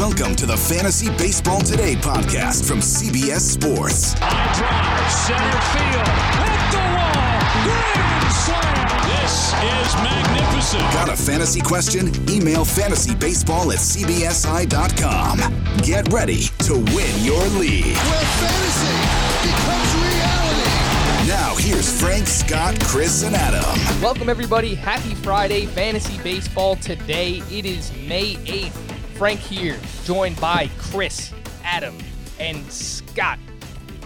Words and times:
Welcome 0.00 0.34
to 0.36 0.46
the 0.46 0.56
Fantasy 0.56 1.10
Baseball 1.18 1.60
Today 1.60 1.94
podcast 1.94 2.66
from 2.66 2.78
CBS 2.78 3.40
Sports. 3.40 4.14
High 4.16 4.48
drive, 4.56 5.12
center 5.12 5.60
field, 5.76 6.08
hit 6.40 6.62
the 6.72 6.80
wall, 6.96 7.36
grand 7.68 8.32
slam. 8.32 8.88
This 9.12 9.52
is 9.60 9.92
magnificent. 10.00 10.80
Got 10.94 11.10
a 11.10 11.16
fantasy 11.16 11.60
question? 11.60 12.08
Email 12.30 12.64
fantasybaseball 12.64 13.74
at 13.74 13.78
cbsi.com. 13.78 15.36
Get 15.84 16.10
ready 16.10 16.44
to 16.60 16.72
win 16.72 17.22
your 17.22 17.46
league. 17.60 17.84
where 17.84 18.24
fantasy 18.40 18.96
becomes 19.44 19.92
reality. 20.00 21.28
Now, 21.28 21.54
here's 21.58 22.00
Frank, 22.00 22.26
Scott, 22.26 22.80
Chris, 22.84 23.22
and 23.22 23.36
Adam. 23.36 24.00
Welcome, 24.02 24.30
everybody. 24.30 24.74
Happy 24.74 25.14
Friday, 25.16 25.66
Fantasy 25.66 26.18
Baseball. 26.22 26.76
Today, 26.76 27.42
it 27.50 27.66
is 27.66 27.92
May 28.08 28.36
8th. 28.36 28.89
Frank 29.20 29.40
here, 29.40 29.76
joined 30.04 30.40
by 30.40 30.70
Chris, 30.78 31.34
Adam, 31.62 31.94
and 32.38 32.64
Scott. 32.72 33.38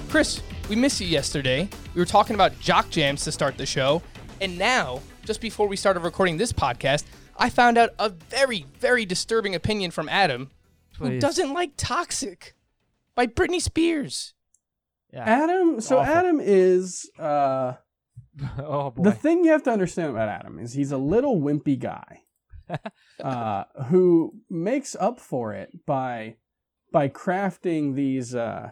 Chris, 0.08 0.42
we 0.68 0.74
missed 0.74 1.00
you 1.00 1.06
yesterday. 1.06 1.68
We 1.94 2.00
were 2.00 2.04
talking 2.04 2.34
about 2.34 2.58
jock 2.58 2.90
jams 2.90 3.22
to 3.22 3.30
start 3.30 3.56
the 3.56 3.64
show. 3.64 4.02
And 4.40 4.58
now, 4.58 5.02
just 5.24 5.40
before 5.40 5.68
we 5.68 5.76
started 5.76 6.00
recording 6.00 6.36
this 6.36 6.52
podcast, 6.52 7.04
I 7.36 7.48
found 7.48 7.78
out 7.78 7.90
a 8.00 8.08
very, 8.08 8.66
very 8.80 9.04
disturbing 9.04 9.54
opinion 9.54 9.92
from 9.92 10.08
Adam 10.08 10.50
who 10.98 11.20
doesn't 11.20 11.52
like 11.52 11.74
Toxic 11.76 12.56
by 13.14 13.28
Britney 13.28 13.60
Spears. 13.60 14.34
Yeah. 15.12 15.22
Adam, 15.26 15.80
so 15.80 15.98
Awful. 16.00 16.12
Adam 16.12 16.40
is 16.42 17.08
uh, 17.20 17.74
oh 18.58 18.90
boy. 18.90 19.04
the 19.04 19.12
thing 19.12 19.44
you 19.44 19.52
have 19.52 19.62
to 19.62 19.70
understand 19.70 20.10
about 20.10 20.28
Adam 20.28 20.58
is 20.58 20.72
he's 20.72 20.90
a 20.90 20.98
little 20.98 21.40
wimpy 21.40 21.78
guy 21.78 22.23
uh, 23.22 23.64
who 23.86 24.34
makes 24.50 24.96
up 24.96 25.20
for 25.20 25.52
it 25.52 25.70
by 25.86 26.36
by 26.92 27.08
crafting 27.08 27.94
these 27.94 28.34
uh, 28.34 28.70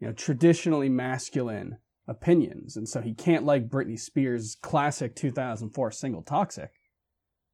you 0.00 0.06
know 0.08 0.12
traditionally 0.12 0.88
masculine 0.88 1.78
opinions, 2.06 2.76
and 2.76 2.88
so 2.88 3.00
he 3.00 3.14
can't 3.14 3.44
like 3.44 3.68
Britney 3.68 3.98
Spears' 3.98 4.56
classic 4.62 5.14
2004 5.16 5.90
single 5.90 6.22
"Toxic." 6.22 6.70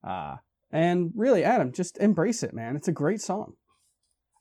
Uh, 0.06 0.36
and 0.70 1.12
really, 1.14 1.44
Adam, 1.44 1.72
just 1.72 1.98
embrace 1.98 2.42
it, 2.42 2.54
man. 2.54 2.77
It's 2.77 2.88
a 2.88 2.92
great 2.92 3.20
song. 3.20 3.54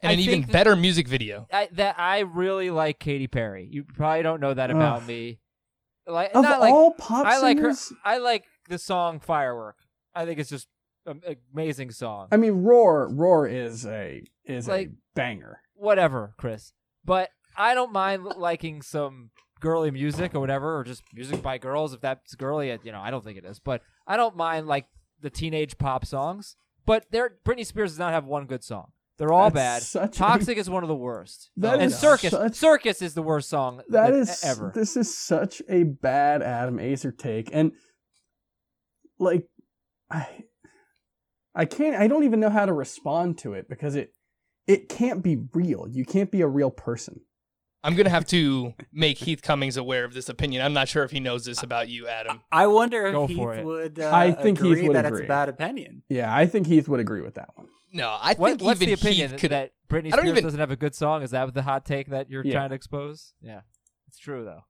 And 0.01 0.11
I 0.11 0.13
an 0.13 0.19
even 0.19 0.33
think 0.33 0.45
that- 0.47 0.53
better 0.53 0.75
music 0.75 1.07
video. 1.07 1.47
I, 1.51 1.67
that 1.73 1.95
I 1.99 2.19
really 2.19 2.69
like 2.69 2.99
Katy 2.99 3.27
Perry. 3.27 3.67
You 3.69 3.83
probably 3.83 4.23
don't 4.23 4.39
know 4.39 4.53
that 4.53 4.71
about 4.71 5.01
Ugh. 5.01 5.07
me. 5.07 5.39
Like 6.07 6.31
Of 6.33 6.43
not 6.43 6.59
like 6.59 6.73
all 6.73 6.91
pop 6.93 7.25
I 7.25 7.39
like 7.39 7.59
her. 7.59 7.73
I 8.03 8.17
like 8.17 8.45
the 8.67 8.77
song 8.79 9.19
Firework. 9.19 9.75
I 10.15 10.25
think 10.25 10.39
it's 10.39 10.49
just 10.49 10.65
an 10.65 10.71
amazing 11.53 11.91
song. 11.91 12.27
I 12.31 12.37
mean, 12.37 12.63
Roar, 12.63 13.09
Roar 13.11 13.47
is 13.47 13.85
a 13.85 14.23
is 14.45 14.67
Like- 14.67 14.87
a 14.89 14.91
banger. 15.15 15.61
Whatever, 15.75 16.33
Chris. 16.37 16.73
But 17.05 17.29
I 17.55 17.73
don't 17.73 17.91
mind 17.93 18.23
liking 18.23 18.81
some 18.81 19.31
girly 19.59 19.91
music 19.91 20.35
or 20.35 20.39
whatever, 20.39 20.77
or 20.77 20.83
just 20.83 21.03
music 21.13 21.41
by 21.41 21.57
girls 21.57 21.93
if 21.93 22.01
that's 22.01 22.35
girly. 22.35 22.71
Uh, 22.71 22.77
you 22.83 22.91
know, 22.91 22.99
I 23.01 23.11
don't 23.11 23.23
think 23.23 23.37
it 23.37 23.45
is, 23.45 23.59
but 23.59 23.81
I 24.07 24.17
don't 24.17 24.35
mind 24.35 24.67
like 24.67 24.87
the 25.21 25.29
teenage 25.29 25.77
pop 25.77 26.05
songs. 26.05 26.55
But 26.85 27.05
there, 27.11 27.37
Britney 27.45 27.65
Spears 27.65 27.91
does 27.91 27.99
not 27.99 28.13
have 28.13 28.25
one 28.25 28.45
good 28.45 28.63
song. 28.63 28.91
They're 29.17 29.33
all 29.33 29.49
That's 29.51 29.53
bad. 29.53 29.83
such 29.83 30.15
a- 30.15 30.19
Toxic 30.19 30.57
is 30.57 30.69
one 30.69 30.81
of 30.83 30.87
the 30.89 30.95
worst. 30.95 31.51
That 31.57 31.75
and 31.75 31.83
is 31.83 31.97
Circus, 31.99 32.31
such- 32.31 32.55
Circus 32.55 33.01
is 33.01 33.13
the 33.15 33.21
worst 33.21 33.49
song 33.49 33.77
That 33.89 34.11
that 34.11 34.13
is 34.13 34.43
ever. 34.45 34.71
This 34.73 34.95
is 34.95 35.15
such 35.15 35.61
a 35.67 35.83
bad 35.83 36.41
Adam 36.41 36.77
Aizer 36.77 37.15
take, 37.17 37.49
and 37.53 37.73
like, 39.19 39.47
I, 40.09 40.45
I 41.55 41.65
can't. 41.65 41.95
I 41.95 42.07
don't 42.07 42.23
even 42.23 42.39
know 42.39 42.49
how 42.49 42.65
to 42.65 42.73
respond 42.73 43.37
to 43.39 43.53
it 43.53 43.67
because 43.69 43.95
it, 43.95 44.13
it 44.67 44.87
can't 44.89 45.23
be 45.23 45.37
real. 45.53 45.87
You 45.89 46.05
can't 46.05 46.31
be 46.31 46.41
a 46.41 46.47
real 46.47 46.69
person. 46.71 47.21
I'm 47.83 47.95
going 47.95 48.03
to 48.05 48.09
have 48.11 48.25
to 48.27 48.73
make 48.91 49.17
Heath 49.19 49.41
Cummings 49.41 49.77
aware 49.77 50.03
of 50.03 50.13
this 50.13 50.27
opinion. 50.27 50.63
I'm 50.65 50.73
not 50.73 50.89
sure 50.89 51.03
if 51.05 51.11
he 51.11 51.21
knows 51.21 51.45
this 51.45 51.63
about 51.63 51.87
you, 51.87 52.07
Adam. 52.09 52.41
I 52.51 52.67
wonder 52.67 53.09
Go 53.11 53.23
if 53.23 53.31
for 53.35 53.53
Heath 53.53 53.59
it. 53.61 53.65
would. 53.65 53.99
Uh, 54.01 54.11
I 54.13 54.31
think 54.33 54.57
Heath 54.59 54.67
agree 54.73 54.87
would 54.89 54.95
that 54.97 55.05
agree. 55.05 55.19
it's 55.21 55.25
a 55.25 55.27
bad 55.29 55.47
opinion. 55.49 56.03
Yeah, 56.09 56.33
I 56.35 56.45
think 56.45 56.67
Heath 56.67 56.89
would 56.89 56.99
agree 56.99 57.21
with 57.21 57.35
that 57.35 57.49
one. 57.55 57.67
No, 57.93 58.09
I 58.21 58.33
What, 58.35 58.49
think 58.49 58.61
what's 58.63 58.81
even 58.81 58.93
the 58.93 59.01
opinion 59.01 59.31
Heath 59.31 59.39
could. 59.39 59.51
that 59.51 59.71
Britney 59.89 60.07
I 60.07 60.17
don't 60.17 60.19
Spears 60.25 60.29
even- 60.31 60.43
doesn't 60.43 60.59
have 60.59 60.71
a 60.71 60.75
good 60.75 60.93
song? 60.93 61.23
Is 61.23 61.31
that 61.31 61.53
the 61.53 61.61
hot 61.63 61.85
take 61.85 62.09
that 62.09 62.29
you're 62.29 62.45
Yeah. 62.45 62.51
trying 62.53 62.69
to 62.69 62.75
expose? 62.75 63.33
Yeah, 63.41 63.61
it's 64.07 64.19
true 64.19 64.43
though. 64.43 64.65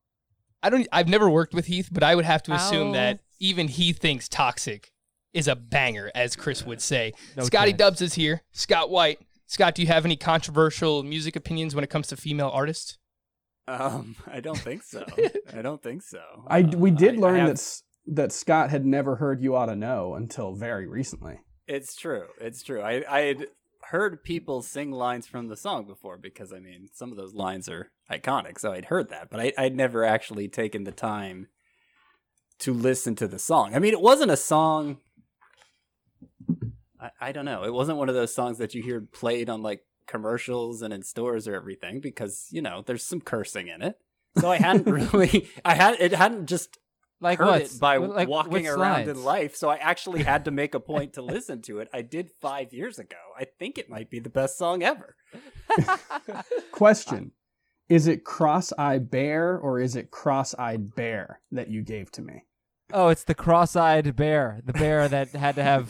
I 0.61 0.69
don't. 0.69 0.87
I've 0.91 1.07
never 1.07 1.29
worked 1.29 1.53
with 1.55 1.65
Heath, 1.65 1.89
but 1.91 2.03
I 2.03 2.13
would 2.15 2.25
have 2.25 2.43
to 2.43 2.53
assume 2.53 2.89
Ow. 2.89 2.93
that 2.93 3.19
even 3.39 3.67
he 3.69 3.91
thinks 3.91 4.29
"Toxic" 4.29 4.91
is 5.33 5.47
a 5.47 5.55
banger, 5.55 6.11
as 6.15 6.35
Chris 6.35 6.65
would 6.65 6.81
say. 6.81 7.13
No 7.37 7.43
Scotty 7.43 7.71
chance. 7.71 7.79
Dubs 7.79 8.01
is 8.01 8.13
here. 8.15 8.41
Scott 8.51 8.89
White. 8.89 9.19
Scott, 9.47 9.75
do 9.75 9.81
you 9.81 9.87
have 9.87 10.05
any 10.05 10.15
controversial 10.15 11.03
music 11.03 11.35
opinions 11.35 11.73
when 11.75 11.83
it 11.83 11.89
comes 11.89 12.07
to 12.07 12.17
female 12.17 12.51
artists? 12.53 12.97
Um, 13.67 14.15
I 14.27 14.39
don't 14.39 14.57
think 14.57 14.83
so. 14.83 15.05
I 15.55 15.61
don't 15.61 15.81
think 15.81 16.01
so. 16.03 16.21
I 16.47 16.61
we 16.61 16.91
Uh, 16.91 16.95
did 16.95 17.15
I- 17.15 17.19
learn 17.19 17.35
I 17.35 17.47
have- 17.47 17.57
that 17.57 17.81
that 18.11 18.31
Scott 18.31 18.71
had 18.71 18.85
never 18.85 19.17
heard 19.17 19.41
"You 19.41 19.55
Ought 19.55 19.67
to 19.67 19.75
Know" 19.75 20.15
until 20.15 20.55
very 20.55 20.87
recently. 20.87 21.39
it's 21.67 21.95
true. 21.95 22.25
It's 22.41 22.63
true. 22.63 22.81
I 22.81 23.03
I 23.07 23.19
had 23.21 23.47
heard 23.89 24.23
people 24.23 24.61
sing 24.63 24.91
lines 24.91 25.27
from 25.27 25.47
the 25.47 25.57
song 25.57 25.85
before 25.85 26.17
because 26.17 26.51
I 26.51 26.59
mean 26.59 26.89
some 26.93 27.11
of 27.11 27.17
those 27.17 27.33
lines 27.35 27.69
are 27.69 27.91
iconic, 28.11 28.59
so 28.59 28.71
I'd 28.71 28.85
heard 28.85 29.09
that, 29.09 29.29
but 29.29 29.39
I, 29.39 29.53
I'd 29.57 29.75
never 29.75 30.03
actually 30.03 30.47
taken 30.47 30.83
the 30.83 30.91
time 30.91 31.47
to 32.59 32.73
listen 32.73 33.15
to 33.15 33.27
the 33.27 33.39
song. 33.39 33.73
I 33.75 33.79
mean, 33.79 33.93
it 33.93 34.01
wasn't 34.01 34.31
a 34.31 34.37
song. 34.37 34.97
I, 36.99 37.11
I 37.21 37.31
don't 37.31 37.45
know. 37.45 37.63
It 37.63 37.73
wasn't 37.73 37.97
one 37.97 38.09
of 38.09 38.15
those 38.15 38.33
songs 38.33 38.57
that 38.57 38.73
you 38.73 38.81
hear 38.83 39.01
played 39.01 39.49
on 39.49 39.61
like 39.61 39.83
commercials 40.07 40.81
and 40.81 40.93
in 40.93 41.03
stores 41.03 41.47
or 41.47 41.55
everything 41.55 41.99
because 42.01 42.47
you 42.51 42.61
know 42.61 42.83
there's 42.85 43.03
some 43.03 43.21
cursing 43.21 43.67
in 43.67 43.81
it. 43.81 43.97
So 44.39 44.49
I 44.51 44.57
hadn't 44.57 44.85
really, 45.11 45.49
I 45.65 45.75
had 45.75 45.95
it 45.99 46.11
hadn't 46.13 46.47
just 46.47 46.77
Like 47.21 47.39
heard 47.39 47.45
what? 47.47 47.61
it 47.61 47.79
by 47.79 47.97
Like, 47.97 48.27
walking 48.27 48.67
around 48.67 49.07
in 49.07 49.23
life. 49.23 49.55
So 49.55 49.69
I 49.69 49.77
actually 49.77 50.23
had 50.23 50.45
to 50.45 50.51
make 50.51 50.73
a 50.75 50.79
point 50.91 51.13
to 51.13 51.21
listen 51.21 51.61
to 51.63 51.79
it. 51.79 51.89
I 51.93 52.01
did 52.01 52.31
five 52.41 52.73
years 52.73 52.99
ago. 52.99 53.17
I 53.37 53.45
think 53.45 53.77
it 53.77 53.89
might 53.89 54.09
be 54.09 54.19
the 54.19 54.29
best 54.29 54.57
song 54.57 54.83
ever. 54.83 55.15
Question: 56.71 57.31
Is 57.87 58.07
it 58.07 58.23
cross-eyed 58.23 59.09
bear 59.09 59.57
or 59.57 59.79
is 59.79 59.95
it 59.95 60.11
cross-eyed 60.11 60.95
bear 60.95 61.39
that 61.51 61.69
you 61.69 61.81
gave 61.81 62.11
to 62.13 62.21
me? 62.21 62.45
Oh, 62.91 63.09
it's 63.09 63.23
the 63.23 63.35
cross-eyed 63.35 64.15
bear, 64.15 64.61
the 64.65 64.73
bear 64.73 65.07
that 65.07 65.29
had 65.31 65.55
to 65.55 65.63
have 65.63 65.89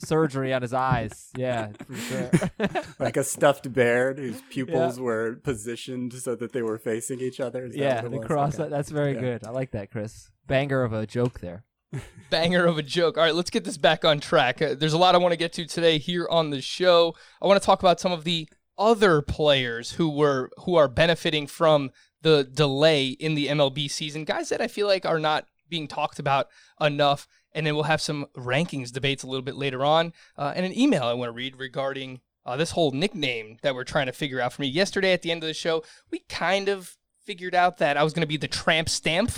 surgery 0.00 0.52
on 0.52 0.62
his 0.62 0.72
eyes. 0.72 1.30
Yeah, 1.36 1.68
for 1.86 1.96
sure. 1.96 2.30
Like 2.98 3.16
a 3.16 3.24
stuffed 3.24 3.72
bear 3.72 4.14
whose 4.14 4.40
pupils 4.50 4.98
were 4.98 5.36
positioned 5.42 6.12
so 6.14 6.34
that 6.36 6.52
they 6.52 6.62
were 6.62 6.78
facing 6.78 7.20
each 7.20 7.40
other. 7.40 7.66
Is 7.66 7.76
yeah, 7.76 7.96
what 7.96 8.04
it 8.06 8.10
the 8.12 8.18
was? 8.18 8.26
cross. 8.26 8.58
Okay. 8.60 8.68
That's 8.70 8.90
very 8.90 9.14
Yeah. 9.14 9.20
good. 9.20 9.44
I 9.46 9.50
like 9.50 9.72
that, 9.72 9.90
Chris. 9.90 10.30
Banger 10.46 10.82
of 10.82 10.92
a 10.92 11.06
joke 11.06 11.40
there. 11.40 11.64
Banger 12.30 12.66
of 12.66 12.78
a 12.78 12.82
joke. 12.82 13.16
All 13.18 13.24
right, 13.24 13.34
let's 13.34 13.50
get 13.50 13.64
this 13.64 13.76
back 13.78 14.04
on 14.04 14.20
track. 14.20 14.60
Uh, 14.62 14.74
there's 14.74 14.92
a 14.92 14.98
lot 14.98 15.14
I 15.14 15.18
want 15.18 15.32
to 15.32 15.36
get 15.38 15.52
to 15.54 15.66
today 15.66 15.98
here 15.98 16.26
on 16.30 16.50
the 16.50 16.60
show. 16.60 17.14
I 17.40 17.46
want 17.46 17.60
to 17.60 17.64
talk 17.66 17.80
about 17.80 18.00
some 18.00 18.12
of 18.12 18.24
the 18.24 18.48
other 18.78 19.22
players 19.22 19.92
who 19.92 20.08
were 20.10 20.50
who 20.64 20.74
are 20.76 20.88
benefiting 20.88 21.46
from 21.46 21.90
the 22.22 22.44
delay 22.44 23.08
in 23.08 23.34
the 23.34 23.46
MLB 23.48 23.90
season. 23.90 24.24
Guys 24.24 24.48
that 24.48 24.60
I 24.60 24.68
feel 24.68 24.86
like 24.86 25.06
are 25.06 25.20
not 25.20 25.46
being 25.68 25.86
talked 25.88 26.18
about 26.18 26.48
enough. 26.80 27.26
And 27.56 27.66
then 27.66 27.74
we'll 27.74 27.84
have 27.84 28.02
some 28.02 28.26
rankings 28.36 28.92
debates 28.92 29.24
a 29.24 29.26
little 29.26 29.42
bit 29.42 29.56
later 29.56 29.84
on, 29.84 30.12
uh, 30.36 30.52
and 30.54 30.64
an 30.64 30.78
email 30.78 31.02
I 31.02 31.14
want 31.14 31.30
to 31.30 31.32
read 31.32 31.58
regarding 31.58 32.20
uh, 32.44 32.56
this 32.56 32.70
whole 32.72 32.92
nickname 32.92 33.56
that 33.62 33.74
we're 33.74 33.82
trying 33.82 34.06
to 34.06 34.12
figure 34.12 34.40
out 34.40 34.52
for 34.52 34.62
me. 34.62 34.68
Yesterday 34.68 35.12
at 35.12 35.22
the 35.22 35.32
end 35.32 35.42
of 35.42 35.48
the 35.48 35.54
show, 35.54 35.82
we 36.12 36.20
kind 36.28 36.68
of 36.68 36.96
figured 37.24 37.54
out 37.54 37.78
that 37.78 37.96
I 37.96 38.04
was 38.04 38.12
going 38.12 38.20
to 38.20 38.28
be 38.28 38.36
the 38.36 38.46
Tramp 38.46 38.88
Stamp, 38.88 39.32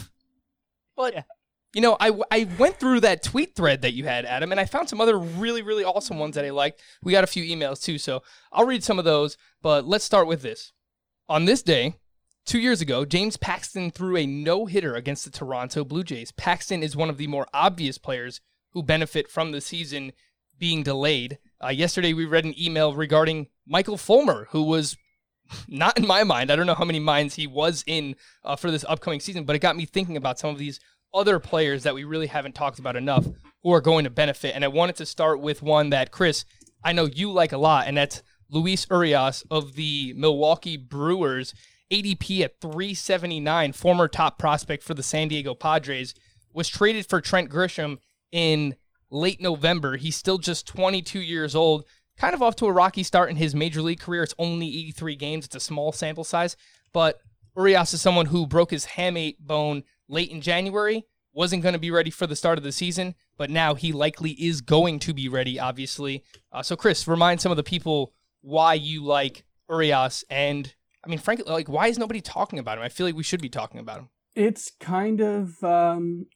but 0.96 1.24
you 1.74 1.80
know, 1.80 1.96
I, 2.00 2.10
I 2.30 2.48
went 2.58 2.80
through 2.80 3.00
that 3.00 3.22
tweet 3.22 3.54
thread 3.54 3.82
that 3.82 3.92
you 3.92 4.04
had, 4.04 4.24
Adam, 4.24 4.50
and 4.50 4.60
I 4.60 4.64
found 4.64 4.88
some 4.88 5.00
other 5.00 5.18
really, 5.18 5.62
really 5.62 5.84
awesome 5.84 6.18
ones 6.18 6.34
that 6.34 6.44
I 6.44 6.50
liked. 6.50 6.80
We 7.02 7.12
got 7.12 7.24
a 7.24 7.28
few 7.28 7.44
emails 7.44 7.82
too, 7.82 7.98
so 7.98 8.22
I'll 8.52 8.66
read 8.66 8.82
some 8.82 8.98
of 8.98 9.04
those, 9.04 9.36
but 9.62 9.86
let's 9.86 10.04
start 10.04 10.26
with 10.26 10.42
this. 10.42 10.72
On 11.28 11.44
this 11.44 11.62
day, 11.62 11.94
two 12.48 12.58
years 12.58 12.80
ago, 12.80 13.04
James 13.04 13.36
Paxton 13.36 13.90
threw 13.90 14.16
a 14.16 14.26
no 14.26 14.64
hitter 14.64 14.94
against 14.94 15.24
the 15.24 15.30
Toronto 15.30 15.84
Blue 15.84 16.02
Jays. 16.02 16.32
Paxton 16.32 16.82
is 16.82 16.96
one 16.96 17.10
of 17.10 17.18
the 17.18 17.26
more 17.26 17.46
obvious 17.52 17.98
players 17.98 18.40
who 18.72 18.82
benefit 18.82 19.30
from 19.30 19.52
the 19.52 19.60
season 19.60 20.12
being 20.58 20.82
delayed. 20.82 21.38
Uh, 21.62 21.68
yesterday, 21.68 22.14
we 22.14 22.24
read 22.24 22.46
an 22.46 22.58
email 22.58 22.94
regarding 22.94 23.48
Michael 23.66 23.98
Fulmer, 23.98 24.48
who 24.50 24.62
was 24.62 24.96
not 25.68 25.98
in 25.98 26.06
my 26.06 26.24
mind. 26.24 26.50
I 26.50 26.56
don't 26.56 26.66
know 26.66 26.74
how 26.74 26.86
many 26.86 27.00
minds 27.00 27.34
he 27.34 27.46
was 27.46 27.84
in 27.86 28.16
uh, 28.42 28.56
for 28.56 28.70
this 28.70 28.84
upcoming 28.88 29.20
season, 29.20 29.44
but 29.44 29.54
it 29.54 29.60
got 29.60 29.76
me 29.76 29.84
thinking 29.84 30.16
about 30.16 30.38
some 30.38 30.50
of 30.50 30.58
these 30.58 30.80
other 31.12 31.38
players 31.38 31.82
that 31.82 31.94
we 31.94 32.04
really 32.04 32.28
haven't 32.28 32.54
talked 32.54 32.78
about 32.78 32.96
enough 32.96 33.26
who 33.62 33.72
are 33.72 33.82
going 33.82 34.04
to 34.04 34.10
benefit. 34.10 34.54
And 34.54 34.64
I 34.64 34.68
wanted 34.68 34.96
to 34.96 35.06
start 35.06 35.40
with 35.40 35.62
one 35.62 35.90
that, 35.90 36.12
Chris, 36.12 36.46
I 36.82 36.92
know 36.92 37.04
you 37.04 37.30
like 37.30 37.52
a 37.52 37.58
lot, 37.58 37.86
and 37.86 37.96
that's 37.96 38.22
Luis 38.48 38.86
Urias 38.90 39.44
of 39.50 39.74
the 39.74 40.14
Milwaukee 40.16 40.78
Brewers. 40.78 41.52
ADP 41.90 42.40
at 42.40 42.60
379, 42.60 43.72
former 43.72 44.08
top 44.08 44.38
prospect 44.38 44.82
for 44.82 44.94
the 44.94 45.02
San 45.02 45.28
Diego 45.28 45.54
Padres, 45.54 46.14
was 46.52 46.68
traded 46.68 47.06
for 47.06 47.20
Trent 47.20 47.50
Grisham 47.50 47.98
in 48.32 48.76
late 49.10 49.40
November. 49.40 49.96
He's 49.96 50.16
still 50.16 50.38
just 50.38 50.66
22 50.66 51.20
years 51.20 51.54
old. 51.54 51.84
kind 52.16 52.34
of 52.34 52.42
off 52.42 52.56
to 52.56 52.66
a 52.66 52.72
rocky 52.72 53.02
start 53.02 53.30
in 53.30 53.36
his 53.36 53.54
major 53.54 53.80
league 53.80 54.00
career. 54.00 54.22
It's 54.22 54.34
only 54.38 54.66
83 54.66 55.16
games, 55.16 55.44
it's 55.46 55.54
a 55.54 55.60
small 55.60 55.92
sample 55.92 56.24
size, 56.24 56.56
but 56.92 57.20
Urias 57.56 57.94
is 57.94 58.00
someone 58.00 58.26
who 58.26 58.46
broke 58.46 58.70
his 58.70 58.86
hamate 58.86 59.38
bone 59.40 59.84
late 60.08 60.30
in 60.30 60.40
January, 60.40 61.04
wasn't 61.32 61.62
going 61.62 61.72
to 61.72 61.78
be 61.78 61.90
ready 61.90 62.10
for 62.10 62.26
the 62.26 62.36
start 62.36 62.58
of 62.58 62.64
the 62.64 62.72
season, 62.72 63.14
but 63.36 63.50
now 63.50 63.74
he 63.74 63.92
likely 63.92 64.30
is 64.32 64.60
going 64.60 64.98
to 65.00 65.14
be 65.14 65.28
ready, 65.28 65.58
obviously. 65.58 66.24
Uh, 66.52 66.62
so, 66.62 66.76
Chris, 66.76 67.06
remind 67.06 67.40
some 67.40 67.52
of 67.52 67.56
the 67.56 67.62
people 67.62 68.12
why 68.40 68.74
you 68.74 69.04
like 69.04 69.44
Urias 69.68 70.24
and, 70.30 70.74
I 71.04 71.08
mean, 71.08 71.18
frankly, 71.18 71.50
like, 71.50 71.68
why 71.68 71.88
is 71.88 71.98
nobody 71.98 72.20
talking 72.20 72.58
about 72.58 72.78
him? 72.78 72.84
I 72.84 72.88
feel 72.88 73.06
like 73.06 73.14
we 73.14 73.22
should 73.22 73.42
be 73.42 73.48
talking 73.48 73.80
about 73.80 74.00
him. 74.00 74.08
It's 74.34 74.70
kind 74.80 75.20
of 75.20 75.62
um, 75.62 76.26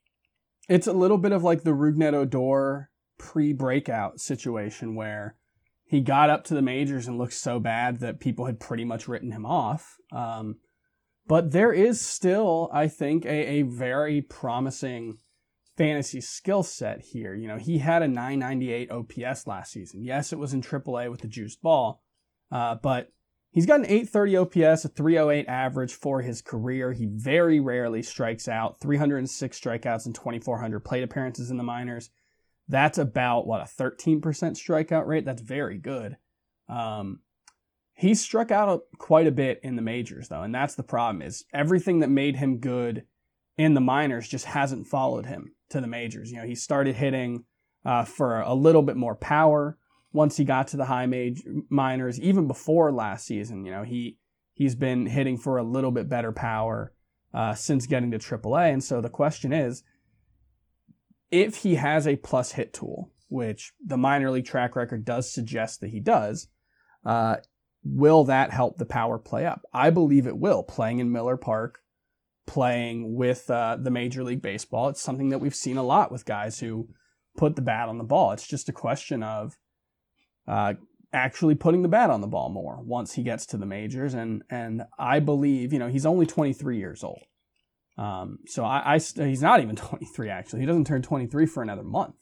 it's 0.69 0.87
a 0.87 0.93
little 0.93 1.19
bit 1.19 1.33
of 1.33 1.43
like 1.43 1.63
the 1.63 1.71
Rougned 1.71 2.15
Odor 2.15 2.91
pre-breakout 3.19 4.21
situation 4.21 4.95
where 4.95 5.37
he 5.85 6.01
got 6.01 6.31
up 6.31 6.45
to 6.45 6.55
the 6.55 6.63
majors 6.63 7.07
and 7.07 7.19
looked 7.19 7.35
so 7.35 7.61
bad 7.61 8.01
that 8.01 8.21
people 8.21 8.47
had 8.47 8.59
pretty 8.59 8.85
much 8.85 9.07
written 9.07 9.31
him 9.31 9.45
off. 9.45 9.97
Um, 10.11 10.57
but 11.27 11.53
there 11.53 11.73
is 11.73 12.01
still, 12.01 12.69
I 12.73 12.89
think, 12.89 13.25
a, 13.25 13.29
a 13.29 13.63
very 13.63 14.23
promising 14.23 15.19
fantasy 15.77 16.21
skill 16.21 16.63
set 16.63 17.01
here. 17.03 17.35
You 17.35 17.49
know, 17.49 17.59
he 17.59 17.79
had 17.79 18.03
a 18.03 18.09
998 18.09 18.91
OPS 18.91 19.47
last 19.47 19.73
season. 19.73 20.03
Yes, 20.03 20.33
it 20.33 20.39
was 20.39 20.53
in 20.53 20.63
AAA 20.63 21.11
with 21.11 21.21
the 21.21 21.29
juiced 21.29 21.63
ball, 21.63 22.03
uh, 22.51 22.77
but 22.77 23.13
he's 23.53 23.67
got 23.67 23.81
an 23.81 23.87
830 23.87 24.37
OPS, 24.37 24.85
a 24.85 24.89
308 24.89 25.47
average 25.49 25.95
for 25.95 26.21
his 26.21 26.43
career. 26.43 26.93
He 26.93 27.07
very 27.07 27.61
rarely 27.61 28.03
strikes 28.03 28.49
out, 28.49 28.81
306 28.81 29.61
strikeouts 29.61 30.07
and 30.07 30.15
2,400 30.15 30.81
plate 30.81 31.05
appearances 31.05 31.51
in 31.51 31.57
the 31.57 31.63
minors. 31.63 32.11
That's 32.69 32.99
about, 32.99 33.47
what, 33.47 33.61
a 33.61 33.65
13% 33.65 34.21
strikeout 34.21 35.07
rate? 35.07 35.25
That's 35.25 35.43
very 35.43 35.79
good. 35.79 36.17
Um, 36.69 37.21
He's 37.95 38.21
struck 38.21 38.51
out 38.51 38.83
quite 38.99 39.27
a 39.27 39.33
bit 39.33 39.61
in 39.63 39.77
the 39.77 39.83
majors 39.83 40.29
though, 40.29 40.43
and 40.43 40.55
that's 40.55 40.75
the 40.75 40.83
problem 40.83 41.23
is 41.23 41.45
everything 41.53 42.01
that 42.01 42.11
made 42.11 42.37
him 42.37 42.59
good 42.59 43.05
in 43.57 43.75
the 43.75 43.81
minors 43.81 44.29
just 44.29 44.47
hasn't 44.47 44.89
followed 44.89 45.27
him 45.27 45.55
to 45.71 45.81
the 45.81 45.87
majors. 45.87 46.33
You 46.33 46.39
know, 46.39 46.47
he 46.47 46.55
started 46.55 46.97
hitting 46.97 47.45
uh, 47.85 48.05
for 48.05 48.41
a 48.41 48.55
little 48.55 48.83
bit 48.83 48.97
more 48.97 49.15
power 49.15 49.79
once 50.13 50.37
he 50.37 50.45
got 50.45 50.69
to 50.69 50.77
the 50.77 50.85
high 50.85 51.07
major 51.07 51.43
minors. 51.69 52.21
Even 52.21 52.47
before 52.47 52.93
last 52.93 53.27
season, 53.27 53.65
you 53.65 53.71
know, 53.71 53.83
he 53.83 54.19
he's 54.55 54.75
been 54.75 55.07
hitting 55.07 55.39
for 55.39 55.57
a 55.57 55.63
little 55.63 55.91
bit 55.91 56.09
better 56.09 56.33
power 56.33 56.93
uh, 57.35 57.55
since 57.55 57.87
getting 57.87 58.11
to 58.11 58.19
AAA. 58.19 58.73
And 58.73 58.85
so 58.85 59.01
the 59.01 59.09
question 59.09 59.53
is, 59.53 59.83
if 61.31 61.57
he 61.57 61.77
has 61.77 62.07
a 62.07 62.17
plus 62.17 62.53
hit 62.53 62.75
tool, 62.75 63.11
which 63.29 63.73
the 63.85 63.97
minor 63.97 64.31
league 64.31 64.45
track 64.45 64.77
record 64.77 65.05
does 65.05 65.33
suggest 65.33 65.81
that 65.81 65.91
he 65.91 66.01
does, 66.01 66.49
uh, 67.05 67.37
will 67.83 68.25
that 68.25 68.51
help 68.51 68.77
the 68.77 68.85
power 68.85 69.19
play 69.19 69.47
up? 69.47 69.63
I 69.73 69.91
believe 69.91 70.27
it 70.27 70.37
will. 70.37 70.63
Playing 70.63 70.99
in 70.99 71.11
Miller 71.11 71.39
Park, 71.39 71.81
playing 72.47 73.15
with 73.15 73.49
uh, 73.51 73.79
the 73.81 73.91
Major 73.91 74.23
League 74.23 74.43
Baseball, 74.43 74.91
it's 74.91 75.01
something 75.01 75.31
that 75.31 75.39
we've 75.39 75.55
seen 75.55 75.79
a 75.79 75.83
lot 75.83 76.13
with 76.13 76.27
guys 76.27 76.61
who 76.61 76.89
put 77.37 77.57
the 77.57 77.63
bat 77.63 77.89
on 77.89 77.97
the 77.97 78.05
ball. 78.05 78.33
It's 78.33 78.47
just 78.47 78.69
a 78.69 78.73
question 78.73 79.23
of 79.23 79.57
uh, 80.47 80.75
actually 81.13 81.55
putting 81.55 81.83
the 81.83 81.89
bat 81.89 82.11
on 82.11 82.21
the 82.21 82.27
ball 82.27 82.49
more 82.49 82.81
once 82.83 83.13
he 83.15 83.23
gets 83.23 83.47
to 83.47 83.57
the 83.57 83.67
majors. 83.67 84.15
And 84.15 84.43
and 84.51 84.85
I 84.99 85.21
believe, 85.21 85.73
you 85.73 85.79
know, 85.79 85.89
he's 85.89 86.07
only 86.07 86.27
23 86.27 86.79
years 86.79 87.05
old. 87.05 87.23
Um, 87.99 88.39
so 88.47 88.65
I, 88.65 88.95
I 88.95 88.99
he's 88.99 89.43
not 89.43 89.61
even 89.61 89.77
23 89.77 90.31
actually. 90.31 90.61
He 90.61 90.67
doesn't 90.67 90.87
turn 90.87 91.03
23 91.03 91.47
for 91.47 91.63
another 91.63 91.85
month. 91.85 92.15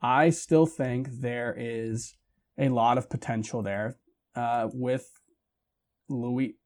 I 0.00 0.30
still 0.30 0.66
think 0.66 1.08
there 1.20 1.54
is 1.56 2.14
a 2.56 2.68
lot 2.68 2.98
of 2.98 3.10
potential 3.10 3.62
there 3.62 3.96
uh, 4.34 4.68
with 4.72 5.08
Louis 6.08 6.56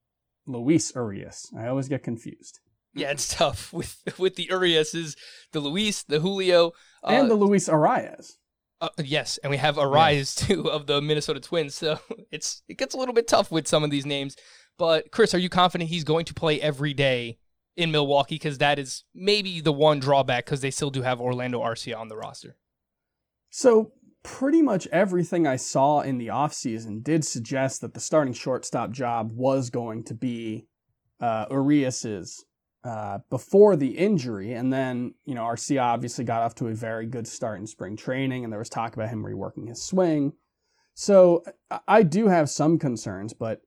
Luis 0.45 0.93
Urias. 0.95 1.51
I 1.57 1.67
always 1.67 1.87
get 1.87 2.03
confused. 2.03 2.59
Yeah, 2.93 3.11
it's 3.11 3.33
tough 3.33 3.73
with 3.73 3.97
with 4.17 4.35
the 4.35 4.47
Uriases, 4.49 5.15
the 5.51 5.59
Luis, 5.59 6.03
the 6.03 6.19
Julio, 6.19 6.73
uh, 7.03 7.07
and 7.07 7.29
the 7.29 7.35
Luis 7.35 7.67
Arraez. 7.67 8.33
Uh, 8.83 8.89
yes, 9.01 9.39
and 9.41 9.49
we 9.49 9.55
have 9.55 9.77
Arraez 9.77 10.35
too 10.47 10.69
of 10.69 10.87
the 10.87 11.01
Minnesota 11.01 11.39
Twins. 11.39 11.73
So 11.73 11.99
it's 12.31 12.63
it 12.67 12.77
gets 12.77 12.93
a 12.93 12.97
little 12.97 13.13
bit 13.13 13.29
tough 13.29 13.49
with 13.49 13.65
some 13.65 13.81
of 13.83 13.91
these 13.91 14.05
names. 14.05 14.35
But 14.77 15.09
Chris, 15.11 15.33
are 15.33 15.39
you 15.39 15.47
confident 15.47 15.89
he's 15.89 16.03
going 16.03 16.25
to 16.25 16.33
play 16.33 16.59
every 16.59 16.93
day 16.93 17.37
in 17.77 17.91
Milwaukee? 17.91 18.35
Because 18.35 18.57
that 18.57 18.79
is 18.79 19.05
maybe 19.15 19.61
the 19.61 19.71
one 19.71 19.99
drawback 19.99 20.45
because 20.45 20.59
they 20.59 20.71
still 20.71 20.89
do 20.89 21.01
have 21.01 21.21
Orlando 21.21 21.61
Arcia 21.61 21.97
on 21.97 22.09
the 22.09 22.17
roster. 22.17 22.57
So 23.51 23.93
pretty 24.21 24.61
much 24.61 24.85
everything 24.87 25.47
I 25.47 25.55
saw 25.55 26.01
in 26.01 26.17
the 26.17 26.27
offseason 26.27 27.03
did 27.03 27.23
suggest 27.23 27.79
that 27.81 27.93
the 27.93 28.01
starting 28.01 28.33
shortstop 28.33 28.91
job 28.91 29.31
was 29.31 29.69
going 29.69 30.03
to 30.05 30.13
be 30.13 30.65
uh, 31.21 31.45
Urias's 31.49 32.43
uh, 32.83 33.19
before 33.29 33.75
the 33.75 33.97
injury. 33.97 34.53
And 34.53 34.71
then, 34.71 35.13
you 35.25 35.35
know, 35.35 35.43
Arcia 35.43 35.81
obviously 35.81 36.25
got 36.25 36.41
off 36.41 36.55
to 36.55 36.67
a 36.67 36.73
very 36.73 37.05
good 37.05 37.27
start 37.27 37.59
in 37.59 37.67
spring 37.67 37.95
training, 37.95 38.43
and 38.43 38.51
there 38.51 38.59
was 38.59 38.69
talk 38.69 38.93
about 38.93 39.09
him 39.09 39.23
reworking 39.23 39.67
his 39.69 39.81
swing. 39.81 40.33
So 40.93 41.43
I 41.87 42.03
do 42.03 42.27
have 42.27 42.49
some 42.49 42.77
concerns, 42.77 43.33
but 43.33 43.61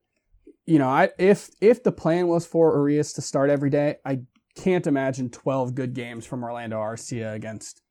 you 0.65 0.79
know, 0.79 0.87
I 0.87 1.09
if 1.17 1.49
if 1.61 1.83
the 1.83 1.91
plan 1.91 2.27
was 2.27 2.45
for 2.45 2.73
Urias 2.73 3.13
to 3.13 3.21
start 3.21 3.49
every 3.49 3.69
day, 3.69 3.97
I 4.05 4.21
can't 4.55 4.87
imagine 4.87 5.29
12 5.29 5.75
good 5.75 5.93
games 5.93 6.25
from 6.25 6.43
Orlando 6.43 6.77
Arcia 6.77 7.33
against 7.33 7.81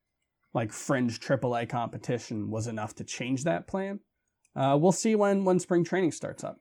like 0.55 0.73
fringe 0.73 1.21
AAA 1.21 1.69
competition 1.69 2.51
was 2.51 2.67
enough 2.67 2.95
to 2.97 3.05
change 3.05 3.45
that 3.45 3.67
plan. 3.67 4.01
Uh, 4.55 4.77
we'll 4.81 4.93
see 4.93 5.15
when 5.15 5.45
when 5.45 5.59
spring 5.59 5.85
training 5.85 6.13
starts 6.13 6.45
up. 6.45 6.59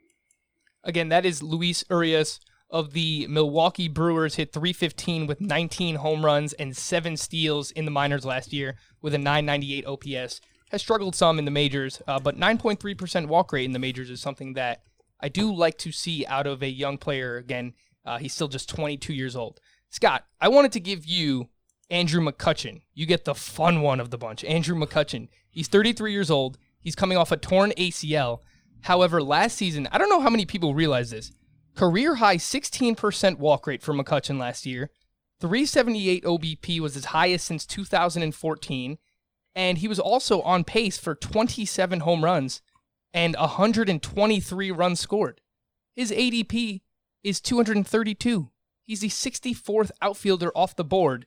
Again, 0.84 1.10
that 1.10 1.26
is 1.26 1.42
Luis 1.42 1.84
Urias 1.90 2.40
of 2.70 2.94
the 2.94 3.28
Milwaukee 3.28 3.88
Brewers 3.88 4.36
hit 4.36 4.52
315 4.52 5.28
with 5.28 5.42
19 5.42 5.96
home 5.96 6.26
runs 6.26 6.54
and 6.54 6.76
seven 6.76 7.16
steals 7.18 7.72
in 7.72 7.86
the 7.86 7.92
minors 7.92 8.26
last 8.26 8.52
year 8.52 8.76
with 9.02 9.14
a 9.14 9.18
998 9.18 9.86
OPS. 9.86 10.42
Has 10.72 10.82
struggled 10.82 11.16
some 11.16 11.38
in 11.40 11.46
the 11.46 11.52
majors, 11.52 12.02
uh, 12.08 12.20
but 12.20 12.38
9.3% 12.38 13.28
walk 13.28 13.54
rate 13.54 13.66
in 13.66 13.72
the 13.72 13.80
majors 13.80 14.10
is 14.10 14.20
something 14.20 14.54
that 14.54 14.82
I 15.22 15.30
do 15.30 15.54
like 15.54 15.78
to 15.80 15.92
see 15.92 16.26
out 16.26 16.48
of 16.48 16.62
a 16.64 16.70
young 16.70 16.98
player. 16.98 17.38
Again, 17.38 17.74
uh, 18.06 18.18
he's 18.18 18.34
still 18.34 18.48
just 18.48 18.68
22 18.70 19.14
years 19.14 19.36
old. 19.36 19.60
Scott, 19.90 20.26
I 20.42 20.50
wanted 20.50 20.72
to 20.74 20.80
give 20.80 21.06
you 21.06 21.50
Andrew 21.90 22.22
McCutchen. 22.22 22.82
You 22.94 23.06
get 23.06 23.26
the 23.26 23.36
fun 23.36 23.82
one 23.82 24.00
of 24.00 24.10
the 24.10 24.18
bunch. 24.18 24.44
Andrew 24.44 24.76
McCutchen. 24.76 25.30
He's 25.50 25.68
33 25.68 26.12
years 26.12 26.32
old. 26.32 26.58
He's 26.80 26.96
coming 26.96 27.18
off 27.18 27.32
a 27.32 27.38
torn 27.38 27.72
ACL. 27.78 28.40
However, 28.82 29.24
last 29.24 29.56
season, 29.56 29.88
I 29.92 29.98
don't 29.98 30.10
know 30.10 30.22
how 30.22 30.30
many 30.30 30.46
people 30.46 30.74
realize 30.76 31.12
this. 31.12 31.32
Career 31.76 32.16
high 32.16 32.38
16% 32.38 33.38
walk 33.38 33.68
rate 33.68 33.82
for 33.82 33.94
McCutchen 33.94 34.40
last 34.40 34.66
year. 34.66 34.90
378 35.42 36.24
OBP 36.24 36.80
was 36.80 36.94
his 36.94 37.06
highest 37.06 37.46
since 37.46 37.66
2014. 37.66 38.98
And 39.54 39.78
he 39.78 39.88
was 39.88 40.00
also 40.00 40.42
on 40.42 40.64
pace 40.64 40.98
for 40.98 41.16
27 41.16 42.02
home 42.02 42.24
runs 42.24 42.62
and 43.14 43.36
123 43.36 44.72
runs 44.72 45.00
scored. 45.00 45.42
His 45.96 46.12
ADP 46.12 46.82
is 47.24 47.40
232. 47.40 48.50
He's 48.84 49.00
the 49.00 49.10
64th 49.10 49.92
outfielder 50.02 50.52
off 50.56 50.76
the 50.76 50.84
board 50.84 51.26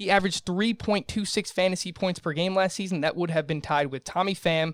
he 0.00 0.10
averaged 0.10 0.46
3.26 0.46 1.52
fantasy 1.52 1.92
points 1.92 2.20
per 2.20 2.32
game 2.32 2.54
last 2.54 2.74
season. 2.74 3.02
That 3.02 3.16
would 3.16 3.30
have 3.30 3.46
been 3.46 3.60
tied 3.60 3.88
with 3.88 4.02
Tommy 4.02 4.34
Pham, 4.34 4.72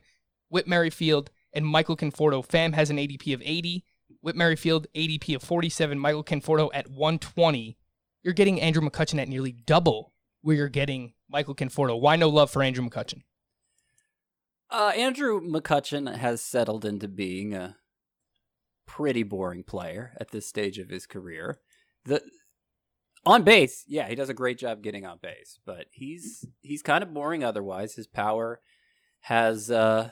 Whit 0.50 0.68
Merrifield, 0.68 1.32
and 1.52 1.66
Michael 1.66 1.96
Conforto. 1.96 2.46
Pham 2.46 2.74
has 2.74 2.90
an 2.90 2.96
ADP 2.96 3.34
of 3.34 3.42
80, 3.44 3.84
Whit 4.20 4.36
Merrifield 4.36 4.86
ADP 4.94 5.36
of 5.36 5.42
47, 5.42 5.98
Michael 5.98 6.24
Conforto 6.24 6.70
at 6.74 6.88
120. 6.88 7.76
You're 8.22 8.34
getting 8.34 8.60
Andrew 8.60 8.82
McCutchen 8.82 9.20
at 9.20 9.28
nearly 9.28 9.52
double 9.52 10.12
where 10.42 10.56
you're 10.56 10.68
getting 10.68 11.12
Michael 11.28 11.54
Conforto. 11.54 12.00
Why 12.00 12.16
no 12.16 12.28
love 12.28 12.50
for 12.50 12.62
Andrew 12.62 12.88
McCutchen? 12.88 13.22
Uh, 14.70 14.92
Andrew 14.96 15.40
McCutchen 15.40 16.16
has 16.16 16.40
settled 16.40 16.84
into 16.84 17.08
being 17.08 17.54
a 17.54 17.76
pretty 18.86 19.22
boring 19.22 19.62
player 19.62 20.12
at 20.20 20.30
this 20.30 20.46
stage 20.46 20.78
of 20.78 20.88
his 20.88 21.06
career. 21.06 21.58
The 22.04 22.22
on 23.24 23.42
base, 23.42 23.84
yeah, 23.88 24.08
he 24.08 24.14
does 24.14 24.28
a 24.28 24.34
great 24.34 24.58
job 24.58 24.82
getting 24.82 25.04
on 25.04 25.18
base, 25.20 25.58
but 25.66 25.86
he's 25.90 26.44
he's 26.60 26.82
kind 26.82 27.02
of 27.02 27.12
boring 27.12 27.42
otherwise. 27.42 27.94
His 27.94 28.06
power 28.06 28.60
has 29.22 29.70
uh 29.70 30.10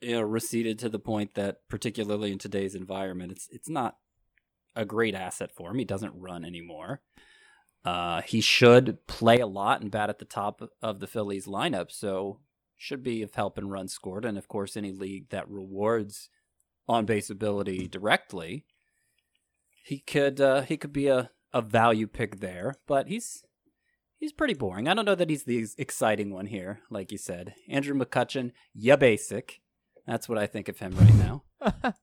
you 0.00 0.12
know 0.12 0.22
receded 0.22 0.78
to 0.78 0.88
the 0.88 0.98
point 0.98 1.34
that 1.34 1.68
particularly 1.68 2.32
in 2.32 2.38
today's 2.38 2.74
environment 2.74 3.32
it's 3.32 3.48
it's 3.50 3.68
not 3.68 3.96
a 4.78 4.84
great 4.84 5.14
asset 5.14 5.50
for 5.50 5.70
him. 5.70 5.78
He 5.78 5.84
doesn't 5.84 6.14
run 6.14 6.44
anymore. 6.44 7.02
Uh, 7.84 8.22
he 8.22 8.40
should 8.40 9.06
play 9.06 9.38
a 9.40 9.46
lot 9.46 9.80
and 9.80 9.90
bat 9.90 10.08
at 10.08 10.20
the 10.20 10.24
top 10.24 10.62
of 10.80 11.00
the 11.00 11.06
Phillies 11.06 11.46
lineup, 11.46 11.90
so 11.90 12.40
should 12.76 13.02
be 13.02 13.22
of 13.22 13.34
help 13.34 13.58
in 13.58 13.68
runs 13.68 13.92
scored. 13.92 14.24
And 14.24 14.38
of 14.38 14.46
course, 14.46 14.76
any 14.76 14.92
league 14.92 15.30
that 15.30 15.50
rewards 15.50 16.28
on 16.86 17.06
base 17.06 17.28
ability 17.28 17.88
directly, 17.88 18.66
he 19.82 19.98
could 19.98 20.40
uh, 20.40 20.62
he 20.62 20.76
could 20.76 20.92
be 20.92 21.08
a 21.08 21.30
a 21.52 21.60
value 21.60 22.06
pick 22.06 22.40
there, 22.40 22.76
but 22.86 23.08
he's 23.08 23.42
he's 24.16 24.32
pretty 24.32 24.54
boring. 24.54 24.86
I 24.86 24.94
don't 24.94 25.06
know 25.06 25.14
that 25.16 25.30
he's 25.30 25.44
the 25.44 25.66
exciting 25.76 26.32
one 26.32 26.46
here, 26.46 26.80
like 26.90 27.10
you 27.10 27.18
said. 27.18 27.54
Andrew 27.68 27.98
McCutchen, 27.98 28.52
yeah, 28.74 28.96
basic. 28.96 29.60
That's 30.08 30.28
what 30.28 30.38
I 30.38 30.46
think 30.46 30.68
of 30.68 30.78
him 30.78 30.92
right 30.96 31.14
now. 31.14 31.42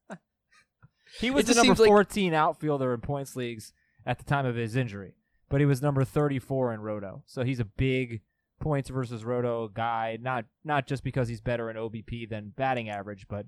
He 1.19 1.31
was 1.31 1.45
the 1.45 1.53
number 1.53 1.67
seems 1.67 1.79
like- 1.79 1.88
14 1.88 2.33
outfielder 2.33 2.93
in 2.93 3.00
points 3.01 3.35
leagues 3.35 3.71
at 4.05 4.17
the 4.17 4.25
time 4.25 4.45
of 4.45 4.55
his 4.55 4.75
injury, 4.75 5.15
but 5.50 5.62
he 5.62 5.65
was 5.65 5.81
number 5.81 6.03
34 6.03 6.74
in 6.74 6.81
Roto. 6.81 7.24
So 7.25 7.43
he's 7.43 7.59
a 7.62 7.65
big 7.65 8.21
points 8.59 8.89
versus 8.89 9.24
Roto 9.24 9.69
guy. 9.69 10.17
Not 10.21 10.45
not 10.63 10.88
just 10.88 11.03
because 11.03 11.27
he's 11.29 11.39
better 11.41 11.69
in 11.69 11.77
OBP 11.77 12.29
than 12.29 12.51
batting 12.55 12.89
average, 12.89 13.27
but 13.29 13.45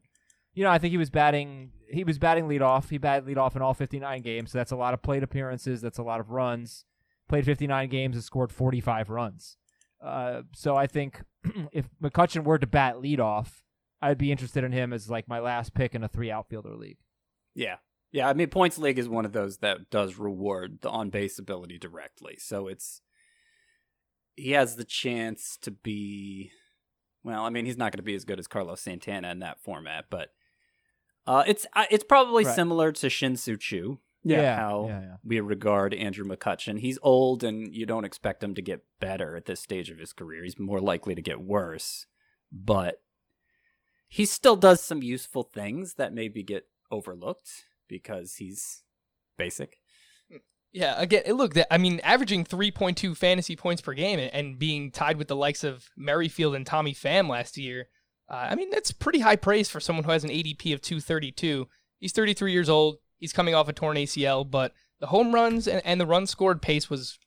you 0.54 0.64
know 0.64 0.70
I 0.72 0.78
think 0.78 0.92
he 0.92 0.98
was 0.98 1.10
batting 1.10 1.72
he 1.92 2.04
was 2.06 2.18
batting 2.18 2.48
leadoff. 2.48 2.90
He 2.90 2.98
batted 2.98 3.28
leadoff 3.28 3.56
in 3.56 3.62
all 3.62 3.74
59 3.74 4.22
games. 4.22 4.52
So 4.52 4.58
that's 4.60 4.72
a 4.72 4.78
lot 4.78 4.94
of 4.94 5.02
plate 5.02 5.24
appearances. 5.24 5.82
That's 5.82 5.98
a 6.00 6.04
lot 6.04 6.20
of 6.22 6.30
runs. 6.30 6.86
Played 7.28 7.44
59 7.46 7.90
games 7.90 8.16
and 8.16 8.24
scored 8.24 8.52
45 8.54 9.10
runs. 9.10 9.58
Uh, 10.02 10.44
so 10.54 10.78
I 10.78 10.88
think 10.88 11.22
if 11.74 11.90
McCutchen 12.02 12.46
were 12.46 12.58
to 12.58 12.68
bat 12.68 12.96
leadoff, 12.96 13.62
I'd 14.02 14.18
be 14.18 14.32
interested 14.32 14.64
in 14.64 14.72
him 14.72 14.94
as 14.94 15.10
like 15.10 15.28
my 15.28 15.40
last 15.40 15.74
pick 15.74 15.96
in 15.96 16.04
a 16.04 16.08
three 16.08 16.32
outfielder 16.32 16.76
league. 16.76 16.98
Yeah. 17.56 17.78
Yeah, 18.12 18.30
I 18.30 18.34
mean 18.34 18.48
points 18.50 18.78
league 18.78 19.00
is 19.00 19.10
one 19.10 19.26
of 19.26 19.34
those 19.34 19.58
that 19.58 19.90
does 19.90 20.18
reward 20.18 20.80
the 20.82 20.90
on 20.90 21.10
base 21.10 21.38
ability 21.40 21.78
directly. 21.78 22.38
So 22.40 22.68
it's 22.68 23.02
he 24.36 24.52
has 24.52 24.76
the 24.76 24.86
chance 24.86 25.58
to 25.62 25.72
be 25.72 26.52
well, 27.24 27.44
I 27.44 27.50
mean 27.50 27.66
he's 27.66 27.78
not 27.78 27.92
going 27.92 27.98
to 27.98 28.04
be 28.04 28.16
as 28.16 28.24
good 28.24 28.40
as 28.40 28.48
Carlos 28.48 28.80
Santana 28.82 29.30
in 29.32 29.40
that 29.40 29.60
format, 29.60 30.06
but 30.10 30.30
uh, 31.26 31.44
it's 31.46 31.66
uh, 31.76 31.86
it's 31.92 32.06
probably 32.06 32.46
Right. 32.46 32.56
similar 32.56 32.92
to 32.94 33.10
Shin-Soo 33.10 33.58
Choo. 33.58 34.00
Yeah. 34.24 34.56
how 34.58 34.86
yeah, 34.90 35.02
yeah. 35.02 35.16
we 35.24 35.40
regard 35.40 35.94
Andrew 35.94 36.26
McCutchen. 36.26 36.80
He's 36.80 37.00
old 37.02 37.44
and 37.44 37.74
you 37.74 37.86
don't 37.86 38.04
expect 38.06 38.44
him 38.44 38.56
to 38.56 38.62
get 38.62 38.84
better 39.00 39.36
at 39.36 39.46
this 39.46 39.60
stage 39.62 39.90
of 39.90 40.00
his 40.00 40.12
career. 40.14 40.44
He's 40.44 40.60
more 40.60 40.80
likely 40.82 41.16
to 41.16 41.22
get 41.22 41.42
worse. 41.42 42.08
But 42.52 43.02
he 44.08 44.26
still 44.26 44.56
does 44.56 44.82
some 44.82 45.02
useful 45.02 45.44
things 45.44 45.96
that 45.96 46.14
maybe 46.14 46.44
get 46.44 46.66
overlooked 46.92 47.50
because 47.88 48.36
he's 48.36 48.84
basic. 49.38 49.78
Yeah, 50.74 50.96
again, 50.98 51.24
look, 51.34 51.56
I 51.72 51.78
mean, 51.78 52.00
averaging 52.04 52.46
3.2 52.46 53.16
fantasy 53.16 53.56
points 53.56 53.82
per 53.82 53.94
game 53.94 54.20
and, 54.20 54.34
and 54.34 54.60
being 54.60 54.92
tied 54.92 55.18
with 55.18 55.28
the 55.28 55.36
likes 55.36 55.64
of 55.64 55.88
Merrifield 55.96 56.56
and 56.56 56.66
Tommy 56.66 56.94
Pham 56.94 57.30
last 57.30 57.58
year. 57.58 57.88
Uh, 58.30 58.48
I 58.52 58.56
mean, 58.56 58.70
that's 58.70 58.92
pretty 58.92 59.20
high 59.20 59.38
praise 59.38 59.70
for 59.70 59.80
someone 59.80 60.04
who 60.04 60.12
has 60.12 60.24
an 60.24 60.30
ADP 60.30 60.74
of 60.74 60.82
232. 60.82 61.68
He's 62.00 62.12
33 62.12 62.52
years 62.52 62.70
old. 62.70 62.98
He's 63.18 63.34
coming 63.34 63.56
off 63.56 63.70
a 63.70 63.74
torn 63.74 63.98
ACL, 63.98 64.50
but 64.50 64.74
the 65.00 65.08
home 65.08 65.34
runs 65.34 65.68
and, 65.68 65.82
and 65.86 66.00
the 66.00 66.06
run 66.06 66.28
scored 66.28 66.62
pace 66.62 66.90
was 66.90 67.18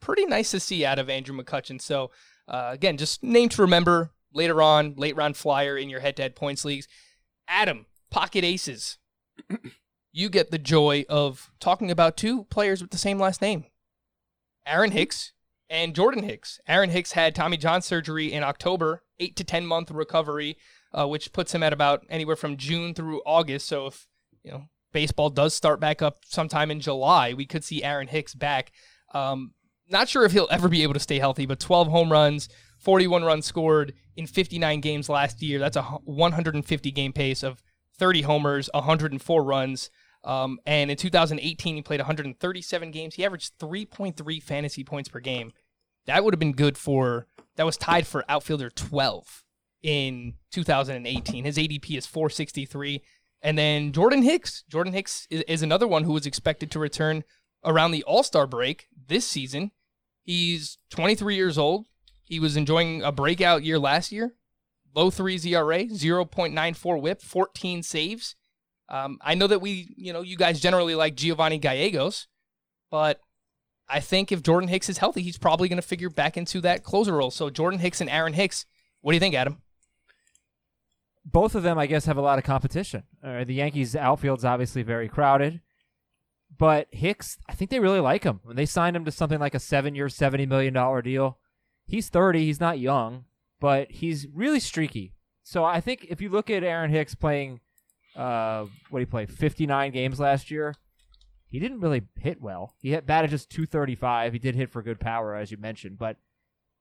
pretty 0.00 0.24
nice 0.24 0.50
to 0.52 0.60
see 0.60 0.84
out 0.84 0.98
of 0.98 1.10
Andrew 1.10 1.36
McCutchen. 1.36 1.80
So, 1.80 2.10
uh, 2.48 2.70
again, 2.72 2.96
just 2.96 3.22
name 3.22 3.50
to 3.50 3.62
remember 3.62 4.12
later 4.32 4.62
on, 4.62 4.94
late 4.96 5.16
round 5.16 5.36
flyer 5.36 5.76
in 5.76 5.88
your 5.88 6.00
head 6.00 6.16
to 6.16 6.22
head 6.22 6.36
points 6.36 6.64
leagues. 6.64 6.88
Adam, 7.48 7.86
pocket 8.10 8.44
aces. 8.44 8.98
you 10.12 10.28
get 10.28 10.50
the 10.50 10.58
joy 10.58 11.04
of 11.08 11.50
talking 11.60 11.90
about 11.90 12.16
two 12.16 12.44
players 12.44 12.80
with 12.80 12.90
the 12.90 12.98
same 12.98 13.18
last 13.18 13.42
name 13.42 13.66
Aaron 14.66 14.92
Hicks 14.92 15.32
and 15.68 15.94
Jordan 15.94 16.22
Hicks. 16.22 16.60
Aaron 16.66 16.90
Hicks 16.90 17.12
had 17.12 17.34
Tommy 17.34 17.56
John 17.56 17.82
surgery 17.82 18.32
in 18.32 18.42
October, 18.42 19.02
eight 19.18 19.36
to 19.36 19.44
10 19.44 19.66
month 19.66 19.90
recovery, 19.90 20.56
uh, 20.92 21.06
which 21.06 21.32
puts 21.32 21.54
him 21.54 21.62
at 21.62 21.72
about 21.72 22.04
anywhere 22.08 22.36
from 22.36 22.56
June 22.56 22.94
through 22.94 23.22
August. 23.26 23.68
So 23.68 23.86
if, 23.86 24.06
you 24.42 24.52
know, 24.52 24.64
baseball 24.92 25.30
does 25.30 25.54
start 25.54 25.80
back 25.80 26.02
up 26.02 26.18
sometime 26.24 26.70
in 26.70 26.80
July, 26.80 27.34
we 27.34 27.46
could 27.46 27.64
see 27.64 27.82
Aaron 27.82 28.08
Hicks 28.08 28.34
back. 28.34 28.72
Um, 29.12 29.52
not 29.88 30.08
sure 30.08 30.24
if 30.24 30.32
he'll 30.32 30.48
ever 30.50 30.68
be 30.68 30.82
able 30.82 30.94
to 30.94 31.00
stay 31.00 31.18
healthy, 31.18 31.46
but 31.46 31.60
12 31.60 31.88
home 31.88 32.10
runs, 32.10 32.48
41 32.86 33.24
runs 33.24 33.44
scored 33.44 33.94
in 34.14 34.28
59 34.28 34.80
games 34.80 35.08
last 35.08 35.42
year. 35.42 35.58
That's 35.58 35.76
a 35.76 35.82
150 35.82 36.90
game 36.92 37.12
pace 37.12 37.42
of 37.42 37.60
30 37.98 38.22
homers, 38.22 38.70
104 38.72 39.42
runs. 39.42 39.90
Um, 40.22 40.60
and 40.64 40.88
in 40.88 40.96
2018, 40.96 41.74
he 41.74 41.82
played 41.82 41.98
137 41.98 42.90
games. 42.92 43.16
He 43.16 43.24
averaged 43.24 43.58
3.3 43.58 44.40
fantasy 44.40 44.84
points 44.84 45.08
per 45.08 45.18
game. 45.18 45.52
That 46.06 46.22
would 46.22 46.32
have 46.32 46.38
been 46.38 46.52
good 46.52 46.78
for, 46.78 47.26
that 47.56 47.66
was 47.66 47.76
tied 47.76 48.06
for 48.06 48.24
outfielder 48.28 48.70
12 48.70 49.44
in 49.82 50.34
2018. 50.52 51.44
His 51.44 51.56
ADP 51.58 51.98
is 51.98 52.06
463. 52.06 53.02
And 53.42 53.58
then 53.58 53.90
Jordan 53.90 54.22
Hicks. 54.22 54.62
Jordan 54.70 54.92
Hicks 54.92 55.26
is, 55.28 55.42
is 55.48 55.62
another 55.62 55.88
one 55.88 56.04
who 56.04 56.12
was 56.12 56.24
expected 56.24 56.70
to 56.70 56.78
return 56.78 57.24
around 57.64 57.90
the 57.90 58.04
All 58.04 58.22
Star 58.22 58.46
break 58.46 58.86
this 59.08 59.26
season. 59.26 59.72
He's 60.22 60.78
23 60.90 61.34
years 61.34 61.58
old. 61.58 61.86
He 62.26 62.38
was 62.40 62.56
enjoying 62.56 63.02
a 63.02 63.12
breakout 63.12 63.62
year 63.64 63.78
last 63.78 64.12
year. 64.12 64.34
Low 64.94 65.10
threes 65.10 65.46
ERA, 65.46 65.84
0.94 65.84 67.00
whip, 67.00 67.22
14 67.22 67.82
saves. 67.82 68.34
Um, 68.88 69.18
I 69.20 69.34
know 69.34 69.46
that 69.46 69.60
we, 69.60 69.94
you 69.96 70.12
know, 70.12 70.22
you 70.22 70.36
guys 70.36 70.60
generally 70.60 70.94
like 70.94 71.16
Giovanni 71.16 71.58
Gallegos, 71.58 72.28
but 72.90 73.20
I 73.88 74.00
think 74.00 74.30
if 74.30 74.42
Jordan 74.42 74.68
Hicks 74.68 74.88
is 74.88 74.98
healthy, 74.98 75.22
he's 75.22 75.38
probably 75.38 75.68
going 75.68 75.80
to 75.80 75.82
figure 75.82 76.10
back 76.10 76.36
into 76.36 76.60
that 76.62 76.82
closer 76.82 77.12
role. 77.16 77.30
So 77.30 77.50
Jordan 77.50 77.80
Hicks 77.80 78.00
and 78.00 78.10
Aaron 78.10 78.32
Hicks. 78.32 78.64
What 79.00 79.12
do 79.12 79.16
you 79.16 79.20
think, 79.20 79.34
Adam? 79.34 79.62
both 81.26 81.56
of 81.56 81.64
them, 81.64 81.76
I 81.76 81.86
guess, 81.86 82.06
have 82.06 82.16
a 82.16 82.22
lot 82.22 82.38
of 82.38 82.44
competition. 82.44 83.02
Uh, 83.22 83.44
the 83.44 83.54
Yankees' 83.54 83.96
outfield's 83.96 84.44
obviously 84.44 84.82
very 84.82 85.08
crowded, 85.08 85.60
but 86.56 86.86
Hicks, 86.92 87.36
I 87.48 87.54
think 87.54 87.70
they 87.70 87.80
really 87.80 88.00
like 88.00 88.22
him. 88.22 88.40
When 88.44 88.56
they 88.56 88.64
signed 88.64 88.96
him 88.96 89.04
to 89.04 89.10
something 89.10 89.40
like 89.40 89.54
a 89.54 89.58
seven-year, 89.58 90.08
seventy 90.08 90.46
million 90.46 90.72
dollar 90.72 91.02
deal, 91.02 91.38
he's 91.86 92.08
thirty. 92.08 92.44
He's 92.44 92.60
not 92.60 92.78
young, 92.78 93.24
but 93.60 93.90
he's 93.90 94.26
really 94.34 94.60
streaky. 94.60 95.14
So 95.42 95.64
I 95.64 95.80
think 95.80 96.06
if 96.08 96.20
you 96.20 96.28
look 96.28 96.50
at 96.50 96.64
Aaron 96.64 96.90
Hicks 96.90 97.14
playing, 97.14 97.60
uh, 98.14 98.66
what 98.90 99.00
he 99.00 99.06
played, 99.06 99.30
fifty-nine 99.30 99.92
games 99.92 100.20
last 100.20 100.50
year, 100.50 100.74
he 101.48 101.58
didn't 101.58 101.80
really 101.80 102.02
hit 102.16 102.42
well. 102.42 102.74
He 102.80 102.90
hit 102.90 103.06
batted 103.06 103.30
just 103.30 103.50
two 103.50 103.66
thirty-five. 103.66 104.32
He 104.32 104.38
did 104.38 104.54
hit 104.54 104.70
for 104.70 104.82
good 104.82 105.00
power, 105.00 105.34
as 105.34 105.50
you 105.50 105.56
mentioned, 105.56 105.98
but 105.98 106.16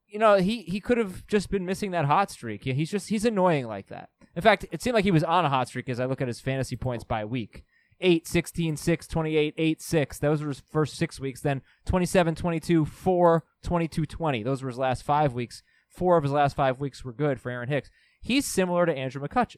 you 0.07 0.19
know, 0.19 0.35
he, 0.35 0.61
he 0.61 0.79
could 0.79 0.99
have 0.99 1.25
just 1.25 1.49
been 1.49 1.65
missing 1.65 1.91
that 1.91 2.05
hot 2.05 2.29
streak. 2.29 2.63
He's 2.63 2.91
just 2.91 3.09
he's 3.09 3.25
annoying 3.25 3.65
like 3.65 3.87
that. 3.87 4.09
In 4.35 4.41
fact, 4.41 4.65
it 4.71 4.81
seemed 4.81 4.93
like 4.93 5.03
he 5.03 5.11
was 5.11 5.23
on 5.23 5.45
a 5.45 5.49
hot 5.49 5.67
streak 5.67 5.89
as 5.89 5.99
I 5.99 6.05
look 6.05 6.21
at 6.21 6.27
his 6.27 6.39
fantasy 6.39 6.75
points 6.75 7.03
by 7.03 7.25
week. 7.25 7.63
8, 8.01 8.27
16, 8.27 8.77
6, 8.77 9.07
28, 9.07 9.53
8, 9.57 9.81
6. 9.81 10.19
Those 10.19 10.41
were 10.41 10.49
his 10.49 10.59
first 10.71 10.95
six 10.95 11.19
weeks. 11.19 11.41
Then 11.41 11.61
27, 11.85 12.35
22, 12.35 12.85
4, 12.85 13.43
22, 13.63 14.05
20. 14.05 14.43
Those 14.43 14.63
were 14.63 14.69
his 14.69 14.77
last 14.77 15.03
five 15.03 15.33
weeks. 15.33 15.63
Four 15.89 16.17
of 16.17 16.23
his 16.23 16.31
last 16.33 16.55
five 16.55 16.79
weeks 16.79 17.05
were 17.05 17.13
good 17.13 17.39
for 17.39 17.49
Aaron 17.49 17.69
Hicks. 17.69 17.89
He's 18.21 18.45
similar 18.45 18.85
to 18.85 18.95
Andrew 18.95 19.25
McCutchen. 19.25 19.57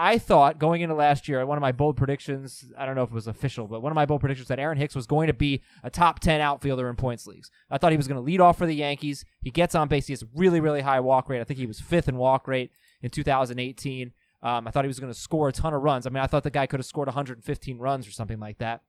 I 0.00 0.18
thought 0.18 0.60
going 0.60 0.82
into 0.82 0.94
last 0.94 1.26
year, 1.28 1.44
one 1.44 1.58
of 1.58 1.62
my 1.62 1.72
bold 1.72 1.96
predictions, 1.96 2.66
I 2.78 2.86
don't 2.86 2.94
know 2.94 3.02
if 3.02 3.10
it 3.10 3.14
was 3.14 3.26
official, 3.26 3.66
but 3.66 3.82
one 3.82 3.90
of 3.90 3.96
my 3.96 4.06
bold 4.06 4.20
predictions 4.20 4.46
that 4.46 4.60
Aaron 4.60 4.78
Hicks 4.78 4.94
was 4.94 5.08
going 5.08 5.26
to 5.26 5.32
be 5.32 5.60
a 5.82 5.90
top 5.90 6.20
10 6.20 6.40
outfielder 6.40 6.88
in 6.88 6.94
points 6.94 7.26
leagues. 7.26 7.50
I 7.68 7.78
thought 7.78 7.90
he 7.90 7.96
was 7.96 8.06
going 8.06 8.20
to 8.20 8.24
lead 8.24 8.40
off 8.40 8.58
for 8.58 8.66
the 8.66 8.76
Yankees. 8.76 9.24
He 9.42 9.50
gets 9.50 9.74
on 9.74 9.88
base. 9.88 10.06
He 10.06 10.12
has 10.12 10.24
really, 10.36 10.60
really 10.60 10.82
high 10.82 11.00
walk 11.00 11.28
rate. 11.28 11.40
I 11.40 11.44
think 11.44 11.58
he 11.58 11.66
was 11.66 11.80
fifth 11.80 12.08
in 12.08 12.16
walk 12.16 12.46
rate 12.46 12.70
in 13.02 13.10
2018. 13.10 14.12
Um, 14.42 14.68
I 14.68 14.70
thought 14.70 14.84
he 14.84 14.88
was 14.88 15.00
going 15.00 15.12
to 15.12 15.18
score 15.18 15.48
a 15.48 15.52
ton 15.52 15.74
of 15.74 15.82
runs. 15.82 16.06
I 16.06 16.10
mean, 16.10 16.22
I 16.22 16.26
thought 16.26 16.44
the 16.44 16.50
guy 16.50 16.66
could 16.66 16.80
have 16.80 16.86
scored 16.86 17.08
115 17.08 17.78
runs 17.78 18.06
or 18.06 18.12
something 18.12 18.38
like 18.38 18.58
that, 18.58 18.82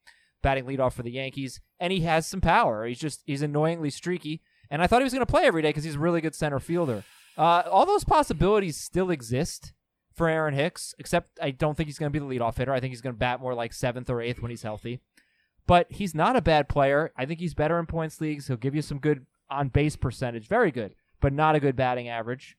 batting 0.43 0.65
leadoff 0.65 0.93
for 0.93 1.03
the 1.03 1.11
Yankees. 1.11 1.59
And 1.79 1.91
he 1.91 2.01
has 2.01 2.27
some 2.27 2.41
power. 2.41 2.85
He's 2.85 2.99
just, 2.99 3.23
he's 3.25 3.41
annoyingly 3.41 3.89
streaky. 3.89 4.41
And 4.69 4.81
I 4.81 4.87
thought 4.87 5.01
he 5.01 5.05
was 5.05 5.13
going 5.13 5.25
to 5.25 5.31
play 5.31 5.45
every 5.45 5.61
day 5.61 5.69
because 5.69 5.83
he's 5.83 5.95
a 5.95 5.99
really 5.99 6.21
good 6.21 6.35
center 6.35 6.59
fielder. 6.59 7.03
Uh, 7.37 7.63
all 7.71 7.85
those 7.85 8.03
possibilities 8.03 8.77
still 8.77 9.09
exist 9.09 9.73
for 10.13 10.27
Aaron 10.27 10.53
Hicks, 10.53 10.93
except 10.99 11.39
I 11.41 11.51
don't 11.51 11.75
think 11.75 11.87
he's 11.87 11.97
going 11.97 12.11
to 12.11 12.19
be 12.19 12.19
the 12.19 12.39
leadoff 12.39 12.57
hitter. 12.57 12.73
I 12.73 12.79
think 12.79 12.91
he's 12.91 13.01
going 13.01 13.15
to 13.15 13.19
bat 13.19 13.39
more 13.39 13.53
like 13.53 13.73
seventh 13.73 14.09
or 14.09 14.21
eighth 14.21 14.41
when 14.41 14.51
he's 14.51 14.63
healthy. 14.63 14.99
But 15.65 15.87
he's 15.91 16.13
not 16.13 16.35
a 16.35 16.41
bad 16.41 16.67
player. 16.67 17.11
I 17.15 17.25
think 17.25 17.39
he's 17.39 17.53
better 17.53 17.79
in 17.79 17.85
points 17.85 18.19
leagues. 18.19 18.47
He'll 18.47 18.57
give 18.57 18.75
you 18.75 18.81
some 18.81 18.99
good 18.99 19.25
on 19.49 19.69
base 19.69 19.95
percentage, 19.95 20.47
very 20.47 20.71
good, 20.71 20.95
but 21.21 21.33
not 21.33 21.55
a 21.55 21.59
good 21.59 21.75
batting 21.75 22.09
average. 22.09 22.57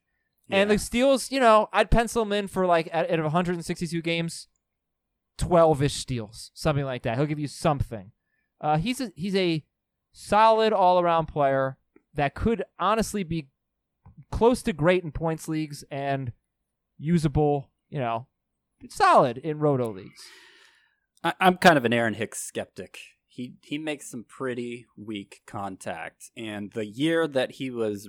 And 0.53 0.71
the 0.71 0.79
steals, 0.79 1.31
you 1.31 1.41
know, 1.41 1.69
I'd 1.73 1.91
pencil 1.91 2.23
him 2.23 2.33
in 2.33 2.49
for 2.49 2.67
like 2.67 2.89
out 2.93 3.11
of 3.11 3.25
162 3.25 4.03
games, 4.03 4.49
12 5.39 5.83
ish 5.83 5.95
steals, 5.95 6.51
something 6.55 6.85
like 6.85 7.03
that. 7.03 7.17
He'll 7.17 7.27
give 7.27 7.39
you 7.39 7.49
something. 7.49 8.13
Uh, 8.61 8.79
he's 8.79 9.01
a, 9.01 9.13
he's 9.15 9.37
a 9.37 9.65
solid 10.13 10.73
all 10.73 11.01
around 11.01 11.27
player 11.27 11.79
that 12.15 12.35
could 12.35 12.65
honestly 12.79 13.23
be 13.23 13.49
close 14.31 14.63
to 14.63 14.73
great 14.73 15.05
in 15.05 15.13
points 15.13 15.49
leagues 15.49 15.85
and 15.91 16.33
usable, 16.99 17.71
you 17.89 17.99
know, 17.99 18.27
solid 18.89 19.39
in 19.39 19.59
roto 19.59 19.91
leagues. 19.93 20.23
I, 21.23 21.35
I'm 21.41 21.57
kind 21.57 21.77
of 21.77 21.85
an 21.85 21.93
Aaron 21.93 22.15
Hicks 22.15 22.43
skeptic. 22.43 22.99
He 23.27 23.55
he 23.63 23.79
makes 23.79 24.11
some 24.11 24.25
pretty 24.25 24.87
weak 24.97 25.43
contact, 25.47 26.31
and 26.37 26.73
the 26.73 26.87
year 26.87 27.29
that 27.29 27.53
he 27.53 27.71
was 27.71 28.09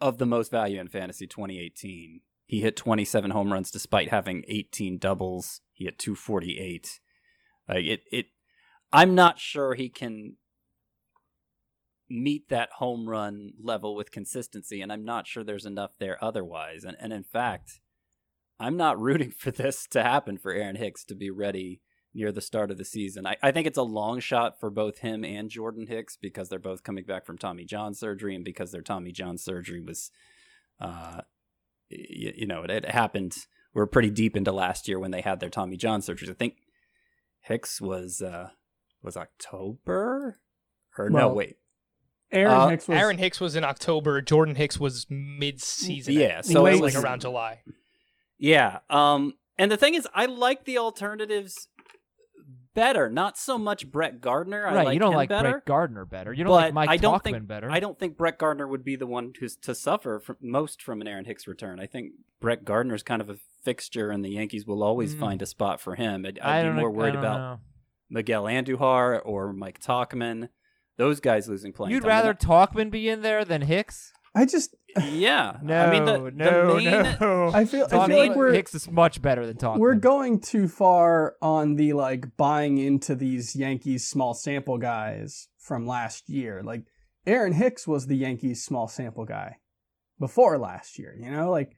of 0.00 0.18
the 0.18 0.26
most 0.26 0.50
value 0.50 0.80
in 0.80 0.88
fantasy, 0.88 1.26
2018, 1.26 2.20
he 2.46 2.60
hit 2.60 2.76
27 2.76 3.30
home 3.30 3.52
runs 3.52 3.70
despite 3.70 4.10
having 4.10 4.44
18 4.48 4.98
doubles. 4.98 5.60
He 5.72 5.84
hit 5.84 5.98
248. 5.98 7.00
Like 7.68 7.84
it, 7.84 8.00
it. 8.10 8.26
I'm 8.92 9.14
not 9.14 9.38
sure 9.38 9.74
he 9.74 9.90
can 9.90 10.36
meet 12.08 12.48
that 12.48 12.70
home 12.76 13.06
run 13.06 13.52
level 13.62 13.94
with 13.94 14.10
consistency, 14.10 14.80
and 14.80 14.90
I'm 14.90 15.04
not 15.04 15.26
sure 15.26 15.44
there's 15.44 15.66
enough 15.66 15.92
there 15.98 16.22
otherwise. 16.24 16.84
And 16.84 16.96
and 16.98 17.12
in 17.12 17.22
fact, 17.22 17.80
I'm 18.58 18.76
not 18.76 18.98
rooting 19.00 19.30
for 19.30 19.50
this 19.50 19.86
to 19.88 20.02
happen 20.02 20.38
for 20.38 20.52
Aaron 20.52 20.76
Hicks 20.76 21.04
to 21.04 21.14
be 21.14 21.30
ready 21.30 21.82
near 22.18 22.32
the 22.32 22.40
start 22.40 22.70
of 22.70 22.76
the 22.78 22.84
season. 22.84 23.26
I, 23.26 23.36
I 23.42 23.52
think 23.52 23.66
it's 23.66 23.78
a 23.78 23.82
long 23.82 24.20
shot 24.20 24.58
for 24.60 24.68
both 24.70 24.98
him 24.98 25.24
and 25.24 25.48
Jordan 25.48 25.86
Hicks 25.86 26.16
because 26.16 26.48
they're 26.48 26.58
both 26.58 26.82
coming 26.82 27.04
back 27.04 27.24
from 27.24 27.38
Tommy 27.38 27.64
John 27.64 27.94
surgery 27.94 28.34
and 28.34 28.44
because 28.44 28.72
their 28.72 28.82
Tommy 28.82 29.12
John 29.12 29.38
surgery 29.38 29.80
was, 29.80 30.10
uh, 30.80 31.22
you, 31.88 32.32
you 32.36 32.46
know, 32.46 32.62
it, 32.64 32.70
it 32.70 32.84
happened. 32.90 33.36
We're 33.72 33.86
pretty 33.86 34.10
deep 34.10 34.36
into 34.36 34.52
last 34.52 34.88
year 34.88 34.98
when 34.98 35.12
they 35.12 35.20
had 35.20 35.40
their 35.40 35.50
Tommy 35.50 35.76
John 35.76 36.00
surgeries. 36.00 36.30
I 36.30 36.34
think 36.34 36.56
Hicks 37.42 37.80
was 37.80 38.20
uh, 38.20 38.50
was 39.02 39.16
October 39.16 40.38
or 40.98 41.10
no 41.10 41.32
wait 41.32 41.56
Aaron 42.32 42.52
Uh, 42.52 42.68
Hicks 42.68 42.88
was 42.88 42.98
Aaron 42.98 43.18
Hicks 43.18 43.40
was 43.40 43.54
in 43.56 43.64
October. 43.64 44.20
Jordan 44.20 44.54
Hicks 44.56 44.78
was 44.80 45.06
mid-season. 45.08 46.14
Yeah, 46.14 46.40
so 46.40 46.52
so 46.54 46.66
it 46.66 46.70
it 46.70 46.72
was 46.72 46.80
was- 46.80 46.94
like 46.96 47.04
around 47.04 47.20
July. 47.20 47.60
Yeah. 48.38 48.80
Um 48.90 49.34
and 49.58 49.70
the 49.70 49.76
thing 49.76 49.94
is 49.94 50.06
I 50.14 50.26
like 50.26 50.64
the 50.64 50.78
alternatives 50.78 51.68
better. 52.74 53.08
Not 53.10 53.36
so 53.38 53.58
much 53.58 53.90
Brett 53.90 54.20
Gardner. 54.20 54.66
I 54.66 54.74
right, 54.74 54.84
like 54.86 54.94
you 54.94 55.00
don't 55.00 55.14
like 55.14 55.28
better. 55.28 55.50
Brett 55.52 55.64
Gardner 55.66 56.04
better. 56.04 56.32
You 56.32 56.44
don't 56.44 56.52
like 56.52 56.74
Mike 56.74 56.88
I 56.88 56.96
don't 56.96 57.20
Tauchman 57.20 57.22
think 57.22 57.46
better. 57.46 57.70
I 57.70 57.80
don't 57.80 57.98
think 57.98 58.16
Brett 58.16 58.38
Gardner 58.38 58.66
would 58.66 58.84
be 58.84 58.96
the 58.96 59.06
one 59.06 59.32
who's 59.38 59.56
to 59.56 59.74
suffer 59.74 60.20
from, 60.20 60.36
most 60.40 60.82
from 60.82 61.00
an 61.00 61.08
Aaron 61.08 61.24
Hicks 61.24 61.46
return. 61.46 61.80
I 61.80 61.86
think 61.86 62.12
Brett 62.40 62.64
Gardner's 62.64 63.02
kind 63.02 63.20
of 63.20 63.28
a 63.30 63.36
fixture, 63.64 64.10
and 64.10 64.24
the 64.24 64.30
Yankees 64.30 64.66
will 64.66 64.82
always 64.82 65.14
Mm. 65.14 65.20
find 65.20 65.42
a 65.42 65.46
spot 65.46 65.80
for 65.80 65.94
him. 65.96 66.24
I'd, 66.24 66.38
I'd 66.38 66.62
be 66.62 66.70
more 66.80 66.90
worried 66.90 67.14
about 67.16 67.38
know. 67.38 67.60
Miguel 68.10 68.44
Andujar 68.44 69.20
or 69.24 69.52
Mike 69.52 69.80
Tauchman. 69.80 70.48
Those 70.96 71.20
guys 71.20 71.48
losing 71.48 71.72
playing. 71.72 71.92
You'd 71.92 72.02
time. 72.02 72.08
rather 72.08 72.34
Tauchman 72.34 72.90
be 72.90 73.08
in 73.08 73.22
there 73.22 73.44
than 73.44 73.62
Hicks? 73.62 74.12
I 74.34 74.44
just 74.44 74.74
yeah. 74.96 75.56
No, 75.62 75.80
I 75.86 75.90
mean, 75.90 76.04
the, 76.04 76.18
the 76.18 76.30
no, 76.30 76.76
main, 76.76 76.84
no. 76.84 77.50
I 77.54 77.64
feel 77.64 77.86
I 77.90 78.06
feel 78.06 78.18
like 78.18 78.34
we're 78.34 78.52
Hicks 78.52 78.74
is 78.74 78.90
much 78.90 79.20
better 79.22 79.46
than 79.46 79.56
Tauchman. 79.56 79.78
we're 79.78 79.94
going 79.94 80.40
too 80.40 80.68
far 80.68 81.36
on 81.42 81.76
the 81.76 81.92
like 81.92 82.36
buying 82.36 82.78
into 82.78 83.14
these 83.14 83.56
Yankees 83.56 84.08
small 84.08 84.34
sample 84.34 84.78
guys 84.78 85.48
from 85.58 85.86
last 85.86 86.28
year. 86.28 86.62
Like 86.62 86.84
Aaron 87.26 87.52
Hicks 87.52 87.86
was 87.86 88.06
the 88.06 88.16
Yankees 88.16 88.64
small 88.64 88.88
sample 88.88 89.24
guy 89.24 89.56
before 90.18 90.58
last 90.58 90.98
year. 90.98 91.14
You 91.18 91.30
know, 91.30 91.50
like 91.50 91.72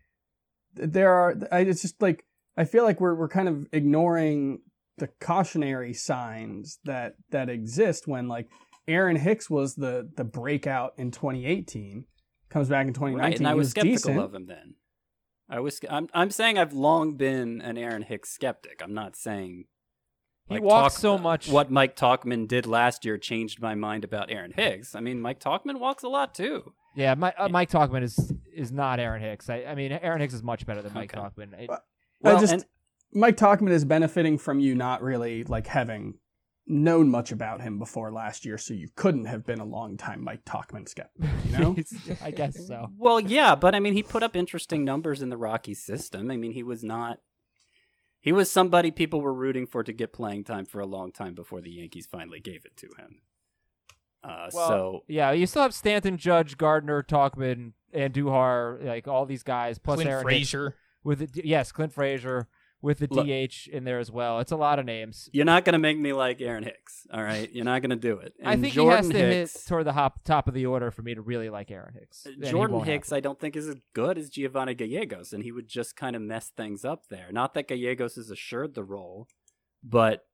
there 0.74 1.12
are. 1.12 1.36
I 1.50 1.60
it's 1.60 1.82
just 1.82 2.00
like 2.00 2.24
I 2.56 2.64
feel 2.64 2.84
like 2.84 3.00
we're 3.00 3.14
we're 3.14 3.28
kind 3.28 3.48
of 3.48 3.66
ignoring 3.72 4.60
the 4.98 5.08
cautionary 5.20 5.94
signs 5.94 6.78
that 6.84 7.14
that 7.30 7.48
exist 7.48 8.06
when 8.06 8.28
like 8.28 8.48
Aaron 8.86 9.16
Hicks 9.16 9.48
was 9.48 9.74
the 9.74 10.10
the 10.16 10.24
breakout 10.24 10.92
in 10.96 11.10
2018. 11.10 12.04
Comes 12.50 12.68
back 12.68 12.86
in 12.86 12.92
2019. 12.92 13.18
Right, 13.30 13.38
and 13.38 13.46
I 13.48 13.52
he 13.52 13.58
was, 13.58 13.70
skeptical 13.70 13.92
decent. 13.94 14.18
of 14.18 14.34
him 14.34 14.46
then. 14.46 14.74
I 15.48 15.60
was. 15.60 15.80
I'm. 15.88 16.08
I'm 16.12 16.30
saying 16.30 16.58
I've 16.58 16.72
long 16.72 17.16
been 17.16 17.60
an 17.60 17.78
Aaron 17.78 18.02
Hicks 18.02 18.30
skeptic. 18.30 18.80
I'm 18.82 18.94
not 18.94 19.16
saying 19.16 19.64
He 20.48 20.54
Mike 20.54 20.62
walks 20.62 20.94
Talk- 20.94 21.00
so 21.00 21.18
much. 21.18 21.48
What 21.48 21.70
Mike 21.70 21.96
Tauchman 21.96 22.46
did 22.48 22.66
last 22.66 23.04
year 23.04 23.18
changed 23.18 23.60
my 23.60 23.74
mind 23.74 24.04
about 24.04 24.30
Aaron 24.30 24.52
Hicks. 24.54 24.94
I 24.94 25.00
mean, 25.00 25.20
Mike 25.20 25.40
Tauchman 25.40 25.78
walks 25.80 26.02
a 26.02 26.08
lot 26.08 26.34
too. 26.34 26.72
Yeah, 26.96 27.14
My, 27.14 27.32
uh, 27.38 27.48
Mike 27.48 27.70
Tauchman 27.70 28.02
is 28.02 28.32
is 28.54 28.72
not 28.72 28.98
Aaron 29.00 29.22
Hicks. 29.22 29.48
I, 29.48 29.64
I 29.64 29.74
mean, 29.76 29.92
Aaron 29.92 30.20
Hicks 30.20 30.34
is 30.34 30.42
much 30.42 30.66
better 30.66 30.82
than 30.82 30.92
Mike 30.92 31.16
Okay. 31.16 31.22
Tauchman. 31.24 31.58
It- 31.60 31.68
Well, 31.68 31.82
Well, 32.20 32.36
I 32.36 32.40
just 32.40 32.52
and 32.52 32.64
Mike 33.12 33.36
Tauchman 33.36 33.70
is 33.70 33.84
benefiting 33.84 34.38
from 34.38 34.58
you 34.60 34.74
not 34.74 35.02
really 35.02 35.44
like 35.44 35.66
having 35.68 36.14
known 36.70 37.10
much 37.10 37.32
about 37.32 37.60
him 37.60 37.78
before 37.78 38.10
last 38.12 38.44
year, 38.44 38.56
so 38.56 38.72
you 38.72 38.88
couldn't 38.94 39.26
have 39.26 39.44
been 39.44 39.60
a 39.60 39.64
long 39.64 39.96
time 39.96 40.22
Mike 40.22 40.44
Tauchman 40.44 40.88
skeptic. 40.88 41.28
You 41.46 41.58
know, 41.58 41.76
I 42.22 42.30
guess 42.30 42.66
so. 42.66 42.88
well, 42.96 43.20
yeah, 43.20 43.54
but 43.54 43.74
I 43.74 43.80
mean, 43.80 43.94
he 43.94 44.02
put 44.02 44.22
up 44.22 44.36
interesting 44.36 44.84
numbers 44.84 45.20
in 45.20 45.28
the 45.28 45.36
Rockies 45.36 45.82
system. 45.82 46.30
I 46.30 46.36
mean, 46.36 46.52
he 46.52 46.62
was 46.62 46.82
not. 46.82 47.18
He 48.20 48.32
was 48.32 48.50
somebody 48.50 48.90
people 48.90 49.20
were 49.20 49.32
rooting 49.32 49.66
for 49.66 49.82
to 49.82 49.92
get 49.92 50.12
playing 50.12 50.44
time 50.44 50.66
for 50.66 50.80
a 50.80 50.86
long 50.86 51.10
time 51.10 51.34
before 51.34 51.60
the 51.60 51.70
Yankees 51.70 52.06
finally 52.06 52.40
gave 52.40 52.64
it 52.66 52.76
to 52.76 52.86
him. 52.98 53.22
Uh, 54.22 54.50
Well, 54.52 54.68
so 54.68 55.04
yeah, 55.08 55.32
you 55.32 55.46
still 55.46 55.62
have 55.62 55.74
Stanton, 55.74 56.18
Judge, 56.18 56.58
Gardner, 56.58 57.02
Tauchman, 57.02 57.72
and 57.92 58.12
Duhar, 58.12 58.84
like 58.84 59.08
all 59.08 59.24
these 59.26 59.42
guys, 59.42 59.78
plus 59.78 59.96
Clint 59.96 60.10
Aaron 60.10 60.28
Hicks 60.28 60.50
Frazier. 60.50 60.76
with 61.02 61.32
the, 61.32 61.42
yes, 61.46 61.72
Clint 61.72 61.92
Frazier 61.94 62.48
with 62.82 62.98
the 62.98 63.08
Look. 63.10 63.26
DH 63.26 63.68
in 63.68 63.84
there 63.84 63.98
as 63.98 64.10
well. 64.10 64.40
It's 64.40 64.52
a 64.52 64.56
lot 64.56 64.78
of 64.78 64.86
names. 64.86 65.28
you're 65.32 65.44
not 65.44 65.64
going 65.64 65.74
to 65.74 65.78
make 65.78 65.98
me 65.98 66.12
like 66.12 66.40
Aaron 66.40 66.64
Hicks, 66.64 67.06
all 67.12 67.22
right? 67.22 67.50
You're 67.52 67.64
not 67.64 67.82
going 67.82 67.90
to 67.90 67.96
do 67.96 68.16
it. 68.16 68.34
I 68.44 68.56
think 68.56 68.74
Jordan 68.74 69.10
he 69.10 69.18
has 69.18 69.20
to 69.20 69.34
Hicks, 69.34 69.52
hit 69.52 69.68
toward 69.68 69.86
the 69.86 69.92
hop, 69.92 70.24
top 70.24 70.48
of 70.48 70.54
the 70.54 70.66
order 70.66 70.90
for 70.90 71.02
me 71.02 71.14
to 71.14 71.20
really 71.20 71.50
like 71.50 71.70
Aaron 71.70 71.94
Hicks. 71.94 72.26
Uh, 72.26 72.46
Jordan 72.46 72.84
Hicks, 72.84 73.08
happen. 73.10 73.16
I 73.18 73.20
don't 73.20 73.38
think 73.38 73.56
is 73.56 73.68
as 73.68 73.76
good 73.92 74.16
as 74.16 74.30
Giovanni 74.30 74.74
Gallegos, 74.74 75.32
and 75.32 75.42
he 75.42 75.52
would 75.52 75.68
just 75.68 75.96
kind 75.96 76.16
of 76.16 76.22
mess 76.22 76.48
things 76.48 76.84
up 76.84 77.08
there. 77.08 77.28
Not 77.30 77.54
that 77.54 77.68
Gallegos 77.68 78.16
is 78.16 78.30
assured 78.30 78.74
the 78.74 78.84
role, 78.84 79.28
but 79.82 80.24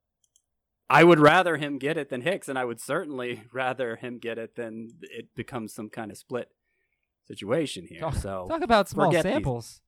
I 0.89 1.03
would 1.03 1.19
rather 1.19 1.57
him 1.57 1.79
get 1.79 1.97
it 1.97 2.11
than 2.11 2.21
Hicks, 2.23 2.49
and 2.49 2.59
I 2.59 2.65
would 2.65 2.81
certainly 2.81 3.43
rather 3.53 3.97
him 3.97 4.19
get 4.19 4.39
it 4.39 4.55
than 4.55 4.91
it 5.03 5.35
becomes 5.35 5.75
some 5.75 5.89
kind 5.89 6.13
of 6.13 6.19
split 6.19 6.51
situation 7.27 7.87
here. 7.89 8.01
Talk, 8.01 8.15
so 8.15 8.47
talk 8.49 8.63
about 8.63 8.89
small 8.89 9.13
samples. 9.13 9.67
these. 9.67 9.81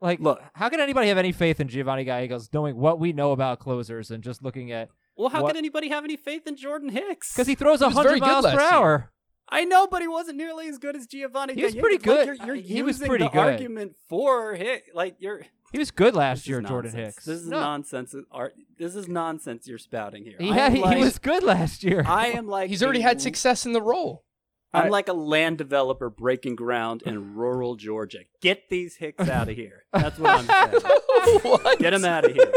Samples. 0.00 0.08
Like, 0.08 0.20
Look. 0.20 0.40
how 0.54 0.68
can 0.68 0.80
anybody 0.80 1.08
have 1.08 1.18
any 1.18 1.32
faith 1.32 1.60
in 1.60 1.68
Giovanni 1.68 2.04
Gallegos 2.04 2.48
knowing 2.52 2.76
what 2.76 2.98
we 2.98 3.12
know 3.12 3.32
about 3.32 3.58
closers 3.58 4.10
and 4.10 4.22
just 4.22 4.42
looking 4.42 4.72
at 4.72 4.88
well, 5.16 5.28
how 5.28 5.42
what- 5.42 5.48
can 5.48 5.56
anybody 5.56 5.88
have 5.88 6.04
any 6.04 6.16
faith 6.16 6.46
in 6.46 6.56
Jordan 6.56 6.88
Hicks? 6.88 7.32
because 7.32 7.46
he 7.46 7.54
throws 7.54 7.80
He 7.80 7.86
was 7.86 7.94
very 7.94 8.06
hundred 8.18 8.20
good 8.20 8.26
miles 8.42 8.44
per 8.46 8.50
year. 8.52 8.60
hour. 8.60 9.12
I 9.52 9.64
know, 9.64 9.88
but 9.88 10.00
he 10.00 10.06
wasn't 10.06 10.36
nearly 10.38 10.68
as 10.68 10.78
good 10.78 10.94
as 10.94 11.08
Giovanni. 11.08 11.54
He 11.54 11.64
was 11.64 11.74
Gallegos. 11.74 11.82
pretty 12.02 12.08
Like, 12.08 12.26
good. 12.38 12.46
you're, 12.46 12.54
you're 12.56 12.64
He 12.64 12.82
was 12.82 12.96
using 12.98 13.08
pretty 13.08 13.24
the 13.24 13.30
good. 13.30 13.38
argument 13.40 13.96
for 14.08 14.54
Hicks. 14.54 14.88
Like 14.94 15.16
you're 15.18 15.42
He 15.72 15.78
was 15.78 15.90
good 15.90 16.14
last 16.14 16.42
is 16.42 16.46
year, 16.48 16.60
Jordan. 16.62 16.92
Hicks. 16.94 17.24
This 17.24 17.40
is 17.40 17.48
No, 17.48 17.58
nonsense. 17.60 18.14
Uh, 18.14 18.20
art. 18.30 18.54
This 18.78 18.94
is 18.94 19.08
nonsense 19.08 19.66
you're 19.66 19.78
spouting 19.78 20.24
here. 20.24 20.36
He, 20.38 20.50
I 20.52 20.54
had, 20.54 20.76
am 20.76 20.92
he 20.96 21.02
was 21.02 21.18
good 21.18 21.42
last 21.42 21.82
year. 21.82 22.04
I 22.06 22.28
am 22.28 22.46
like 22.46 22.70
He's 22.70 22.82
already 22.82 23.00
a- 23.00 23.02
had 23.02 23.20
success 23.20 23.66
in 23.66 23.72
the 23.72 23.82
role. 23.82 24.24
I'm 24.72 24.86
I- 24.86 24.88
like 24.88 25.08
a 25.08 25.12
land 25.12 25.58
developer 25.58 26.08
breaking 26.08 26.56
ground 26.56 27.02
in 27.02 27.34
rural 27.34 27.76
Georgia. 27.76 28.20
Get 28.40 28.68
these 28.68 28.96
Hicks 28.96 29.28
out 29.28 29.48
of 29.48 29.56
here. 29.56 29.84
That's 29.92 30.18
what 30.18 30.48
I'm 30.48 30.70
saying. 30.70 30.82
what? 31.42 31.78
Get 31.78 31.90
them 31.90 32.04
out 32.04 32.24
of 32.24 32.32
here. 32.32 32.52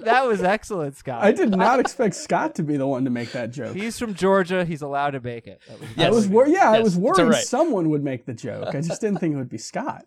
that 0.00 0.26
was 0.26 0.42
excellent, 0.42 0.96
Scott. 0.96 1.22
I 1.22 1.32
did 1.32 1.50
not 1.50 1.78
expect 1.78 2.14
Scott 2.14 2.54
to 2.54 2.62
be 2.62 2.76
the 2.76 2.86
one 2.86 3.04
to 3.04 3.10
make 3.10 3.32
that 3.32 3.50
joke. 3.50 3.76
He's 3.76 3.98
from 3.98 4.14
Georgia. 4.14 4.64
He's 4.64 4.80
allowed 4.82 5.10
to 5.10 5.20
make 5.20 5.46
it. 5.46 5.60
That 5.68 5.78
was, 5.80 5.88
I 5.98 6.10
was 6.10 6.28
wor- 6.28 6.48
yeah, 6.48 6.70
I 6.70 6.80
was 6.80 6.94
it's 6.94 7.02
worried 7.02 7.20
all 7.20 7.30
right. 7.30 7.44
someone 7.44 7.90
would 7.90 8.02
make 8.02 8.24
the 8.24 8.34
joke. 8.34 8.74
I 8.74 8.80
just 8.80 9.00
didn't 9.00 9.18
think 9.20 9.34
it 9.34 9.36
would 9.36 9.50
be 9.50 9.58
Scott. 9.58 10.06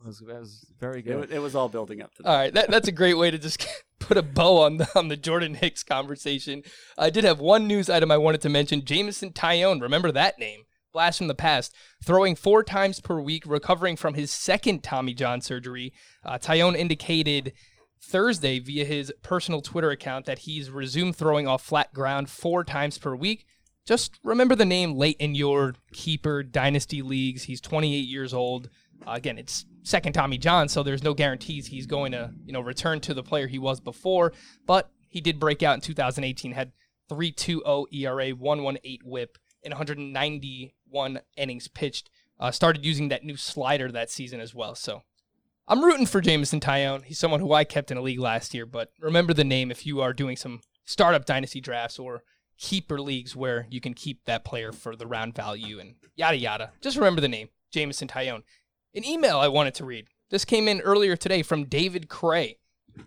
That 0.00 0.06
was, 0.06 0.18
that 0.20 0.40
was 0.40 0.66
very 0.78 1.00
It, 1.00 1.02
good. 1.02 1.16
wa- 1.30 1.36
it 1.36 1.38
was 1.40 1.54
all 1.54 1.68
building 1.68 2.00
up 2.02 2.14
to 2.16 2.22
that. 2.22 2.28
All 2.28 2.36
right, 2.36 2.54
that, 2.54 2.70
that's 2.70 2.88
a 2.88 2.92
great 2.92 3.18
way 3.18 3.30
to 3.30 3.38
just 3.38 3.66
put 3.98 4.16
a 4.16 4.22
bow 4.22 4.58
on 4.62 4.76
the 4.76 4.88
on 4.94 5.08
the 5.08 5.16
Jordan 5.16 5.54
Hicks 5.54 5.82
conversation. 5.82 6.62
I 6.96 7.10
did 7.10 7.24
have 7.24 7.40
one 7.40 7.66
news 7.66 7.90
item 7.90 8.10
I 8.10 8.16
wanted 8.18 8.40
to 8.42 8.48
mention. 8.48 8.84
Jameson 8.84 9.32
Taillon, 9.32 9.80
remember 9.82 10.12
that 10.12 10.38
name? 10.38 10.60
Blast 10.92 11.18
from 11.18 11.26
the 11.28 11.34
past, 11.34 11.74
throwing 12.04 12.34
four 12.34 12.62
times 12.64 13.00
per 13.00 13.20
week, 13.20 13.42
recovering 13.46 13.94
from 13.96 14.14
his 14.14 14.30
second 14.30 14.82
Tommy 14.82 15.12
John 15.14 15.40
surgery. 15.42 15.92
Uh, 16.24 16.38
Taillon 16.38 16.74
indicated 16.76 17.52
Thursday 18.02 18.58
via 18.58 18.84
his 18.84 19.12
personal 19.22 19.60
Twitter 19.60 19.90
account 19.90 20.24
that 20.26 20.40
he's 20.40 20.70
resumed 20.70 21.16
throwing 21.16 21.46
off 21.46 21.62
flat 21.62 21.92
ground 21.92 22.30
four 22.30 22.64
times 22.64 22.96
per 22.98 23.14
week. 23.14 23.44
Just 23.86 24.18
remember 24.22 24.54
the 24.54 24.64
name 24.64 24.94
late 24.94 25.16
in 25.18 25.34
your 25.34 25.74
keeper 25.92 26.42
dynasty 26.42 27.02
leagues. 27.02 27.44
He's 27.44 27.60
28 27.60 27.90
years 28.06 28.32
old. 28.32 28.68
Again, 29.06 29.38
it's 29.38 29.64
second 29.82 30.12
Tommy 30.12 30.38
John, 30.38 30.68
so 30.68 30.82
there's 30.82 31.02
no 31.02 31.14
guarantees 31.14 31.66
he's 31.66 31.86
going 31.86 32.12
to, 32.12 32.32
you 32.44 32.52
know, 32.52 32.60
return 32.60 33.00
to 33.00 33.14
the 33.14 33.22
player 33.22 33.46
he 33.46 33.58
was 33.58 33.80
before. 33.80 34.32
But 34.66 34.90
he 35.08 35.20
did 35.20 35.40
break 35.40 35.62
out 35.62 35.74
in 35.74 35.80
2018, 35.80 36.52
had 36.52 36.72
3.20 37.10 37.86
ERA, 37.92 38.32
1.18 38.32 38.98
WHIP, 39.04 39.38
and 39.64 39.72
191 39.72 41.20
innings 41.36 41.68
pitched. 41.68 42.10
Uh, 42.40 42.50
started 42.50 42.84
using 42.84 43.08
that 43.08 43.24
new 43.24 43.36
slider 43.36 43.90
that 43.90 44.10
season 44.10 44.40
as 44.40 44.54
well. 44.54 44.74
So 44.76 45.02
I'm 45.66 45.84
rooting 45.84 46.06
for 46.06 46.20
Jameson 46.20 46.60
Taillon. 46.60 47.02
He's 47.02 47.18
someone 47.18 47.40
who 47.40 47.52
I 47.52 47.64
kept 47.64 47.90
in 47.90 47.96
a 47.96 48.02
league 48.02 48.20
last 48.20 48.54
year, 48.54 48.64
but 48.64 48.92
remember 49.00 49.34
the 49.34 49.44
name 49.44 49.70
if 49.70 49.84
you 49.84 50.00
are 50.00 50.12
doing 50.12 50.36
some 50.36 50.60
startup 50.84 51.24
dynasty 51.24 51.60
drafts 51.60 51.98
or 51.98 52.22
keeper 52.58 53.00
leagues 53.00 53.36
where 53.36 53.66
you 53.70 53.80
can 53.80 53.94
keep 53.94 54.24
that 54.24 54.44
player 54.44 54.72
for 54.72 54.96
the 54.96 55.06
round 55.06 55.34
value 55.34 55.78
and 55.78 55.94
yada 56.16 56.36
yada. 56.36 56.72
Just 56.80 56.96
remember 56.96 57.20
the 57.20 57.28
name, 57.28 57.48
Jameson 57.70 58.08
Taillon. 58.08 58.42
An 58.98 59.04
email 59.04 59.38
I 59.38 59.46
wanted 59.46 59.74
to 59.74 59.84
read. 59.84 60.08
This 60.28 60.44
came 60.44 60.66
in 60.66 60.80
earlier 60.80 61.14
today 61.14 61.42
from 61.42 61.66
David 61.66 62.08
Cray. 62.08 62.58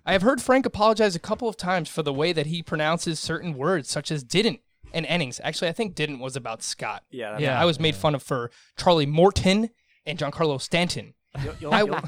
I 0.06 0.14
have 0.14 0.22
heard 0.22 0.42
Frank 0.42 0.66
apologize 0.66 1.18
a 1.18 1.20
couple 1.20 1.50
of 1.50 1.58
times 1.58 1.90
for 1.90 2.02
the 2.02 2.14
way 2.14 2.32
that 2.32 2.46
he 2.46 2.64
pronounces 2.64 3.20
certain 3.20 3.58
words, 3.58 3.90
such 3.90 4.10
as 4.10 4.24
didn't 4.24 4.62
and 4.94 5.06
innings. 5.06 5.42
Actually, 5.44 5.68
I 5.68 5.74
think 5.74 5.94
didn't 5.94 6.20
was 6.20 6.38
about 6.38 6.64
Scott. 6.64 7.04
Yeah. 7.12 7.38
Yeah. 7.40 7.62
I 7.62 7.66
was 7.66 7.78
made 7.78 7.96
fun 7.96 8.16
of 8.16 8.24
for 8.24 8.52
Charlie 8.78 9.06
Morton 9.06 9.70
and 10.06 10.18
Giancarlo 10.18 10.62
Stanton. 10.62 11.14
You'll, 11.44 11.56
you'll, 11.60 11.74
I- 11.74 11.82
you'll, 11.84 12.00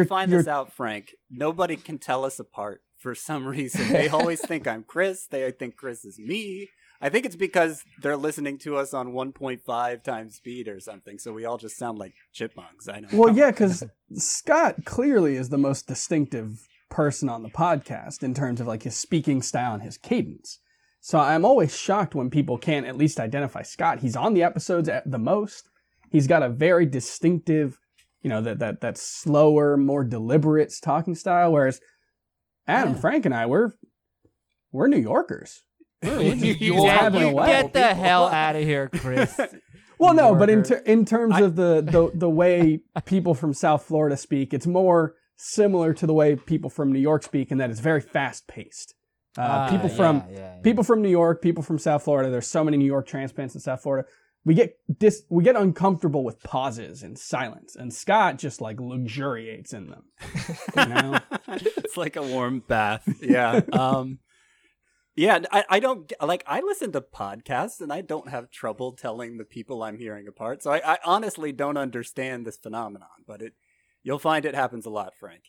you'll 0.00 0.04
find 0.04 0.30
this 0.30 0.46
out, 0.46 0.70
Frank. 0.74 1.14
Nobody 1.30 1.76
can 1.76 1.96
tell 1.96 2.26
us 2.26 2.38
apart 2.38 2.82
for 2.98 3.14
some 3.14 3.46
reason. 3.46 3.90
They 3.94 4.08
always 4.10 4.42
think 4.42 4.66
I'm 4.68 4.84
Chris. 4.84 5.26
They 5.26 5.50
think 5.52 5.76
Chris 5.76 6.04
is 6.04 6.18
me. 6.18 6.68
I 7.02 7.08
think 7.08 7.26
it's 7.26 7.36
because 7.36 7.82
they're 8.00 8.16
listening 8.16 8.58
to 8.58 8.76
us 8.76 8.94
on 8.94 9.08
1.5 9.08 10.04
times 10.04 10.36
speed 10.36 10.68
or 10.68 10.78
something, 10.78 11.18
so 11.18 11.32
we 11.32 11.44
all 11.44 11.58
just 11.58 11.76
sound 11.76 11.98
like 11.98 12.14
chipmunks. 12.32 12.88
I 12.88 13.00
know. 13.00 13.08
Well, 13.12 13.36
yeah, 13.36 13.50
because 13.50 13.82
Scott 14.14 14.84
clearly 14.84 15.34
is 15.34 15.48
the 15.48 15.58
most 15.58 15.88
distinctive 15.88 16.60
person 16.90 17.28
on 17.28 17.42
the 17.42 17.48
podcast 17.48 18.22
in 18.22 18.34
terms 18.34 18.60
of 18.60 18.68
like 18.68 18.84
his 18.84 18.96
speaking 18.96 19.42
style 19.42 19.74
and 19.74 19.82
his 19.82 19.98
cadence. 19.98 20.60
So 21.00 21.18
I'm 21.18 21.44
always 21.44 21.76
shocked 21.76 22.14
when 22.14 22.30
people 22.30 22.56
can't 22.56 22.86
at 22.86 22.96
least 22.96 23.18
identify 23.18 23.62
Scott. 23.62 23.98
He's 23.98 24.14
on 24.14 24.34
the 24.34 24.44
episodes 24.44 24.88
at 24.88 25.10
the 25.10 25.18
most. 25.18 25.68
He's 26.12 26.28
got 26.28 26.44
a 26.44 26.48
very 26.48 26.86
distinctive, 26.86 27.80
you 28.22 28.30
know, 28.30 28.40
that 28.42 28.60
that 28.60 28.80
that 28.82 28.96
slower, 28.96 29.76
more 29.76 30.04
deliberate 30.04 30.72
talking 30.80 31.16
style. 31.16 31.50
Whereas 31.50 31.80
Adam, 32.68 32.94
Frank, 32.94 33.26
and 33.26 33.34
I, 33.34 33.46
we're 33.46 33.72
we're 34.70 34.86
New 34.86 35.00
Yorkers. 35.00 35.64
We're, 36.02 36.16
we're 36.18 36.34
just, 36.34 36.44
You 36.60 36.74
just 36.74 37.12
get- 37.12 37.14
you 37.14 37.34
get 37.46 37.72
the 37.72 37.94
hell 37.94 38.26
out 38.28 38.56
of 38.56 38.62
here, 38.62 38.88
Chris. 38.88 39.38
Well, 39.98 40.14
no, 40.14 40.34
but 40.34 40.50
in 40.50 40.64
ter- 40.64 40.82
in 40.84 41.04
terms 41.04 41.38
of 41.38 41.54
the, 41.54 41.80
the 41.80 42.10
the 42.12 42.28
way 42.28 42.80
people 43.04 43.34
from 43.34 43.54
South 43.54 43.84
Florida 43.84 44.16
speak, 44.16 44.52
it's 44.52 44.66
more 44.66 45.14
similar 45.36 45.94
to 45.94 46.08
the 46.08 46.12
way 46.14 46.34
people 46.34 46.70
from 46.70 46.92
New 46.92 46.98
York 46.98 47.22
speak, 47.22 47.52
in 47.52 47.58
that 47.58 47.70
it's 47.70 47.78
very 47.78 48.00
fast 48.00 48.48
paced. 48.48 48.94
Uh, 49.38 49.42
Ah, 49.42 49.70
people 49.70 49.88
yeah, 49.88 49.96
from 49.96 50.24
yeah, 50.28 50.38
yeah. 50.38 50.54
people 50.64 50.82
from 50.82 51.02
New 51.02 51.08
York, 51.08 51.40
people 51.40 51.62
from 51.62 51.78
South 51.78 52.02
Florida. 52.02 52.30
There's 52.30 52.48
so 52.48 52.64
many 52.64 52.78
New 52.78 52.84
York 52.86 53.06
transplants 53.06 53.54
in 53.54 53.60
South 53.60 53.80
Florida. 53.80 54.08
We 54.44 54.54
get 54.54 54.74
dis- 54.98 55.22
we 55.30 55.44
get 55.44 55.54
uncomfortable 55.54 56.24
with 56.24 56.42
pauses 56.42 57.04
and 57.04 57.16
silence, 57.16 57.76
and 57.76 57.94
Scott 57.94 58.38
just 58.38 58.60
like 58.60 58.80
luxuriates 58.80 59.72
in 59.72 59.86
them. 59.88 60.02
You 60.76 60.86
know? 60.86 61.18
it's 61.48 61.96
like 61.96 62.16
a 62.16 62.22
warm 62.22 62.64
bath. 62.66 63.06
Yeah. 63.22 63.60
Um 63.72 64.18
Yeah, 65.14 65.40
I, 65.52 65.64
I 65.68 65.80
don't 65.80 66.10
like 66.22 66.42
I 66.46 66.60
listen 66.60 66.92
to 66.92 67.02
podcasts 67.02 67.80
and 67.80 67.92
I 67.92 68.00
don't 68.00 68.30
have 68.30 68.50
trouble 68.50 68.92
telling 68.92 69.36
the 69.36 69.44
people 69.44 69.82
I'm 69.82 69.98
hearing 69.98 70.26
apart. 70.26 70.62
So 70.62 70.72
I, 70.72 70.94
I 70.94 70.98
honestly 71.04 71.52
don't 71.52 71.76
understand 71.76 72.46
this 72.46 72.56
phenomenon, 72.56 73.08
but 73.26 73.42
it 73.42 73.52
you'll 74.02 74.18
find 74.18 74.44
it 74.44 74.54
happens 74.54 74.86
a 74.86 74.90
lot, 74.90 75.12
Frank. 75.18 75.42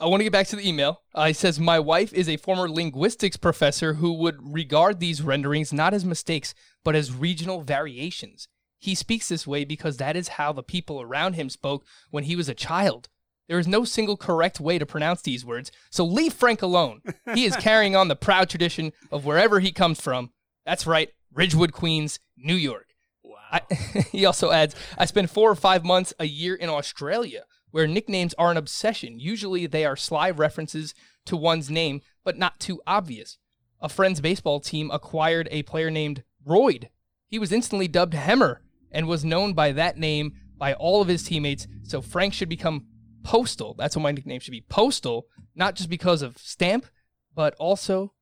I 0.00 0.06
want 0.06 0.20
to 0.20 0.24
get 0.24 0.32
back 0.32 0.46
to 0.48 0.56
the 0.56 0.66
email. 0.66 1.02
Uh, 1.14 1.26
he 1.26 1.32
says, 1.34 1.60
My 1.60 1.78
wife 1.78 2.12
is 2.14 2.28
a 2.28 2.38
former 2.38 2.70
linguistics 2.70 3.36
professor 3.36 3.94
who 3.94 4.14
would 4.14 4.38
regard 4.40 4.98
these 4.98 5.20
renderings 5.20 5.74
not 5.74 5.92
as 5.92 6.06
mistakes, 6.06 6.54
but 6.82 6.96
as 6.96 7.12
regional 7.12 7.60
variations. 7.60 8.48
He 8.78 8.94
speaks 8.94 9.28
this 9.28 9.46
way 9.46 9.66
because 9.66 9.98
that 9.98 10.16
is 10.16 10.28
how 10.28 10.54
the 10.54 10.62
people 10.62 11.02
around 11.02 11.34
him 11.34 11.50
spoke 11.50 11.84
when 12.10 12.24
he 12.24 12.34
was 12.34 12.48
a 12.48 12.54
child. 12.54 13.10
There 13.50 13.58
is 13.58 13.66
no 13.66 13.82
single 13.82 14.16
correct 14.16 14.60
way 14.60 14.78
to 14.78 14.86
pronounce 14.86 15.22
these 15.22 15.44
words, 15.44 15.72
so 15.90 16.04
leave 16.04 16.32
Frank 16.32 16.62
alone. 16.62 17.02
He 17.34 17.46
is 17.46 17.56
carrying 17.56 17.96
on 17.96 18.06
the 18.06 18.14
proud 18.14 18.48
tradition 18.48 18.92
of 19.10 19.24
wherever 19.24 19.58
he 19.58 19.72
comes 19.72 20.00
from. 20.00 20.30
That's 20.64 20.86
right, 20.86 21.08
Ridgewood, 21.34 21.72
Queens, 21.72 22.20
New 22.36 22.54
York. 22.54 22.94
Wow. 23.24 23.34
I, 23.50 23.60
he 24.12 24.24
also 24.24 24.52
adds, 24.52 24.76
I 24.96 25.04
spend 25.04 25.32
four 25.32 25.50
or 25.50 25.56
five 25.56 25.84
months 25.84 26.14
a 26.20 26.26
year 26.26 26.54
in 26.54 26.68
Australia, 26.68 27.42
where 27.72 27.88
nicknames 27.88 28.34
are 28.34 28.52
an 28.52 28.56
obsession. 28.56 29.18
Usually 29.18 29.66
they 29.66 29.84
are 29.84 29.96
sly 29.96 30.30
references 30.30 30.94
to 31.26 31.36
one's 31.36 31.68
name, 31.68 32.02
but 32.22 32.38
not 32.38 32.60
too 32.60 32.80
obvious. 32.86 33.36
A 33.80 33.88
friend's 33.88 34.20
baseball 34.20 34.60
team 34.60 34.92
acquired 34.92 35.48
a 35.50 35.64
player 35.64 35.90
named 35.90 36.22
Royd. 36.46 36.88
He 37.26 37.40
was 37.40 37.50
instantly 37.50 37.88
dubbed 37.88 38.14
Hemmer 38.14 38.58
and 38.92 39.08
was 39.08 39.24
known 39.24 39.54
by 39.54 39.72
that 39.72 39.98
name 39.98 40.34
by 40.56 40.74
all 40.74 41.02
of 41.02 41.08
his 41.08 41.24
teammates, 41.24 41.66
so 41.82 42.00
Frank 42.00 42.32
should 42.32 42.48
become 42.48 42.86
Postal. 43.22 43.74
That's 43.78 43.96
what 43.96 44.02
my 44.02 44.12
nickname 44.12 44.40
should 44.40 44.52
be. 44.52 44.64
Postal, 44.68 45.26
not 45.54 45.74
just 45.74 45.88
because 45.90 46.22
of 46.22 46.38
stamp, 46.38 46.86
but 47.34 47.54
also 47.58 48.12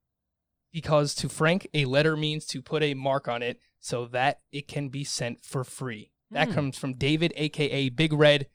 because 0.72 1.14
to 1.16 1.28
Frank, 1.28 1.68
a 1.74 1.84
letter 1.84 2.16
means 2.16 2.44
to 2.46 2.60
put 2.62 2.82
a 2.82 2.94
mark 2.94 3.28
on 3.28 3.42
it 3.42 3.60
so 3.80 4.06
that 4.06 4.40
it 4.52 4.68
can 4.68 4.88
be 4.88 5.04
sent 5.04 5.44
for 5.44 5.64
free. 5.64 6.12
That 6.30 6.50
comes 6.50 6.76
from 6.76 6.94
David, 6.94 7.32
aka 7.36 7.88
Big 7.88 8.12
Red. 8.12 8.48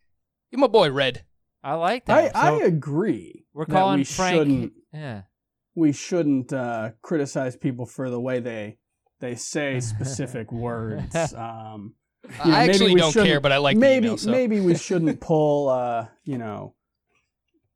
You're 0.52 0.60
my 0.62 0.68
boy, 0.68 0.92
Red. 0.92 1.26
I 1.64 1.74
like 1.76 2.06
that. 2.06 2.36
I 2.36 2.60
So 2.60 2.66
agree. 2.66 3.46
we're 3.54 3.66
calling 3.66 4.00
we 4.00 4.04
Frank. 4.04 4.36
Shouldn't, 4.38 4.74
Yeah. 4.94 5.22
we 5.74 5.92
shouldn't 5.92 6.54
uh, 6.54 6.92
criticize 7.02 7.56
people 7.56 7.86
for 7.88 8.10
the 8.12 8.20
way 8.20 8.40
they 8.40 8.78
they 9.22 9.34
say 9.36 9.80
specific 9.80 10.52
words. 10.52 11.16
Um, 11.16 11.32
you 11.32 11.40
know, 11.40 11.94
I 12.44 12.48
maybe 12.68 12.72
actually 12.72 12.94
we 12.94 13.00
don't 13.02 13.14
care, 13.14 13.24
shouldn't- 13.26 13.44
but 13.44 13.52
I 13.52 13.58
like 13.58 13.78
maybe 13.78 14.02
the 14.02 14.08
email. 14.14 14.18
So. 14.18 14.32
maybe 14.32 14.60
we 14.62 14.76
shouldn't 14.76 15.20
pull 15.20 15.70
uh, 15.70 16.08
you 16.24 16.38
know 16.38 16.76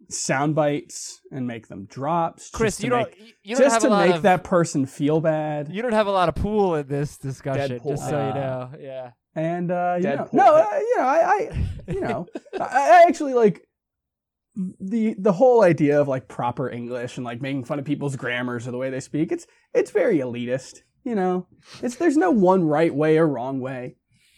sound 0.09 0.55
bites 0.55 1.19
and 1.31 1.45
make 1.47 1.67
them 1.67 1.85
drops. 1.85 2.49
Chris, 2.49 2.75
just 2.75 2.79
to 2.81 2.83
you 2.85 2.89
don't 2.91 3.09
make, 3.19 3.35
you 3.43 3.55
don't 3.55 3.63
just 3.65 3.73
have 3.73 3.81
to 3.83 3.87
a 3.87 3.89
lot 3.89 4.07
make 4.07 4.15
of 4.15 4.21
that 4.21 4.43
person 4.43 4.85
feel 4.85 5.19
bad. 5.19 5.69
you 5.71 5.81
don't 5.81 5.91
have 5.93 6.07
a 6.07 6.11
lot 6.11 6.29
of 6.29 6.35
pool 6.35 6.75
in 6.75 6.87
this 6.87 7.17
discussion. 7.17 7.79
Deadpool. 7.79 7.89
Just 7.89 8.03
so 8.09 8.11
you 8.11 8.15
Uh, 8.31 8.33
know, 8.33 8.69
yeah. 8.79 9.11
and 9.35 9.69
uh, 9.71 9.95
you 9.97 10.03
know, 10.03 10.29
no, 10.31 10.55
uh, 10.55 10.67
you 10.79 10.95
know, 10.97 11.03
I, 11.03 11.17
I 11.17 11.67
you 11.91 11.99
know, 12.01 12.25
I, 12.59 12.63
I 12.63 13.05
actually 13.07 13.33
like 13.33 13.61
the 14.79 15.13
the 15.19 15.33
whole 15.33 15.61
idea 15.61 15.99
of 15.99 16.07
like 16.07 16.27
proper 16.29 16.69
English 16.69 17.17
and 17.17 17.25
like 17.25 17.41
making 17.41 17.65
fun 17.65 17.77
of 17.79 17.85
people's 17.85 18.15
grammars 18.15 18.67
or 18.67 18.71
the 18.71 18.77
way 18.77 18.89
they 18.89 19.01
speak. 19.01 19.31
It's 19.33 19.45
it's 19.73 19.91
very 19.91 20.19
elitist. 20.19 20.79
You 21.03 21.15
know, 21.15 21.47
it's 21.83 21.95
there's 21.95 22.17
no 22.17 22.31
one 22.31 22.63
right 22.65 22.93
way 22.95 23.17
or 23.17 23.27
wrong 23.27 23.59
way 23.59 23.97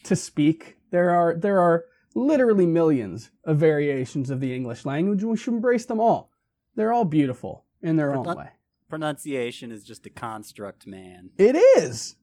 to 0.10 0.16
speak. 0.16 0.78
There 0.92 1.12
are 1.12 1.36
there 1.36 1.60
are 1.60 1.86
literally 2.16 2.66
millions 2.66 3.32
of 3.46 3.58
variations 3.58 4.30
of 4.30 4.40
the 4.40 4.54
English 4.54 4.86
language, 4.86 5.22
and 5.22 5.32
we 5.32 5.38
should 5.38 5.54
embrace 5.54 5.86
them 5.86 6.00
all. 6.00 6.32
They're 6.76 6.92
all 6.92 7.06
beautiful 7.06 7.66
in 7.82 7.96
their 7.96 8.14
own 8.14 8.26
way. 8.36 8.50
Pronunciation 8.90 9.72
is 9.72 9.84
just 9.84 10.06
a 10.06 10.10
construct, 10.10 10.88
man. 10.88 11.30
It 11.38 11.56
is. 11.56 12.16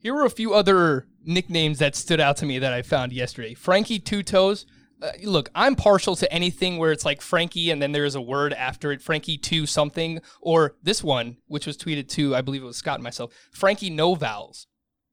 Here 0.00 0.14
were 0.14 0.26
a 0.26 0.30
few 0.30 0.54
other 0.54 1.08
nicknames 1.24 1.78
that 1.78 1.96
stood 1.96 2.20
out 2.20 2.36
to 2.38 2.46
me 2.46 2.58
that 2.58 2.72
I 2.72 2.82
found 2.82 3.12
yesterday. 3.12 3.54
Frankie 3.54 3.98
Two 3.98 4.22
Toes. 4.22 4.66
Uh, 5.00 5.12
look, 5.22 5.48
I'm 5.54 5.76
partial 5.76 6.16
to 6.16 6.32
anything 6.32 6.76
where 6.76 6.90
it's 6.90 7.04
like 7.04 7.20
Frankie 7.20 7.70
and 7.70 7.80
then 7.80 7.92
there's 7.92 8.16
a 8.16 8.20
word 8.20 8.52
after 8.52 8.90
it, 8.90 9.00
Frankie 9.00 9.38
Two 9.38 9.64
something, 9.64 10.20
or 10.40 10.74
this 10.82 11.04
one, 11.04 11.36
which 11.46 11.66
was 11.66 11.78
tweeted 11.78 12.08
to, 12.08 12.34
I 12.34 12.42
believe 12.42 12.62
it 12.62 12.66
was 12.66 12.76
Scott 12.76 12.96
and 12.96 13.04
myself, 13.04 13.32
Frankie 13.52 13.90
No 13.90 14.14
Vowels. 14.14 14.66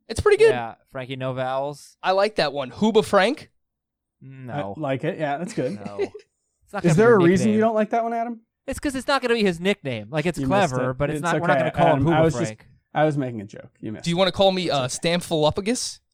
It's 0.07 0.19
pretty 0.19 0.37
good. 0.37 0.51
Yeah, 0.51 0.75
Frankie, 0.91 1.15
no 1.15 1.33
vowels. 1.33 1.97
I 2.03 2.11
like 2.11 2.35
that 2.35 2.53
one. 2.53 2.71
Huba 2.71 3.03
Frank. 3.03 3.49
No, 4.21 4.73
I 4.77 4.79
like 4.79 5.03
it. 5.03 5.19
Yeah, 5.19 5.37
that's 5.37 5.53
good. 5.53 5.73
no. 5.85 5.99
It's 6.63 6.73
not 6.73 6.83
Is 6.83 6.95
there 6.95 7.09
your 7.09 7.19
a 7.19 7.23
reason 7.23 7.51
you 7.51 7.59
don't 7.59 7.75
like 7.75 7.91
that 7.91 8.03
one, 8.03 8.11
Adam? 8.13 8.41
It's 8.65 8.79
because 8.79 8.95
it's 8.95 9.07
not 9.07 9.21
going 9.21 9.29
to 9.29 9.35
be 9.35 9.43
his 9.45 9.59
nickname. 9.59 10.07
Like 10.09 10.25
it's 10.25 10.39
You 10.39 10.47
missed 10.47 10.73
clever, 10.73 10.91
it. 10.91 10.93
but 10.95 11.11
it's, 11.11 11.17
It's 11.17 11.23
not. 11.23 11.39
We're 11.39 11.45
not 11.47 11.57
okay, 11.57 11.59
going 11.61 11.71
to 11.71 11.77
call 11.77 11.87
Adam. 11.87 11.99
him 12.01 12.07
I 12.07 12.11
Hoover 12.15 12.23
was 12.23 12.33
just- 12.33 12.45
Frank. 12.45 12.67
I 12.93 13.05
was 13.05 13.17
making 13.17 13.41
a 13.41 13.45
joke. 13.45 13.69
You 13.81 13.91
missed. 13.91 14.03
Do 14.05 14.09
you 14.09 14.17
want 14.17 14.29
to 14.29 14.31
call 14.31 14.51
me 14.51 14.69
uh, 14.71 14.87
Stamphilophagus? 14.87 15.99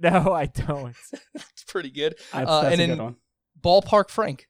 No, 0.00 0.32
I 0.32 0.46
don't. 0.46 0.96
It's 1.34 1.62
pretty 1.68 1.90
good. 1.90 2.16
That's, 2.32 2.50
Uh, 2.50 2.62
that's 2.62 2.72
and 2.72 2.80
a 2.82 2.86
then 2.86 2.96
good 2.96 3.02
one. 3.04 3.16
Ballpark 3.62 4.08
Frank. 4.10 4.48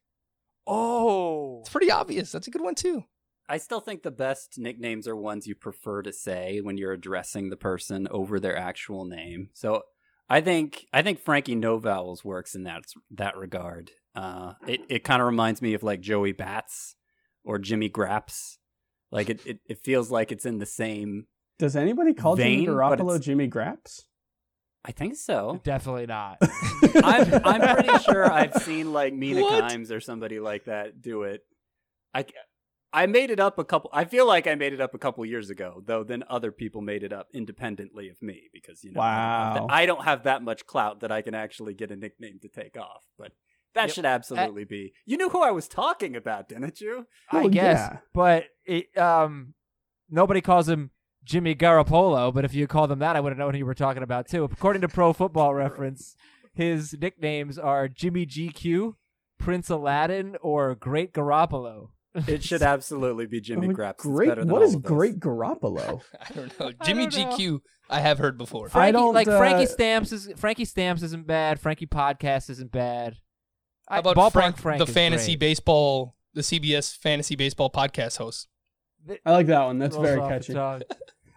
oh, 0.66 1.60
It's 1.60 1.68
pretty 1.68 1.90
obvious. 1.90 2.32
That's 2.32 2.46
a 2.46 2.50
good 2.50 2.62
one 2.62 2.74
too. 2.74 3.04
I 3.48 3.58
still 3.58 3.80
think 3.80 4.02
the 4.02 4.10
best 4.10 4.58
nicknames 4.58 5.06
are 5.06 5.16
ones 5.16 5.46
you 5.46 5.54
prefer 5.54 6.02
to 6.02 6.12
say 6.12 6.60
when 6.60 6.76
you're 6.76 6.92
addressing 6.92 7.48
the 7.50 7.56
person 7.56 8.08
over 8.10 8.40
their 8.40 8.56
actual 8.56 9.04
name. 9.04 9.50
So 9.52 9.82
I 10.28 10.40
think 10.40 10.86
I 10.92 11.02
think 11.02 11.20
Frankie 11.20 11.54
No 11.54 11.78
Vowels 11.78 12.24
works 12.24 12.54
in 12.54 12.64
that 12.64 12.84
that 13.12 13.36
regard. 13.36 13.92
Uh, 14.14 14.54
it 14.66 14.80
it 14.88 15.04
kind 15.04 15.22
of 15.22 15.26
reminds 15.26 15.62
me 15.62 15.74
of 15.74 15.82
like 15.82 16.00
Joey 16.00 16.32
Bats 16.32 16.96
or 17.44 17.58
Jimmy 17.58 17.88
Graps. 17.88 18.58
Like 19.12 19.30
it, 19.30 19.46
it, 19.46 19.58
it 19.68 19.78
feels 19.84 20.10
like 20.10 20.32
it's 20.32 20.44
in 20.44 20.58
the 20.58 20.66
same. 20.66 21.26
Does 21.58 21.76
anybody 21.76 22.12
call 22.12 22.36
Jimmy 22.36 22.66
Garoppolo 22.66 23.20
Jimmy 23.20 23.46
Graps? 23.46 24.06
I 24.84 24.92
think 24.92 25.16
so. 25.16 25.60
definitely 25.64 26.06
not. 26.06 26.38
I'm 27.02 27.40
I'm 27.44 27.76
pretty 27.76 28.02
sure 28.04 28.30
I've 28.30 28.54
seen 28.62 28.92
like 28.92 29.14
Mina 29.14 29.42
What? 29.42 29.64
Kimes 29.64 29.90
or 29.92 30.00
somebody 30.00 30.40
like 30.40 30.64
that 30.64 31.00
do 31.00 31.22
it. 31.22 31.42
I 32.12 32.24
I 32.96 33.06
made 33.06 33.30
it 33.30 33.38
up 33.38 33.58
a 33.58 33.64
couple. 33.64 33.90
I 33.92 34.04
feel 34.04 34.26
like 34.26 34.46
I 34.46 34.54
made 34.54 34.72
it 34.72 34.80
up 34.80 34.94
a 34.94 34.98
couple 34.98 35.24
years 35.26 35.50
ago, 35.50 35.82
though. 35.84 36.02
Then 36.02 36.24
other 36.28 36.50
people 36.50 36.80
made 36.80 37.02
it 37.02 37.12
up 37.12 37.28
independently 37.34 38.08
of 38.08 38.20
me 38.22 38.48
because 38.52 38.82
you 38.82 38.92
know 38.92 39.00
I 39.00 39.04
don't 39.12 39.20
have 39.44 39.54
that- 39.54 39.60
Wow. 39.62 39.66
I 39.70 39.86
don't 39.86 40.04
have 40.04 40.22
that 40.24 40.42
much 40.42 40.66
clout 40.66 41.00
that 41.00 41.12
I 41.12 41.20
can 41.22 41.34
actually 41.34 41.74
get 41.74 41.90
a 41.90 41.96
nickname 41.96 42.38
to 42.42 42.48
take 42.48 42.76
off. 42.78 43.04
But 43.18 43.32
that 43.74 43.88
Yep. 43.88 43.94
should 43.94 44.06
absolutely 44.06 44.64
be. 44.64 44.94
You 45.04 45.18
knew 45.18 45.28
who 45.28 45.42
I 45.42 45.50
was 45.50 45.68
talking 45.68 46.16
about, 46.16 46.48
didn't 46.48 46.80
you? 46.80 47.06
I 47.30 47.40
Well, 47.40 47.48
guess, 47.50 47.78
yeah. 47.92 47.98
but 48.14 48.44
it, 48.64 48.96
um, 48.96 49.52
nobody 50.08 50.40
calls 50.40 50.66
him 50.68 50.90
Jimmy 51.24 51.54
Garoppolo. 51.54 52.32
But 52.32 52.46
if 52.46 52.54
you 52.54 52.66
called 52.66 52.90
him 52.90 53.00
that, 53.00 53.14
I 53.16 53.20
would 53.20 53.30
have 53.32 53.38
known 53.38 53.52
who 53.52 53.58
you 53.58 53.66
were 53.66 53.74
talking 53.74 54.02
about 54.02 54.26
too. 54.28 54.44
According 54.44 54.80
to 54.82 54.88
Pro 54.88 55.12
Football 55.12 55.52
Reference, 55.64 56.16
his 56.54 56.94
nicknames 56.98 57.58
are 57.58 57.88
Jimmy 57.88 58.24
GQ, 58.24 58.94
Prince 59.38 59.68
Aladdin, 59.68 60.36
or 60.40 60.74
Great 60.74 61.12
Garoppolo. 61.12 61.90
It 62.28 62.42
should 62.42 62.62
absolutely 62.62 63.26
be 63.26 63.40
Jimmy 63.40 63.68
Graps. 63.68 64.02
Great. 64.02 64.28
better 64.28 64.42
than 64.42 64.52
What 64.52 64.62
all 64.62 64.68
is 64.68 64.74
of 64.74 64.82
those. 64.82 64.90
Great 64.90 65.20
Garoppolo? 65.20 66.00
I 66.20 66.32
don't 66.34 66.60
know. 66.60 66.72
Jimmy 66.84 67.06
don't 67.06 67.30
know. 67.30 67.36
GQ. 67.36 67.58
I 67.90 68.00
have 68.00 68.18
heard 68.18 68.36
before. 68.38 68.66
I 68.66 68.70
Frankie, 68.70 68.92
don't, 68.92 69.14
like 69.14 69.26
Frankie 69.26 69.64
uh, 69.64 69.68
Stamps 69.68 70.12
is 70.12 70.28
Frankie 70.36 70.64
Stamps 70.64 71.02
isn't 71.02 71.26
bad. 71.26 71.60
Frankie 71.60 71.86
Podcast 71.86 72.50
isn't 72.50 72.72
bad. 72.72 73.16
How 73.88 74.00
about 74.00 74.16
Ballpark 74.16 74.32
Frank, 74.32 74.58
Frank 74.58 74.78
the 74.84 74.86
fantasy 74.92 75.32
great. 75.32 75.40
baseball, 75.40 76.16
the 76.34 76.40
CBS 76.40 76.96
fantasy 76.96 77.36
baseball 77.36 77.70
podcast 77.70 78.18
host? 78.18 78.48
I 79.24 79.30
like 79.32 79.46
that 79.46 79.64
one. 79.66 79.78
That's 79.78 79.96
very 79.96 80.20
catchy. 80.20 80.56
I 80.58 80.80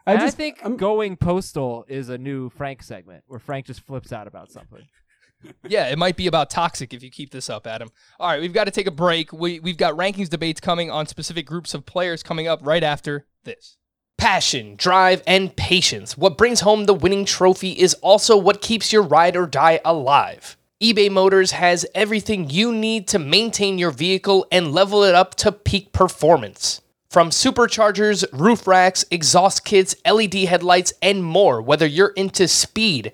And 0.07 0.19
I 0.19 0.25
just 0.25 0.37
think 0.37 0.57
I'm- 0.63 0.75
going 0.77 1.17
postal 1.17 1.85
is 1.87 2.09
a 2.09 2.17
new 2.17 2.49
Frank 2.49 2.81
segment 2.81 3.23
where 3.27 3.39
Frank 3.39 3.67
just 3.67 3.81
flips 3.81 4.11
out 4.11 4.27
about 4.27 4.49
something. 4.51 4.87
Yeah, 5.67 5.87
it 5.87 5.97
might 5.97 6.17
be 6.17 6.27
about 6.27 6.49
toxic 6.49 6.93
if 6.93 7.01
you 7.01 7.09
keep 7.09 7.31
this 7.31 7.49
up, 7.49 7.65
Adam. 7.65 7.89
All 8.19 8.29
right, 8.29 8.41
we've 8.41 8.53
got 8.53 8.65
to 8.65 8.71
take 8.71 8.87
a 8.87 8.91
break. 8.91 9.31
We, 9.31 9.59
we've 9.59 9.77
got 9.77 9.95
rankings 9.95 10.29
debates 10.29 10.59
coming 10.59 10.91
on 10.91 11.05
specific 11.05 11.45
groups 11.45 11.73
of 11.73 11.85
players 11.85 12.23
coming 12.23 12.47
up 12.47 12.59
right 12.63 12.83
after 12.83 13.25
this. 13.43 13.77
Passion, 14.17 14.75
drive, 14.75 15.23
and 15.25 15.55
patience. 15.55 16.17
What 16.17 16.37
brings 16.37 16.59
home 16.59 16.85
the 16.85 16.93
winning 16.93 17.23
trophy 17.23 17.71
is 17.71 17.93
also 17.95 18.35
what 18.35 18.61
keeps 18.61 18.91
your 18.91 19.03
ride 19.03 19.37
or 19.37 19.47
die 19.47 19.79
alive. 19.85 20.57
eBay 20.83 21.09
Motors 21.09 21.51
has 21.51 21.85
everything 21.95 22.49
you 22.49 22.73
need 22.73 23.07
to 23.09 23.19
maintain 23.19 23.77
your 23.77 23.91
vehicle 23.91 24.45
and 24.51 24.73
level 24.73 25.03
it 25.03 25.15
up 25.15 25.35
to 25.35 25.53
peak 25.53 25.93
performance. 25.93 26.81
From 27.09 27.31
superchargers, 27.31 28.23
roof 28.31 28.67
racks, 28.67 29.03
exhaust 29.09 29.65
kits, 29.65 29.95
LED 30.05 30.35
headlights, 30.35 30.93
and 31.01 31.23
more, 31.23 31.59
whether 31.59 31.87
you're 31.87 32.09
into 32.09 32.47
speed, 32.47 33.13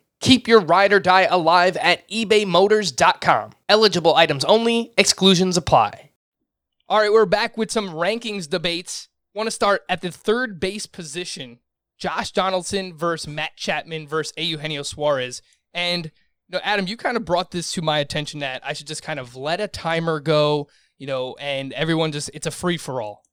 Keep 0.21 0.47
your 0.47 0.61
ride 0.61 0.93
or 0.93 0.99
die 0.99 1.23
alive 1.23 1.75
at 1.77 2.07
ebaymotors.com. 2.09 3.51
Eligible 3.67 4.15
items 4.15 4.45
only, 4.45 4.93
exclusions 4.97 5.57
apply. 5.57 6.11
All 6.87 6.99
right, 6.99 7.11
we're 7.11 7.25
back 7.25 7.57
with 7.57 7.71
some 7.71 7.89
rankings 7.89 8.47
debates. 8.47 9.09
Want 9.33 9.47
to 9.47 9.51
start 9.51 9.81
at 9.89 10.01
the 10.01 10.11
third 10.11 10.59
base 10.59 10.85
position. 10.85 11.59
Josh 11.97 12.31
Donaldson 12.31 12.95
versus 12.95 13.27
Matt 13.27 13.55
Chapman 13.55 14.07
versus 14.07 14.33
Eugenio 14.37 14.83
Suarez. 14.83 15.41
And 15.73 16.05
you 16.05 16.57
know, 16.57 16.61
Adam, 16.63 16.87
you 16.87 16.97
kind 16.97 17.17
of 17.17 17.25
brought 17.25 17.51
this 17.51 17.71
to 17.73 17.81
my 17.81 17.99
attention 17.99 18.41
that 18.41 18.61
I 18.65 18.73
should 18.73 18.87
just 18.87 19.03
kind 19.03 19.19
of 19.19 19.35
let 19.35 19.61
a 19.61 19.67
timer 19.67 20.19
go, 20.19 20.67
you 20.97 21.07
know, 21.07 21.35
and 21.39 21.73
everyone 21.73 22.11
just 22.11 22.29
it's 22.33 22.47
a 22.47 22.51
free 22.51 22.77
for 22.77 23.01
all. 23.01 23.23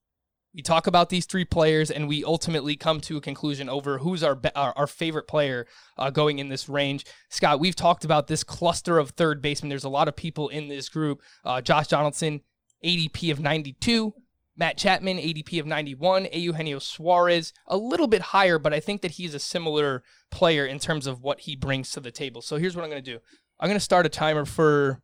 We 0.54 0.62
talk 0.62 0.86
about 0.86 1.10
these 1.10 1.26
three 1.26 1.44
players, 1.44 1.90
and 1.90 2.08
we 2.08 2.24
ultimately 2.24 2.74
come 2.74 3.00
to 3.02 3.16
a 3.16 3.20
conclusion 3.20 3.68
over 3.68 3.98
who's 3.98 4.22
our 4.22 4.34
be- 4.34 4.54
our, 4.56 4.72
our 4.76 4.86
favorite 4.86 5.28
player 5.28 5.66
uh, 5.98 6.10
going 6.10 6.38
in 6.38 6.48
this 6.48 6.68
range. 6.68 7.04
Scott, 7.28 7.60
we've 7.60 7.76
talked 7.76 8.04
about 8.04 8.26
this 8.26 8.42
cluster 8.42 8.98
of 8.98 9.10
third 9.10 9.42
basemen. 9.42 9.68
There's 9.68 9.84
a 9.84 9.90
lot 9.90 10.08
of 10.08 10.16
people 10.16 10.48
in 10.48 10.68
this 10.68 10.88
group. 10.88 11.20
Uh, 11.44 11.60
Josh 11.60 11.88
Donaldson, 11.88 12.40
ADP 12.84 13.30
of 13.30 13.40
92. 13.40 14.14
Matt 14.58 14.76
Chapman, 14.76 15.18
ADP 15.18 15.60
of 15.60 15.66
91. 15.66 16.28
Eugenio 16.32 16.80
Suarez, 16.80 17.52
a 17.68 17.76
little 17.76 18.08
bit 18.08 18.20
higher, 18.20 18.58
but 18.58 18.74
I 18.74 18.80
think 18.80 19.02
that 19.02 19.12
he's 19.12 19.32
a 19.32 19.38
similar 19.38 20.02
player 20.30 20.66
in 20.66 20.80
terms 20.80 21.06
of 21.06 21.22
what 21.22 21.40
he 21.40 21.54
brings 21.54 21.90
to 21.92 22.00
the 22.00 22.10
table. 22.10 22.42
So 22.42 22.56
here's 22.56 22.74
what 22.74 22.84
I'm 22.84 22.90
going 22.90 23.02
to 23.02 23.10
do 23.10 23.20
I'm 23.60 23.68
going 23.68 23.78
to 23.78 23.84
start 23.84 24.04
a 24.04 24.08
timer 24.08 24.44
for, 24.44 25.00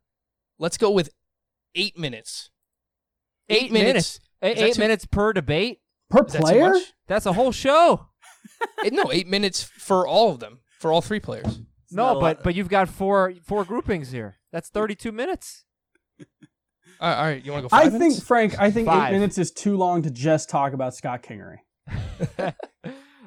let's 0.59 0.77
go 0.77 0.91
with 0.91 1.11
eight 1.75 1.97
minutes. 1.97 2.51
Eight, 3.49 3.71
minutes. 3.71 3.97
Eight, 3.97 4.01
Is 4.03 4.15
that 4.15 4.25
eight 4.45 4.75
too- 4.75 4.81
minutes 4.81 5.05
per 5.07 5.33
debate. 5.33 5.81
per 6.11 6.25
Is 6.25 6.33
that 6.33 6.39
too 6.39 6.45
player. 6.45 6.71
much? 6.71 6.93
That's 7.07 7.27
a 7.27 7.33
whole 7.33 7.53
show. 7.53 8.09
No, 8.93 9.11
eight 9.11 9.27
minutes 9.27 9.63
for 9.63 10.07
all 10.07 10.31
of 10.31 10.39
them, 10.41 10.61
for 10.79 10.93
all 10.93 11.01
three 11.01 11.19
players. 11.21 11.59
No, 11.91 12.05
not 12.05 12.11
a 12.11 12.15
but 12.21 12.37
lot. 12.39 12.45
but 12.45 12.55
you've 12.55 12.69
got 12.69 12.89
four 12.89 13.33
four 13.43 13.65
groupings 13.65 14.11
here. 14.11 14.37
That's 14.53 14.69
32 14.69 15.13
minutes. 15.13 15.65
All 16.21 16.27
right, 17.09 17.17
all 17.19 17.25
right 17.25 17.45
you 17.45 17.53
want 17.53 17.65
to 17.65 17.69
go 17.71 17.77
I 17.77 17.89
five 17.89 17.99
think? 17.99 18.23
Frank. 18.23 18.59
I 18.61 18.71
think 18.71 18.87
Five. 18.87 19.09
eight 19.11 19.13
minutes 19.15 19.39
is 19.39 19.51
too 19.51 19.77
long 19.77 20.03
to 20.03 20.11
just 20.11 20.49
talk 20.51 20.73
about 20.75 20.95
Scott 20.95 21.23
Kingery. 21.23 21.59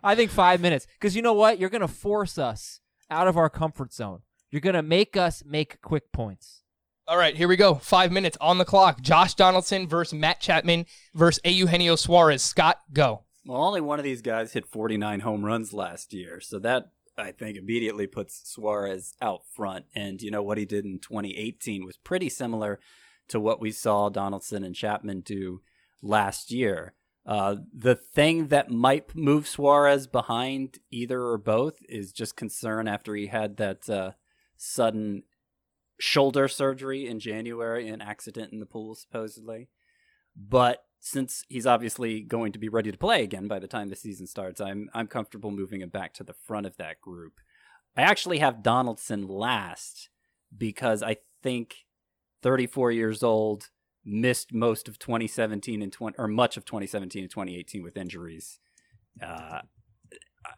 I 0.04 0.16
think 0.16 0.32
five 0.32 0.62
minutes. 0.62 0.88
Because 1.00 1.16
you 1.16 1.22
know 1.22 1.34
what? 1.34 1.60
You're 1.60 1.70
going 1.70 1.82
to 1.82 1.88
force 1.88 2.38
us 2.38 2.80
out 3.10 3.28
of 3.28 3.38
our 3.38 3.50
comfort 3.50 3.94
zone. 3.94 4.20
You're 4.52 4.62
going 4.62 4.76
to 4.76 4.84
make 4.84 5.18
us 5.18 5.44
make 5.46 5.82
quick 5.82 6.12
points. 6.14 6.62
All 7.10 7.18
right, 7.18 7.38
here 7.38 7.48
we 7.48 7.56
go. 7.56 7.76
Five 7.76 8.12
minutes 8.12 8.38
on 8.42 8.58
the 8.58 8.66
clock. 8.66 9.00
Josh 9.00 9.34
Donaldson 9.34 9.88
versus 9.88 10.14
Matt 10.14 10.42
Chapman 10.42 10.86
versus 11.16 11.40
Eugenio 11.46 11.96
Suarez. 11.96 12.44
Scott, 12.44 12.82
go. 12.92 13.24
Well, 13.46 13.64
only 13.64 13.80
one 13.80 13.98
of 13.98 14.04
these 14.04 14.22
guys 14.22 14.52
hit 14.52 14.66
49 14.66 15.22
home 15.22 15.46
runs 15.46 15.72
last 15.72 16.14
year, 16.14 16.42
so 16.42 16.60
that 16.60 16.92
I 17.18 17.32
think 17.32 17.56
immediately 17.56 18.08
puts 18.08 18.42
Suarez 18.52 19.14
out 19.22 19.44
front. 19.56 19.86
And 19.96 20.22
you 20.22 20.30
know 20.30 20.44
what 20.44 20.58
he 20.58 20.66
did 20.66 20.84
in 20.84 21.00
2018 21.00 21.86
was 21.86 21.96
pretty 21.96 22.28
similar 22.28 22.78
to 23.30 23.40
what 23.40 23.62
we 23.62 23.72
saw 23.72 24.10
Donaldson 24.10 24.66
and 24.66 24.76
Chapman 24.76 25.22
do 25.22 25.62
last 26.02 26.52
year. 26.52 26.94
Uh, 27.26 27.56
the 27.74 27.96
thing 27.96 28.48
that 28.48 28.70
might 28.70 29.16
move 29.16 29.48
Suarez 29.48 30.08
behind 30.08 30.80
either 30.92 31.22
or 31.22 31.38
both 31.38 31.78
is 31.88 32.12
just 32.12 32.36
concern 32.36 32.86
after 32.86 33.16
he 33.16 33.28
had 33.28 33.56
that 33.56 33.90
uh, 33.90 34.12
sudden 34.58 35.24
shoulder 36.00 36.48
surgery 36.48 37.08
in 37.08 37.20
January, 37.20 37.88
an 37.90 38.02
accident 38.02 38.54
in 38.54 38.60
the 38.60 38.66
pool, 38.66 38.96
supposedly. 38.96 39.70
But 40.36 40.84
since 41.00 41.44
he's 41.50 41.66
obviously 41.66 42.22
going 42.22 42.52
to 42.52 42.60
be 42.60 42.70
ready 42.70 42.92
to 42.92 42.98
play 42.98 43.24
again 43.24 43.48
by 43.48 43.60
the 43.60 43.68
time 43.68 43.90
the 43.90 43.96
season 43.96 44.28
starts, 44.28 44.62
I'm 44.62 44.90
I'm 44.94 45.08
comfortable 45.08 45.52
moving 45.52 45.82
him 45.82 45.90
back 45.90 46.14
to 46.16 46.24
the 46.24 46.34
front 46.34 46.66
of 46.66 46.78
that 46.78 47.02
group. 47.02 47.34
I 47.96 48.02
actually 48.02 48.40
have 48.40 48.64
Donaldson 48.64 49.28
last 49.28 50.10
because 50.56 51.02
I 51.02 51.18
think 51.42 51.86
34 52.44 52.92
years 52.92 53.24
old 53.24 53.70
missed 54.06 54.54
most 54.54 54.88
of 54.88 55.00
2017 55.00 55.82
and 55.82 55.92
20 55.92 56.16
or 56.18 56.28
much 56.28 56.58
of 56.58 56.66
2017 56.66 57.24
and 57.24 57.32
2018 57.32 57.84
with 57.84 57.98
injuries. 57.98 58.60
Uh, 59.22 59.62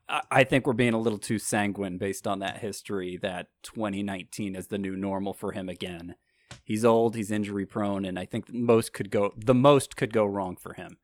I, 0.10 0.22
I 0.32 0.44
think 0.44 0.66
we're 0.66 0.74
being 0.74 0.94
a 0.94 1.00
little 1.00 1.20
too 1.20 1.40
sanguine 1.40 1.98
based 1.98 2.28
on 2.28 2.40
that 2.40 2.58
history 2.58 3.18
that 3.22 3.48
2019 3.64 4.56
is 4.56 4.68
the 4.68 4.78
new 4.78 4.96
normal 4.96 5.34
for 5.34 5.52
him 5.52 5.70
again. 5.70 6.16
He's 6.64 6.84
old, 6.84 7.16
he's 7.16 7.32
injury 7.32 7.66
prone, 7.66 8.06
and 8.06 8.18
I 8.18 8.26
think 8.26 8.48
the 8.48 8.54
most 8.54 8.94
could 8.94 9.12
go 9.12 9.34
the 9.38 9.54
most 9.54 9.96
could 9.96 10.12
go 10.12 10.26
wrong 10.26 10.56
for 10.56 10.74
him. 10.74 10.98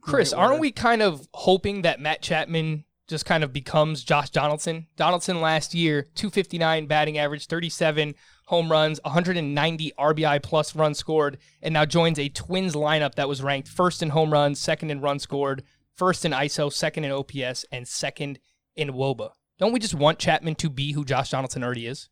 Chris, 0.00 0.32
aren't 0.32 0.60
we 0.60 0.72
kind 0.72 1.02
of 1.02 1.28
hoping 1.34 1.82
that 1.82 2.00
Matt 2.00 2.22
Chapman 2.22 2.84
just 3.06 3.26
kind 3.26 3.44
of 3.44 3.52
becomes 3.52 4.02
Josh 4.02 4.30
Donaldson? 4.30 4.86
Donaldson 4.96 5.40
last 5.40 5.74
year, 5.74 6.06
259 6.14 6.86
batting 6.86 7.18
average, 7.18 7.46
37 7.46 8.14
home 8.46 8.70
runs, 8.70 9.00
190 9.04 9.92
RBI 9.98 10.42
plus 10.42 10.74
runs 10.74 10.98
scored, 10.98 11.38
and 11.62 11.74
now 11.74 11.84
joins 11.84 12.18
a 12.18 12.28
Twins 12.28 12.74
lineup 12.74 13.14
that 13.16 13.28
was 13.28 13.42
ranked 13.42 13.68
first 13.68 14.02
in 14.02 14.10
home 14.10 14.32
runs, 14.32 14.58
second 14.58 14.90
in 14.90 15.00
runs 15.00 15.22
scored, 15.22 15.62
first 15.96 16.24
in 16.24 16.32
ISO, 16.32 16.72
second 16.72 17.04
in 17.04 17.12
OPS, 17.12 17.64
and 17.72 17.86
second 17.86 18.38
in 18.76 18.90
WOBA. 18.90 19.30
Don't 19.58 19.72
we 19.72 19.80
just 19.80 19.94
want 19.94 20.18
Chapman 20.18 20.56
to 20.56 20.68
be 20.68 20.92
who 20.92 21.04
Josh 21.04 21.30
Donaldson 21.30 21.62
already 21.62 21.86
is? 21.86 22.08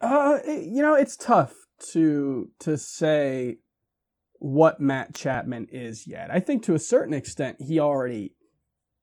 Uh, 0.00 0.38
you 0.46 0.82
know, 0.82 0.94
it's 0.94 1.16
tough 1.16 1.54
to 1.92 2.50
to 2.60 2.76
say 2.76 3.58
what 4.38 4.80
Matt 4.80 5.14
Chapman 5.14 5.68
is 5.70 6.06
yet. 6.06 6.30
I 6.30 6.40
think 6.40 6.62
to 6.64 6.74
a 6.74 6.78
certain 6.78 7.14
extent 7.14 7.58
he 7.60 7.78
already 7.78 8.34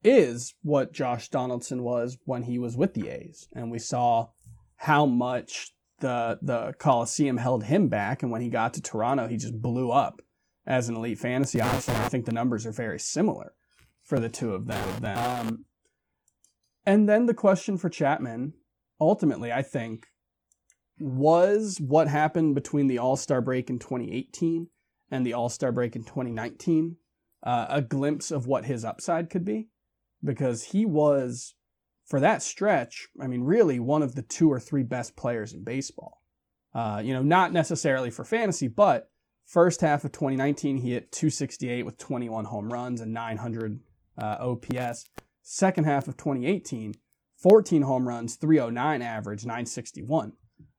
is 0.04 0.54
what 0.62 0.92
Josh 0.92 1.28
Donaldson 1.28 1.82
was 1.82 2.18
when 2.24 2.42
he 2.42 2.58
was 2.58 2.76
with 2.76 2.94
the 2.94 3.08
A's, 3.08 3.48
and 3.52 3.70
we 3.70 3.78
saw 3.78 4.28
how 4.76 5.06
much 5.06 5.72
the 6.00 6.38
the 6.42 6.74
Coliseum 6.78 7.38
held 7.38 7.64
him 7.64 7.88
back, 7.88 8.22
and 8.22 8.30
when 8.30 8.42
he 8.42 8.50
got 8.50 8.74
to 8.74 8.82
Toronto, 8.82 9.28
he 9.28 9.36
just 9.36 9.60
blew 9.60 9.90
up 9.90 10.20
as 10.66 10.88
an 10.88 10.96
elite 10.96 11.18
fantasy 11.18 11.60
option. 11.60 11.94
I 11.94 12.08
think 12.08 12.26
the 12.26 12.32
numbers 12.32 12.66
are 12.66 12.72
very 12.72 13.00
similar 13.00 13.54
for 14.08 14.18
the 14.18 14.30
two 14.30 14.54
of 14.54 14.66
them. 14.66 15.04
Um, 15.04 15.64
and 16.86 17.06
then 17.06 17.26
the 17.26 17.34
question 17.34 17.76
for 17.76 17.90
Chapman, 17.90 18.54
ultimately, 18.98 19.52
I 19.52 19.60
think 19.60 20.06
was 20.98 21.78
what 21.78 22.08
happened 22.08 22.54
between 22.54 22.86
the 22.86 22.98
All 22.98 23.16
Star 23.16 23.42
break 23.42 23.68
in 23.68 23.78
2018 23.78 24.68
and 25.10 25.26
the 25.26 25.34
All 25.34 25.50
Star 25.50 25.70
break 25.70 25.94
in 25.94 26.04
2019 26.04 26.96
uh, 27.42 27.66
a 27.68 27.82
glimpse 27.82 28.30
of 28.30 28.46
what 28.46 28.64
his 28.64 28.82
upside 28.82 29.28
could 29.28 29.44
be? 29.44 29.68
Because 30.24 30.64
he 30.64 30.86
was, 30.86 31.54
for 32.06 32.18
that 32.18 32.42
stretch, 32.42 33.08
I 33.20 33.26
mean, 33.26 33.42
really 33.42 33.78
one 33.78 34.02
of 34.02 34.14
the 34.14 34.22
two 34.22 34.50
or 34.50 34.58
three 34.58 34.82
best 34.82 35.16
players 35.16 35.52
in 35.52 35.64
baseball. 35.64 36.22
Uh, 36.74 37.02
you 37.04 37.12
know, 37.12 37.22
not 37.22 37.52
necessarily 37.52 38.10
for 38.10 38.24
fantasy, 38.24 38.68
but 38.68 39.10
first 39.46 39.82
half 39.82 40.04
of 40.04 40.12
2019, 40.12 40.78
he 40.78 40.92
hit 40.92 41.12
268 41.12 41.84
with 41.84 41.98
21 41.98 42.46
home 42.46 42.72
runs 42.72 43.02
and 43.02 43.12
900 43.12 43.80
uh, 44.18 44.36
OPS. 44.40 45.06
Second 45.42 45.84
half 45.84 46.08
of 46.08 46.16
2018, 46.16 46.94
14 47.36 47.82
home 47.82 48.08
runs, 48.08 48.36
309 48.36 49.02
average, 49.02 49.44
961. 49.44 50.32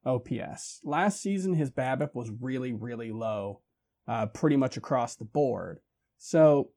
OPS. 0.06 0.80
Last 0.84 1.22
season, 1.22 1.54
his 1.54 1.72
BABIP 1.72 2.16
was 2.16 2.32
really, 2.42 2.74
really 2.74 3.12
low, 3.12 3.62
uh, 4.08 4.28
pretty 4.28 4.56
much 4.56 4.78
across 4.78 5.16
the 5.16 5.26
board. 5.26 5.80
So 6.18 6.72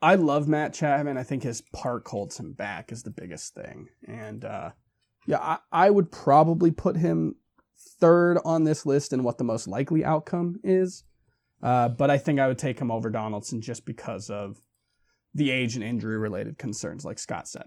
I 0.00 0.14
love 0.14 0.48
Matt 0.48 0.74
Chapman. 0.74 1.16
I 1.16 1.22
think 1.22 1.42
his 1.42 1.60
park 1.60 2.06
holds 2.08 2.38
him 2.38 2.52
back 2.52 2.92
is 2.92 3.02
the 3.02 3.10
biggest 3.10 3.54
thing. 3.54 3.88
And 4.06 4.44
uh, 4.44 4.70
yeah, 5.26 5.38
I, 5.38 5.58
I 5.72 5.90
would 5.90 6.12
probably 6.12 6.70
put 6.70 6.96
him 6.96 7.36
third 8.00 8.38
on 8.44 8.64
this 8.64 8.86
list 8.86 9.12
in 9.12 9.22
what 9.22 9.38
the 9.38 9.44
most 9.44 9.66
likely 9.66 10.04
outcome 10.04 10.60
is. 10.62 11.04
Uh, 11.62 11.88
but 11.88 12.10
I 12.10 12.18
think 12.18 12.38
I 12.38 12.46
would 12.46 12.58
take 12.58 12.78
him 12.78 12.90
over 12.90 13.10
Donaldson 13.10 13.60
just 13.60 13.84
because 13.84 14.30
of 14.30 14.60
the 15.38 15.50
age 15.50 15.74
and 15.74 15.84
injury 15.84 16.18
related 16.18 16.58
concerns, 16.58 17.04
like 17.04 17.18
Scott 17.18 17.48
said. 17.48 17.66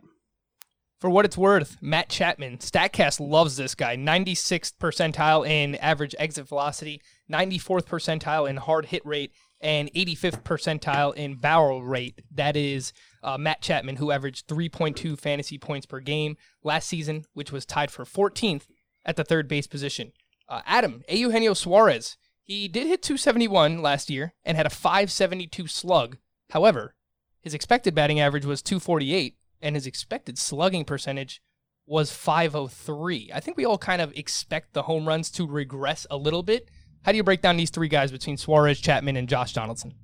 For 1.00 1.10
what 1.10 1.26
it's 1.26 1.38
worth, 1.38 1.78
Matt 1.82 2.10
Chapman, 2.10 2.60
StatCast 2.60 3.20
loves 3.20 3.58
this 3.58 3.74
guy. 3.74 3.98
96th 3.98 4.74
percentile 4.80 5.48
in 5.48 5.74
average 5.78 6.14
exit 6.20 6.48
velocity, 6.48 7.02
94th 7.32 7.88
percentile 7.88 8.48
in 8.48 8.58
hard 8.58 8.86
hit 8.86 9.04
rate, 9.04 9.32
and 9.60 9.92
85th 9.94 10.44
percentile 10.44 11.16
in 11.16 11.38
barrel 11.38 11.84
rate. 11.84 12.22
That 12.30 12.56
is 12.56 12.94
uh, 13.24 13.40
Matt 13.40 13.62
Chapman, 13.62 13.96
who 13.96 14.12
averaged 14.12 14.48
3.2 14.48 15.18
fantasy 15.20 15.58
points 15.58 15.88
per 15.88 16.02
game 16.02 16.38
last 16.64 16.88
season, 16.88 17.26
which 17.34 17.52
was 17.52 17.66
tied 17.66 17.90
for 17.90 18.06
14th 18.06 18.68
at 19.04 19.16
the 19.16 19.24
third 19.24 19.48
base 19.48 19.66
position. 19.66 20.12
Uh, 20.48 20.62
Adam, 20.68 21.02
Eugenio 21.10 21.56
Suarez, 21.56 22.18
he 22.44 22.68
did 22.68 22.86
hit 22.86 23.02
271 23.02 23.82
last 23.82 24.10
year 24.10 24.34
and 24.44 24.58
had 24.58 24.66
a 24.66 24.72
572 24.72 25.66
slug. 25.68 26.18
However, 26.52 26.96
his 27.42 27.54
expected 27.54 27.96
batting 27.96 28.20
average 28.20 28.46
was 28.46 28.62
248, 28.62 29.36
and 29.62 29.76
his 29.76 29.88
expected 29.88 30.38
slugging 30.38 30.86
percentage 30.86 31.42
was 31.86 32.12
503. 32.12 33.32
I 33.34 33.40
think 33.40 33.58
we 33.58 33.66
all 33.66 33.78
kind 33.78 34.02
of 34.02 34.16
expect 34.16 34.74
the 34.74 34.84
home 34.84 35.08
runs 35.08 35.30
to 35.32 35.48
regress 35.48 36.06
a 36.10 36.18
little 36.18 36.44
bit. 36.44 36.70
How 37.04 37.12
do 37.12 37.18
you 37.18 37.24
break 37.24 37.42
down 37.42 37.58
these 37.58 37.72
three 37.72 37.88
guys 37.88 38.12
between 38.12 38.38
Suarez, 38.38 38.80
Chapman, 38.80 39.18
and 39.18 39.28
Josh 39.28 39.54
Donaldson? 39.54 39.96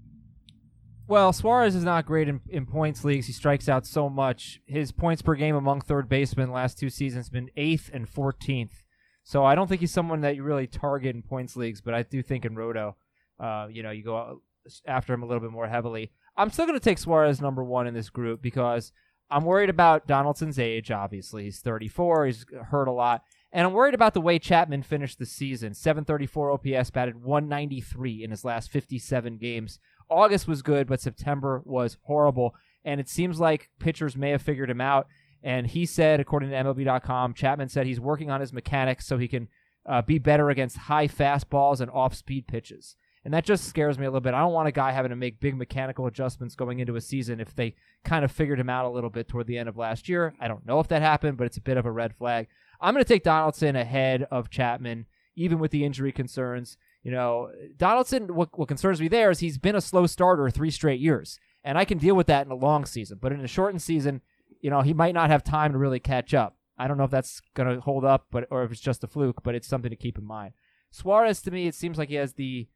Well, 1.08 1.32
Suarez 1.32 1.76
is 1.76 1.86
not 1.86 2.06
great 2.06 2.28
in, 2.28 2.42
in 2.50 2.66
points 2.66 3.06
leagues. 3.06 3.28
He 3.28 3.34
strikes 3.34 3.70
out 3.70 3.86
so 3.86 4.10
much. 4.10 4.60
His 4.66 4.92
points 4.92 5.22
per 5.22 5.36
game 5.36 5.56
among 5.56 5.82
third 5.82 6.10
basemen 6.10 6.52
last 6.52 6.78
two 6.78 6.90
seasons 6.90 7.30
been 7.30 7.50
eighth 7.56 7.90
and 7.94 8.12
14th. 8.12 8.84
So 9.24 9.46
I 9.46 9.56
don't 9.56 9.68
think 9.68 9.82
he's 9.82 9.92
someone 9.92 10.22
that 10.22 10.36
you 10.36 10.44
really 10.44 10.68
target 10.68 11.16
in 11.16 11.22
points 11.22 11.56
leagues, 11.56 11.80
but 11.80 11.94
I 11.94 12.04
do 12.04 12.22
think 12.22 12.44
in 12.44 12.56
Roto, 12.56 12.98
uh, 13.40 13.68
you 13.70 13.84
know, 13.84 13.92
you 13.92 14.04
go 14.04 14.42
after 14.86 15.14
him 15.14 15.24
a 15.24 15.26
little 15.26 15.42
bit 15.42 15.52
more 15.52 15.68
heavily. 15.68 16.12
I'm 16.38 16.52
still 16.52 16.66
going 16.66 16.80
to 16.80 16.84
take 16.84 17.00
Suarez 17.00 17.42
number 17.42 17.64
one 17.64 17.88
in 17.88 17.94
this 17.94 18.10
group 18.10 18.42
because 18.42 18.92
I'm 19.30 19.44
worried 19.44 19.70
about 19.70 20.08
Donaldson's 20.08 20.60
age. 20.60 20.92
Obviously, 20.92 21.46
he's 21.46 21.60
34. 21.60 22.26
He's 22.28 22.46
hurt 22.70 22.88
a 22.88 22.92
lot. 22.92 23.24
And 23.52 23.66
I'm 23.66 23.74
worried 23.74 23.96
about 23.96 24.14
the 24.14 24.22
way 24.22 24.40
Chapman 24.40 24.84
finished 24.84 25.20
the 25.20 25.26
season. 25.26 25.74
734 25.74 26.52
OPS, 26.52 26.92
batted 26.92 27.24
193 27.24 28.24
in 28.24 28.32
his 28.32 28.46
last 28.46 28.70
57 28.70 29.38
games. 29.38 29.80
August 30.10 30.48
was 30.48 30.62
good, 30.62 30.88
but 30.88 31.02
September 31.02 31.62
was 31.66 31.98
horrible. 32.04 32.56
And 32.86 33.00
it 33.00 33.10
seems 33.10 33.40
like 33.40 33.70
pitchers 33.80 34.16
may 34.16 34.32
have 34.32 34.42
figured 34.42 34.70
him 34.70 34.82
out. 34.82 35.08
And 35.44 35.68
he 35.68 35.86
said, 35.86 36.20
according 36.20 36.50
to 36.50 36.56
MLB.com, 36.56 37.34
Chapman 37.34 37.70
said 37.70 37.86
he's 37.86 38.00
working 38.00 38.30
on 38.30 38.42
his 38.42 38.54
mechanics 38.54 39.06
so 39.06 39.18
he 39.18 39.28
can 39.28 39.48
uh, 39.88 40.02
be 40.02 40.20
better 40.20 40.50
against 40.50 40.78
high 40.78 41.08
fastballs 41.08 41.80
and 41.80 41.92
off 41.92 42.14
speed 42.14 42.48
pitches. 42.48 42.96
And 43.28 43.34
that 43.34 43.44
just 43.44 43.66
scares 43.66 44.00
me 44.00 44.06
a 44.06 44.10
little 44.10 44.22
bit. 44.22 44.34
I 44.34 44.40
don't 44.40 44.54
want 44.54 44.70
a 44.70 44.72
guy 44.72 44.94
having 44.94 45.10
to 45.10 45.18
make 45.18 45.42
big 45.42 45.54
mechanical 45.54 46.08
adjustments 46.08 46.56
going 46.56 46.80
into 46.80 46.96
a 46.96 47.02
season 47.02 47.42
if 47.42 47.54
they 47.54 47.76
kind 48.06 48.24
of 48.24 48.32
figured 48.32 48.58
him 48.58 48.70
out 48.70 48.86
a 48.86 48.90
little 48.90 49.10
bit 49.10 49.28
toward 49.28 49.48
the 49.48 49.58
end 49.58 49.68
of 49.68 49.76
last 49.76 50.08
year. 50.08 50.34
I 50.40 50.48
don't 50.48 50.66
know 50.66 50.80
if 50.80 50.88
that 50.88 51.02
happened, 51.02 51.38
but 51.38 51.46
it's 51.46 51.58
a 51.58 51.62
bit 51.62 51.76
of 51.76 51.86
a 51.86 51.92
red 51.92 52.16
flag. 52.16 52.48
I'm 52.80 52.94
going 52.94 53.04
to 53.04 53.14
take 53.14 53.24
Donaldson 53.24 53.76
ahead 53.76 54.26
of 54.32 54.50
Chapman, 54.50 55.08
even 55.36 55.60
with 55.60 55.72
the 55.72 55.84
injury 55.84 56.14
concerns. 56.14 56.78
You 57.04 57.12
know, 57.12 57.52
Donaldson, 57.76 58.34
what, 58.34 58.58
what 58.58 58.70
concerns 58.70 59.02
me 59.02 59.10
there 59.10 59.30
is 59.30 59.40
he's 59.40 59.58
been 59.58 59.76
a 59.76 59.82
slow 59.82 60.08
starter 60.08 60.50
three 60.50 60.72
straight 60.72 61.02
years. 61.02 61.38
And 61.66 61.78
I 61.78 61.84
can 61.84 61.98
deal 61.98 62.16
with 62.16 62.28
that 62.28 62.46
in 62.46 62.52
a 62.54 62.56
long 62.56 62.86
season. 62.86 63.18
But 63.22 63.34
in 63.34 63.42
a 63.42 63.48
shortened 63.48 63.82
season, 63.82 64.22
you 64.62 64.70
know, 64.70 64.84
he 64.84 64.94
might 64.94 65.14
not 65.14 65.30
have 65.30 65.44
time 65.44 65.74
to 65.74 65.78
really 65.78 66.00
catch 66.00 66.34
up. 66.34 66.56
I 66.78 66.88
don't 66.88 66.98
know 66.98 67.04
if 67.04 67.12
that's 67.12 67.42
going 67.56 67.76
to 67.76 67.82
hold 67.82 68.06
up, 68.06 68.28
but 68.32 68.48
or 68.50 68.64
if 68.64 68.72
it's 68.72 68.80
just 68.80 69.04
a 69.04 69.08
fluke, 69.08 69.44
but 69.44 69.54
it's 69.54 69.68
something 69.68 69.90
to 69.90 69.98
keep 69.98 70.18
in 70.18 70.24
mind. 70.24 70.54
Suarez, 70.92 71.42
to 71.42 71.52
me, 71.52 71.68
it 71.68 71.76
seems 71.76 71.98
like 71.98 72.08
he 72.08 72.16
has 72.16 72.36
the 72.36 72.70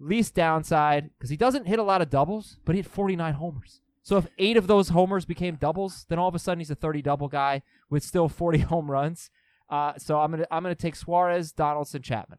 least 0.00 0.34
downside 0.34 1.10
because 1.18 1.30
he 1.30 1.36
doesn't 1.36 1.66
hit 1.66 1.78
a 1.78 1.82
lot 1.82 2.00
of 2.02 2.10
doubles, 2.10 2.56
but 2.64 2.74
he 2.74 2.80
hit 2.82 2.90
49 2.90 3.34
homers. 3.34 3.80
So 4.02 4.16
if 4.16 4.26
eight 4.38 4.56
of 4.56 4.66
those 4.66 4.88
homers 4.88 5.24
became 5.24 5.56
doubles, 5.56 6.06
then 6.08 6.18
all 6.18 6.28
of 6.28 6.34
a 6.34 6.38
sudden 6.38 6.58
he's 6.58 6.70
a 6.70 6.74
30 6.74 7.02
double 7.02 7.28
guy 7.28 7.62
with 7.90 8.02
still 8.02 8.28
40 8.28 8.58
home 8.72 8.90
runs. 8.90 9.30
Uh, 9.68 9.92
so 9.98 10.18
I'm 10.18 10.30
gonna 10.32 10.46
I'm 10.50 10.62
gonna 10.64 10.74
take 10.74 10.96
Suarez, 10.96 11.52
Donaldson, 11.52 12.02
Chapman. 12.02 12.38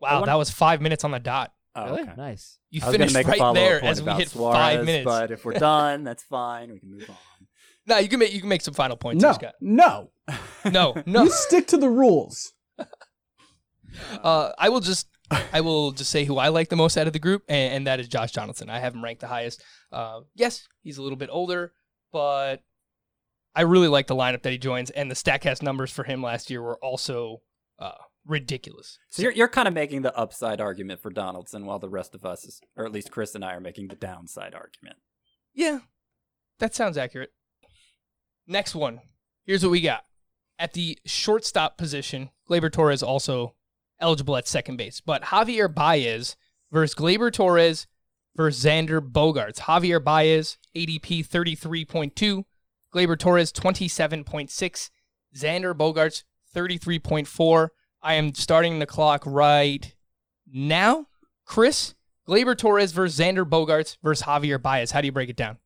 Wow, 0.00 0.24
that 0.24 0.34
was 0.34 0.50
five 0.50 0.80
minutes 0.80 1.04
on 1.04 1.10
the 1.12 1.20
dot. 1.20 1.52
Oh, 1.74 1.84
Really 1.84 2.02
okay. 2.02 2.12
nice. 2.16 2.58
You 2.70 2.80
I 2.82 2.86
was 2.86 2.96
finished 2.96 3.14
make 3.14 3.28
right 3.28 3.38
follow-up 3.38 3.54
there 3.54 3.84
as 3.84 4.02
we 4.02 4.10
hit 4.12 4.30
Suarez, 4.30 4.56
five 4.56 4.84
minutes. 4.84 5.04
But 5.04 5.30
if 5.30 5.44
we're 5.44 5.52
done, 5.52 6.04
that's 6.04 6.22
fine. 6.24 6.72
We 6.72 6.80
can 6.80 6.90
move 6.90 7.08
on. 7.08 7.16
no, 7.86 7.98
you 7.98 8.08
can 8.08 8.18
make 8.18 8.32
you 8.32 8.40
can 8.40 8.48
make 8.48 8.62
some 8.62 8.74
final 8.74 8.96
points, 8.96 9.22
No, 9.22 9.28
here, 9.28 9.34
Scott. 9.34 9.54
no, 9.60 10.10
No, 10.70 10.94
no. 11.06 11.24
you 11.24 11.30
stick 11.30 11.66
to 11.68 11.76
the 11.76 11.88
rules. 11.88 12.54
Uh, 14.22 14.50
I 14.58 14.68
will 14.68 14.80
just 14.80 15.06
I 15.30 15.60
will 15.60 15.92
just 15.92 16.10
say 16.10 16.24
who 16.24 16.38
I 16.38 16.48
like 16.48 16.68
the 16.68 16.76
most 16.76 16.96
out 16.96 17.06
of 17.06 17.12
the 17.12 17.18
group, 17.18 17.42
and, 17.48 17.74
and 17.74 17.86
that 17.86 18.00
is 18.00 18.08
Josh 18.08 18.32
Donaldson. 18.32 18.70
I 18.70 18.78
have 18.78 18.94
him 18.94 19.02
ranked 19.02 19.20
the 19.20 19.26
highest. 19.26 19.62
Uh, 19.90 20.20
yes, 20.34 20.68
he's 20.82 20.98
a 20.98 21.02
little 21.02 21.16
bit 21.16 21.30
older, 21.32 21.72
but 22.12 22.62
I 23.54 23.62
really 23.62 23.88
like 23.88 24.06
the 24.06 24.14
lineup 24.14 24.42
that 24.42 24.52
he 24.52 24.58
joins, 24.58 24.90
and 24.90 25.10
the 25.10 25.14
Statcast 25.14 25.62
numbers 25.62 25.90
for 25.90 26.04
him 26.04 26.22
last 26.22 26.50
year 26.50 26.62
were 26.62 26.78
also 26.78 27.42
uh, 27.78 27.92
ridiculous. 28.26 28.98
So 29.08 29.22
you're 29.22 29.32
you're 29.32 29.48
kind 29.48 29.66
of 29.66 29.74
making 29.74 30.02
the 30.02 30.16
upside 30.16 30.60
argument 30.60 31.00
for 31.00 31.10
Donaldson, 31.10 31.66
while 31.66 31.78
the 31.78 31.88
rest 31.88 32.14
of 32.14 32.24
us, 32.24 32.44
is, 32.44 32.60
or 32.76 32.84
at 32.84 32.92
least 32.92 33.10
Chris 33.10 33.34
and 33.34 33.44
I, 33.44 33.54
are 33.54 33.60
making 33.60 33.88
the 33.88 33.96
downside 33.96 34.54
argument. 34.54 34.96
Yeah, 35.54 35.80
that 36.58 36.74
sounds 36.74 36.98
accurate. 36.98 37.32
Next 38.46 38.74
one. 38.74 39.00
Here's 39.44 39.62
what 39.62 39.72
we 39.72 39.80
got. 39.80 40.04
At 40.58 40.72
the 40.72 40.98
shortstop 41.04 41.76
position, 41.76 42.30
Gleyber 42.48 42.72
Torres 42.72 43.02
also 43.02 43.54
eligible 44.00 44.36
at 44.36 44.48
second 44.48 44.76
base, 44.76 45.00
but 45.00 45.24
Javier 45.24 45.72
Baez 45.72 46.36
versus 46.70 46.94
Gleyber 46.94 47.32
Torres 47.32 47.86
versus 48.34 48.64
Xander 48.64 49.00
Bogaerts. 49.00 49.60
Javier 49.60 50.02
Baez, 50.02 50.58
ADP 50.74 51.26
33.2, 51.26 52.44
Gleyber 52.92 53.18
Torres 53.18 53.52
27.6, 53.52 54.90
Xander 55.34 55.74
Bogaerts 55.74 56.24
33.4. 56.54 57.68
I 58.02 58.14
am 58.14 58.34
starting 58.34 58.78
the 58.78 58.86
clock 58.86 59.22
right 59.26 59.94
now. 60.46 61.06
Chris, 61.44 61.94
Gleyber 62.28 62.56
Torres 62.56 62.92
versus 62.92 63.18
Xander 63.18 63.48
Bogaerts 63.48 63.96
versus 64.02 64.26
Javier 64.26 64.60
Baez. 64.60 64.90
How 64.90 65.00
do 65.00 65.06
you 65.06 65.12
break 65.12 65.28
it 65.28 65.36
down? 65.36 65.58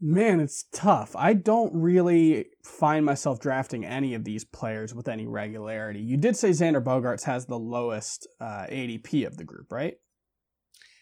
Man, 0.00 0.38
it's 0.38 0.64
tough. 0.72 1.16
I 1.16 1.32
don't 1.32 1.74
really 1.74 2.46
find 2.62 3.04
myself 3.04 3.40
drafting 3.40 3.84
any 3.84 4.14
of 4.14 4.22
these 4.24 4.44
players 4.44 4.94
with 4.94 5.08
any 5.08 5.26
regularity. 5.26 6.00
You 6.00 6.16
did 6.16 6.36
say 6.36 6.50
Xander 6.50 6.82
Bogaerts 6.82 7.24
has 7.24 7.46
the 7.46 7.58
lowest 7.58 8.28
uh, 8.40 8.66
ADP 8.70 9.26
of 9.26 9.36
the 9.36 9.44
group, 9.44 9.72
right? 9.72 9.94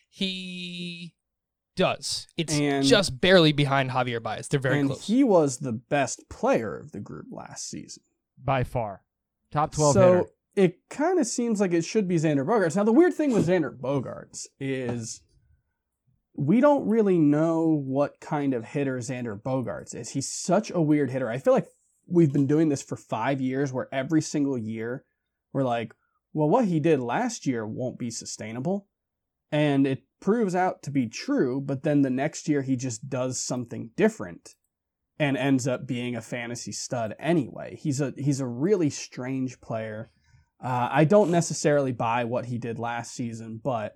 He 0.09 1.15
does. 1.75 2.27
It's 2.37 2.55
And- 2.59 2.85
just 2.85 3.21
barely 3.21 3.53
behind 3.53 3.91
Javier 3.91 4.23
Baez. 4.23 4.49
They're 4.49 4.61
very 4.61 4.81
and 4.81 4.89
close. 4.89 5.07
he 5.07 5.23
was 5.25 5.59
the 5.59 5.73
best 5.73 6.29
player 6.31 6.77
of 6.79 6.93
the 6.93 7.01
group 7.01 7.27
last 7.31 7.69
season. 7.69 8.03
By 8.43 8.65
far. 8.65 9.03
Top 9.51 9.73
12 9.73 9.95
so 9.95 10.13
hitter. 10.15 10.27
it 10.57 10.79
kind 10.89 11.19
of 11.19 11.27
seems 11.27 11.61
like 11.61 11.73
it 11.73 11.85
should 11.85 12.09
be 12.09 12.17
Xander 12.17 12.47
Bogaerts. 12.47 12.77
Now, 12.77 12.85
the 12.85 12.93
weird 12.93 13.15
thing 13.15 13.33
with 13.33 13.47
Xander 13.49 13.77
Bogaerts 13.77 14.47
is 14.59 15.21
we 16.37 16.61
don't 16.61 16.87
really 16.87 17.18
know 17.18 17.83
what 17.85 18.20
kind 18.20 18.55
of 18.55 18.64
hitter 18.64 18.99
Xander 18.99 19.40
Bogaerts 19.40 19.94
is. 19.94 20.11
He's 20.11 20.31
such 20.31 20.70
a 20.70 20.81
weird 20.81 21.11
hitter. 21.11 21.31
I 21.31 21.38
feel 21.38 21.55
like 21.55 21.68
we've 22.07 22.33
been 22.33 22.46
doing 22.46 22.68
this 22.68 22.83
for 22.83 22.96
five 22.96 23.40
years 23.40 23.72
where 23.72 23.88
every 23.92 24.22
single 24.22 24.59
year 24.59 25.05
we're 25.53 25.64
like, 25.64 25.92
well, 26.33 26.49
what 26.49 26.66
he 26.66 26.81
did 26.81 27.01
last 27.01 27.46
year 27.46 27.66
won't 27.66 27.99
be 27.99 28.11
sustainable. 28.11 28.87
And 29.51 29.87
it 29.87 30.03
proves 30.20 30.55
out 30.55 30.83
to 30.83 30.90
be 30.90 31.09
true, 31.09 31.61
but 31.61 31.83
then 31.83 32.03
the 32.03 32.11
next 32.11 32.49
year 32.49 32.62
he 32.62 32.77
just 32.77 33.09
does 33.09 33.40
something 33.40 33.90
different 33.96 34.55
and 35.18 35.37
ends 35.37 35.66
up 35.66 35.87
being 35.87 36.14
a 36.14 36.20
fantasy 36.20 36.72
stud 36.72 37.14
anyway. 37.18 37.77
He's 37.77 38.01
a 38.01 38.12
he's 38.16 38.40
a 38.40 38.46
really 38.46 38.90
strange 38.90 39.61
player. 39.61 40.11
Uh, 40.62 40.88
I 40.90 41.05
don't 41.05 41.31
necessarily 41.31 41.93
buy 41.93 42.24
what 42.24 42.47
he 42.47 42.59
did 42.59 42.78
last 42.78 43.14
season, 43.14 43.61
but 43.62 43.93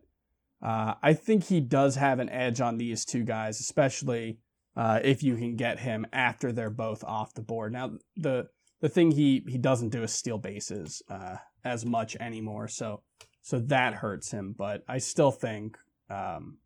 uh, 0.63 0.95
I 1.03 1.15
think 1.15 1.45
he 1.45 1.61
does 1.61 1.97
have 1.97 2.19
an 2.19 2.29
edge 2.29 2.61
on 2.61 2.77
these 2.77 3.05
two 3.05 3.25
guys, 3.25 3.61
especially 3.61 4.39
uh, 4.77 5.01
if 5.03 5.23
you 5.23 5.37
can 5.37 5.57
get 5.57 5.81
him 5.81 6.07
after 6.13 6.53
they're 6.53 6.71
both 6.71 7.03
off 7.05 7.35
the 7.35 7.43
board. 7.43 7.73
Now 7.73 7.93
the 8.17 8.49
the 8.81 8.89
thing 8.89 9.11
he 9.11 9.45
he 9.47 9.59
doesn't 9.59 9.91
do 9.91 10.03
is 10.03 10.13
steal 10.13 10.39
bases 10.39 11.03
uh, 11.09 11.37
as 11.65 11.85
much 11.85 12.17
anymore, 12.17 12.69
so 12.69 13.03
so 13.43 13.59
that 13.59 13.95
hurts 13.95 14.31
him. 14.31 14.55
But 14.57 14.83
I 14.89 14.99
still 14.99 15.31
think 15.31 15.79
um, 16.09 16.59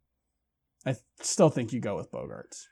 I 0.85 0.97
still 1.21 1.51
think 1.51 1.73
you 1.73 1.81
go 1.81 1.97
with 1.97 2.11
Bogaerts. 2.11 2.67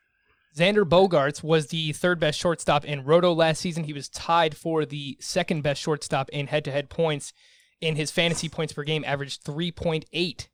Xander 0.57 0.85
Bogaerts 0.85 1.43
was 1.43 1.69
the 1.69 1.93
third 1.93 2.21
best 2.21 2.39
shortstop 2.39 2.85
in 2.85 3.05
Roto 3.05 3.33
last 3.33 3.61
season. 3.61 3.85
He 3.85 3.95
was 3.95 4.09
tied 4.09 4.55
for 4.55 4.85
the 4.85 5.17
second 5.19 5.63
best 5.63 5.81
shortstop 5.81 6.29
in 6.29 6.49
head 6.49 6.65
to 6.67 6.73
head 6.73 6.91
points. 6.91 7.33
In 7.81 7.97
his 7.97 8.13
fantasy 8.13 8.49
points 8.49 8.73
per 8.73 8.85
game, 8.85 9.03
averaged 9.05 9.45
3.8. 9.45 10.47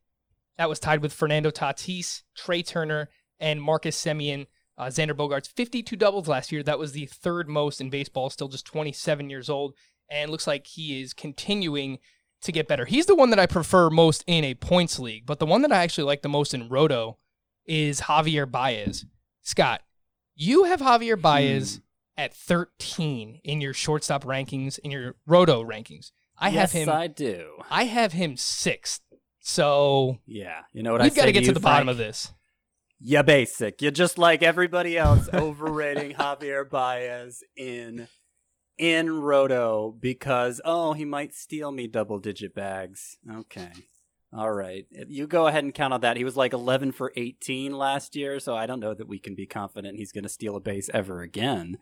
That 0.58 0.68
was 0.68 0.80
tied 0.80 1.00
with 1.00 1.12
Fernando 1.12 1.50
Tatis, 1.50 2.22
Trea 2.36 2.62
Turner, 2.62 3.08
and 3.40 3.62
Marcus 3.62 4.00
Semien. 4.00 4.46
Uh, 4.76 4.86
Xander 4.86 5.10
Bogaerts, 5.10 5.50
52 5.50 5.96
doubles 5.96 6.28
last 6.28 6.52
year. 6.52 6.62
That 6.62 6.78
was 6.78 6.92
the 6.92 7.06
third 7.06 7.48
most 7.48 7.80
in 7.80 7.90
baseball, 7.90 8.30
still 8.30 8.46
just 8.46 8.64
27 8.64 9.28
years 9.28 9.48
old. 9.48 9.74
And 10.08 10.30
looks 10.30 10.46
like 10.46 10.68
he 10.68 11.02
is 11.02 11.12
continuing 11.12 11.98
to 12.42 12.52
get 12.52 12.68
better. 12.68 12.84
He's 12.84 13.06
the 13.06 13.16
one 13.16 13.30
that 13.30 13.40
I 13.40 13.46
prefer 13.46 13.90
most 13.90 14.22
in 14.26 14.44
a 14.44 14.54
points 14.54 15.00
league, 15.00 15.26
but 15.26 15.40
the 15.40 15.46
one 15.46 15.62
that 15.62 15.72
I 15.72 15.82
actually 15.82 16.04
like 16.04 16.22
the 16.22 16.28
most 16.28 16.54
in 16.54 16.68
Roto 16.68 17.18
is 17.66 18.02
Javier 18.02 18.48
Baez. 18.48 19.04
Scott, 19.42 19.82
you 20.36 20.64
have 20.64 20.80
Javier 20.80 21.20
Baez 21.20 21.80
at 22.16 22.34
13 22.34 23.40
in 23.42 23.60
your 23.60 23.74
shortstop 23.74 24.24
rankings, 24.24 24.78
in 24.78 24.90
your 24.90 25.16
Roto 25.26 25.64
rankings. 25.64 26.12
I 26.38 26.50
yes, 26.50 26.72
have 26.72 26.82
him. 26.82 26.88
I 26.88 27.06
do. 27.08 27.62
I 27.68 27.84
have 27.84 28.12
him 28.12 28.36
sixth. 28.36 29.00
So 29.48 30.18
Yeah, 30.26 30.60
you 30.74 30.82
know 30.82 30.92
what 30.92 31.00
I 31.00 31.04
we've 31.04 31.14
got 31.14 31.24
to 31.24 31.32
get 31.32 31.44
to 31.44 31.52
the 31.52 31.58
bottom 31.58 31.88
of 31.88 31.96
this. 31.96 32.32
You're 33.00 33.22
basic. 33.22 33.80
You're 33.80 33.92
just 33.92 34.18
like 34.18 34.42
everybody 34.42 34.98
else, 34.98 35.28
overrating 35.32 36.12
Javier 36.18 36.68
Baez 36.68 37.42
in 37.56 38.08
in 38.76 39.10
Roto 39.10 39.96
because 39.98 40.60
oh 40.66 40.92
he 40.92 41.06
might 41.06 41.34
steal 41.34 41.72
me 41.72 41.86
double 41.86 42.18
digit 42.18 42.54
bags. 42.54 43.16
Okay. 43.36 43.70
All 44.36 44.52
right. 44.52 44.86
You 44.90 45.26
go 45.26 45.46
ahead 45.46 45.64
and 45.64 45.72
count 45.72 45.94
on 45.94 46.02
that. 46.02 46.18
He 46.18 46.24
was 46.24 46.36
like 46.36 46.52
11 46.52 46.92
for 46.92 47.14
18 47.16 47.72
last 47.72 48.14
year, 48.14 48.38
so 48.40 48.54
I 48.54 48.66
don't 48.66 48.80
know 48.80 48.92
that 48.92 49.08
we 49.08 49.18
can 49.18 49.34
be 49.34 49.46
confident 49.46 49.96
he's 49.96 50.12
going 50.12 50.24
to 50.24 50.28
steal 50.28 50.56
a 50.56 50.60
base 50.60 50.90
ever 50.92 51.22
again. 51.22 51.78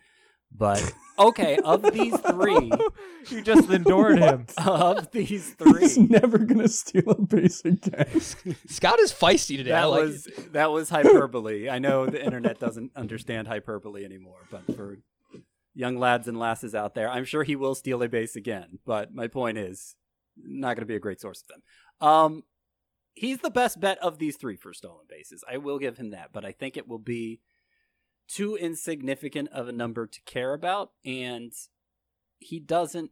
But 0.53 0.93
okay, 1.19 1.59
of 1.59 1.83
these 1.93 2.19
three, 2.21 2.71
you 3.29 3.43
just 3.43 3.71
endured 3.71 4.19
him. 4.19 4.47
of 4.59 5.11
these 5.11 5.29
He's 5.29 5.55
three, 5.55 6.07
never 6.07 6.39
gonna 6.39 6.69
steal 6.69 7.11
a 7.11 7.21
base 7.21 7.65
again. 7.65 8.21
Scott 8.67 8.99
is 9.01 9.13
feisty 9.13 9.57
today. 9.57 9.73
I 9.73 9.83
that 9.83 9.87
like 9.87 10.03
was 10.03 10.27
it. 10.27 10.53
that 10.53 10.71
was 10.71 10.89
hyperbole. 10.89 11.69
I 11.69 11.79
know 11.79 12.07
the 12.07 12.25
internet 12.25 12.59
doesn't 12.59 12.93
understand 12.97 13.49
hyperbole 13.49 14.05
anymore, 14.05 14.41
but 14.51 14.75
for 14.75 14.99
young 15.75 15.99
lads 15.99 16.27
and 16.27 16.39
lasses 16.39 16.75
out 16.75 16.95
there, 16.95 17.09
I'm 17.11 17.25
sure 17.25 17.43
he 17.43 17.57
will 17.57 17.75
steal 17.75 18.03
a 18.03 18.09
base 18.09 18.35
again. 18.35 18.79
But 18.87 19.15
my 19.15 19.29
point 19.29 19.59
is, 19.59 19.95
not 20.37 20.69
going 20.77 20.83
to 20.83 20.87
be 20.87 20.97
a 20.97 21.01
great 21.01 21.21
source 21.21 21.43
of 21.43 21.49
them. 21.49 22.09
Um, 22.09 22.43
he's 23.15 23.39
the 23.39 23.51
best 23.51 23.81
bet 23.81 23.99
of 23.99 24.19
these 24.19 24.37
three 24.37 24.57
for 24.57 24.73
stolen 24.73 25.07
bases. 25.09 25.45
I 25.51 25.59
will 25.59 25.79
give 25.79 25.99
him 25.99 26.11
that, 26.11 26.31
but 26.33 26.45
I 26.45 26.53
think 26.53 26.77
it 26.77 26.89
will 26.89 26.99
be 26.99 27.41
too 28.29 28.57
insignificant 28.57 29.49
of 29.51 29.69
a 29.69 29.73
number 29.73 30.07
to 30.07 30.21
care 30.23 30.53
about, 30.53 30.93
and 31.05 31.53
he 32.39 32.61
doesn't 32.61 33.11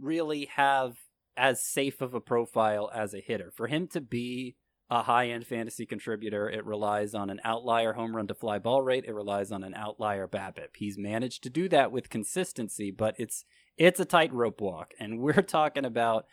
really 0.00 0.46
have 0.56 0.96
as 1.36 1.62
safe 1.62 2.00
of 2.00 2.14
a 2.14 2.20
profile 2.20 2.90
as 2.94 3.14
a 3.14 3.20
hitter. 3.20 3.52
For 3.54 3.66
him 3.66 3.86
to 3.88 4.00
be 4.00 4.56
a 4.88 5.02
high 5.02 5.28
end 5.28 5.46
fantasy 5.46 5.84
contributor, 5.84 6.48
it 6.48 6.64
relies 6.64 7.14
on 7.14 7.28
an 7.28 7.40
outlier 7.44 7.94
home 7.94 8.14
run 8.14 8.26
to 8.28 8.34
fly 8.34 8.58
ball 8.58 8.82
rate. 8.82 9.04
It 9.06 9.14
relies 9.14 9.50
on 9.52 9.64
an 9.64 9.74
outlier 9.74 10.28
BABIP. 10.28 10.76
He's 10.76 10.96
managed 10.96 11.42
to 11.42 11.50
do 11.50 11.68
that 11.68 11.92
with 11.92 12.08
consistency, 12.08 12.90
but 12.90 13.14
it's 13.18 13.44
it's 13.76 14.00
a 14.00 14.04
tightrope 14.04 14.60
walk, 14.60 14.92
and 14.98 15.18
we're 15.20 15.42
talking 15.42 15.84
about 15.84 16.26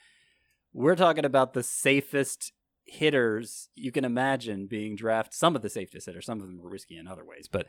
we're 0.74 0.96
talking 0.96 1.26
about 1.26 1.54
the 1.54 1.64
safest 1.64 2.52
hitters 2.86 3.70
you 3.76 3.92
can 3.92 4.06
imagine 4.06 4.68
being 4.68 4.96
drafted. 4.96 5.34
Some 5.34 5.56
of 5.56 5.62
the 5.62 5.70
safest 5.70 6.06
hitters, 6.06 6.26
some 6.26 6.42
of 6.42 6.48
them 6.48 6.60
are 6.64 6.70
risky 6.70 6.98
in 6.98 7.08
other 7.08 7.26
ways, 7.26 7.48
but 7.52 7.68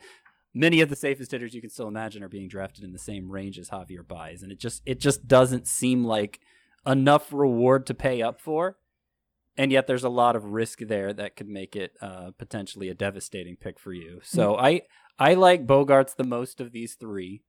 many 0.55 0.79
of 0.79 0.89
the 0.89 0.95
safest 0.95 1.31
hitters 1.31 1.53
you 1.53 1.61
can 1.61 1.69
still 1.69 1.89
imagine 1.89 2.23
are 2.23 2.29
being 2.29 2.47
drafted 2.47 2.83
in 2.83 2.93
the 2.93 2.97
same 2.97 3.29
range 3.29 3.59
as 3.59 3.69
Javier 3.69 4.07
Baez, 4.07 4.41
and 4.41 4.51
it 4.51 4.59
just 4.59 4.81
it 4.85 4.99
just 4.99 5.27
doesn't 5.27 5.67
seem 5.67 6.03
like 6.03 6.39
enough 6.87 7.31
reward 7.31 7.85
to 7.87 7.93
pay 7.93 8.21
up 8.21 8.39
for. 8.39 8.77
And 9.57 9.71
yet, 9.71 9.87
there's 9.87 10.03
a 10.03 10.09
lot 10.09 10.35
of 10.35 10.45
risk 10.45 10.79
there 10.79 11.13
that 11.13 11.35
could 11.35 11.47
make 11.47 11.75
it 11.75 11.93
uh, 12.01 12.31
potentially 12.37 12.89
a 12.89 12.93
devastating 12.93 13.55
pick 13.55 13.79
for 13.79 13.93
you. 13.93 14.21
So 14.23 14.57
I 14.57 14.81
I 15.19 15.33
like 15.33 15.67
Bogaerts 15.67 16.15
the 16.15 16.23
most 16.23 16.59
of 16.59 16.71
these 16.71 16.95
three. 16.95 17.43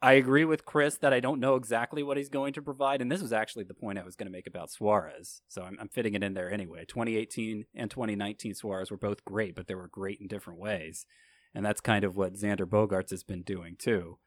I 0.00 0.14
agree 0.14 0.44
with 0.44 0.64
Chris 0.64 0.96
that 0.98 1.12
I 1.12 1.20
don't 1.20 1.38
know 1.38 1.54
exactly 1.54 2.02
what 2.02 2.16
he's 2.16 2.28
going 2.28 2.54
to 2.54 2.62
provide, 2.62 3.00
and 3.00 3.10
this 3.10 3.22
was 3.22 3.32
actually 3.32 3.64
the 3.64 3.74
point 3.74 3.98
I 4.00 4.04
was 4.04 4.16
going 4.16 4.26
to 4.26 4.32
make 4.32 4.48
about 4.48 4.70
Suarez. 4.70 5.42
So 5.46 5.62
I'm, 5.62 5.76
I'm 5.80 5.88
fitting 5.88 6.14
it 6.14 6.24
in 6.24 6.34
there 6.34 6.50
anyway. 6.50 6.84
2018 6.86 7.66
and 7.76 7.88
2019 7.88 8.54
Suarez 8.54 8.90
were 8.90 8.96
both 8.96 9.24
great, 9.24 9.54
but 9.54 9.68
they 9.68 9.76
were 9.76 9.86
great 9.86 10.20
in 10.20 10.26
different 10.26 10.58
ways, 10.58 11.06
and 11.54 11.64
that's 11.64 11.80
kind 11.80 12.04
of 12.04 12.16
what 12.16 12.34
Xander 12.34 12.66
Bogaerts 12.66 13.10
has 13.10 13.24
been 13.24 13.42
doing 13.42 13.76
too. 13.78 14.18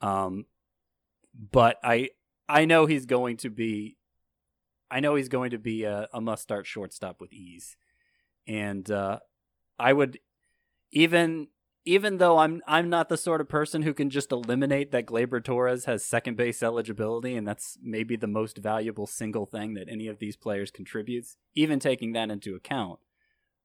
Um, 0.00 0.46
but 1.34 1.78
I 1.82 2.10
I 2.48 2.64
know 2.64 2.86
he's 2.86 3.06
going 3.06 3.36
to 3.38 3.50
be 3.50 3.96
I 4.90 5.00
know 5.00 5.14
he's 5.14 5.28
going 5.28 5.50
to 5.50 5.58
be 5.58 5.84
a, 5.84 6.08
a 6.12 6.20
must 6.20 6.42
start 6.42 6.66
shortstop 6.66 7.20
with 7.20 7.32
ease, 7.32 7.76
and 8.46 8.90
uh, 8.90 9.18
I 9.78 9.92
would 9.92 10.18
even 10.92 11.48
even 11.84 12.18
though 12.18 12.38
I'm 12.38 12.60
I'm 12.66 12.90
not 12.90 13.08
the 13.08 13.16
sort 13.16 13.40
of 13.40 13.48
person 13.48 13.82
who 13.82 13.94
can 13.94 14.10
just 14.10 14.32
eliminate 14.32 14.90
that 14.90 15.06
Gleyber 15.06 15.42
Torres 15.42 15.86
has 15.86 16.04
second 16.04 16.36
base 16.36 16.62
eligibility, 16.62 17.36
and 17.36 17.46
that's 17.46 17.78
maybe 17.82 18.16
the 18.16 18.26
most 18.26 18.58
valuable 18.58 19.06
single 19.06 19.46
thing 19.46 19.74
that 19.74 19.88
any 19.88 20.08
of 20.08 20.18
these 20.18 20.36
players 20.36 20.70
contributes. 20.70 21.36
Even 21.54 21.78
taking 21.78 22.12
that 22.12 22.30
into 22.30 22.54
account, 22.54 22.98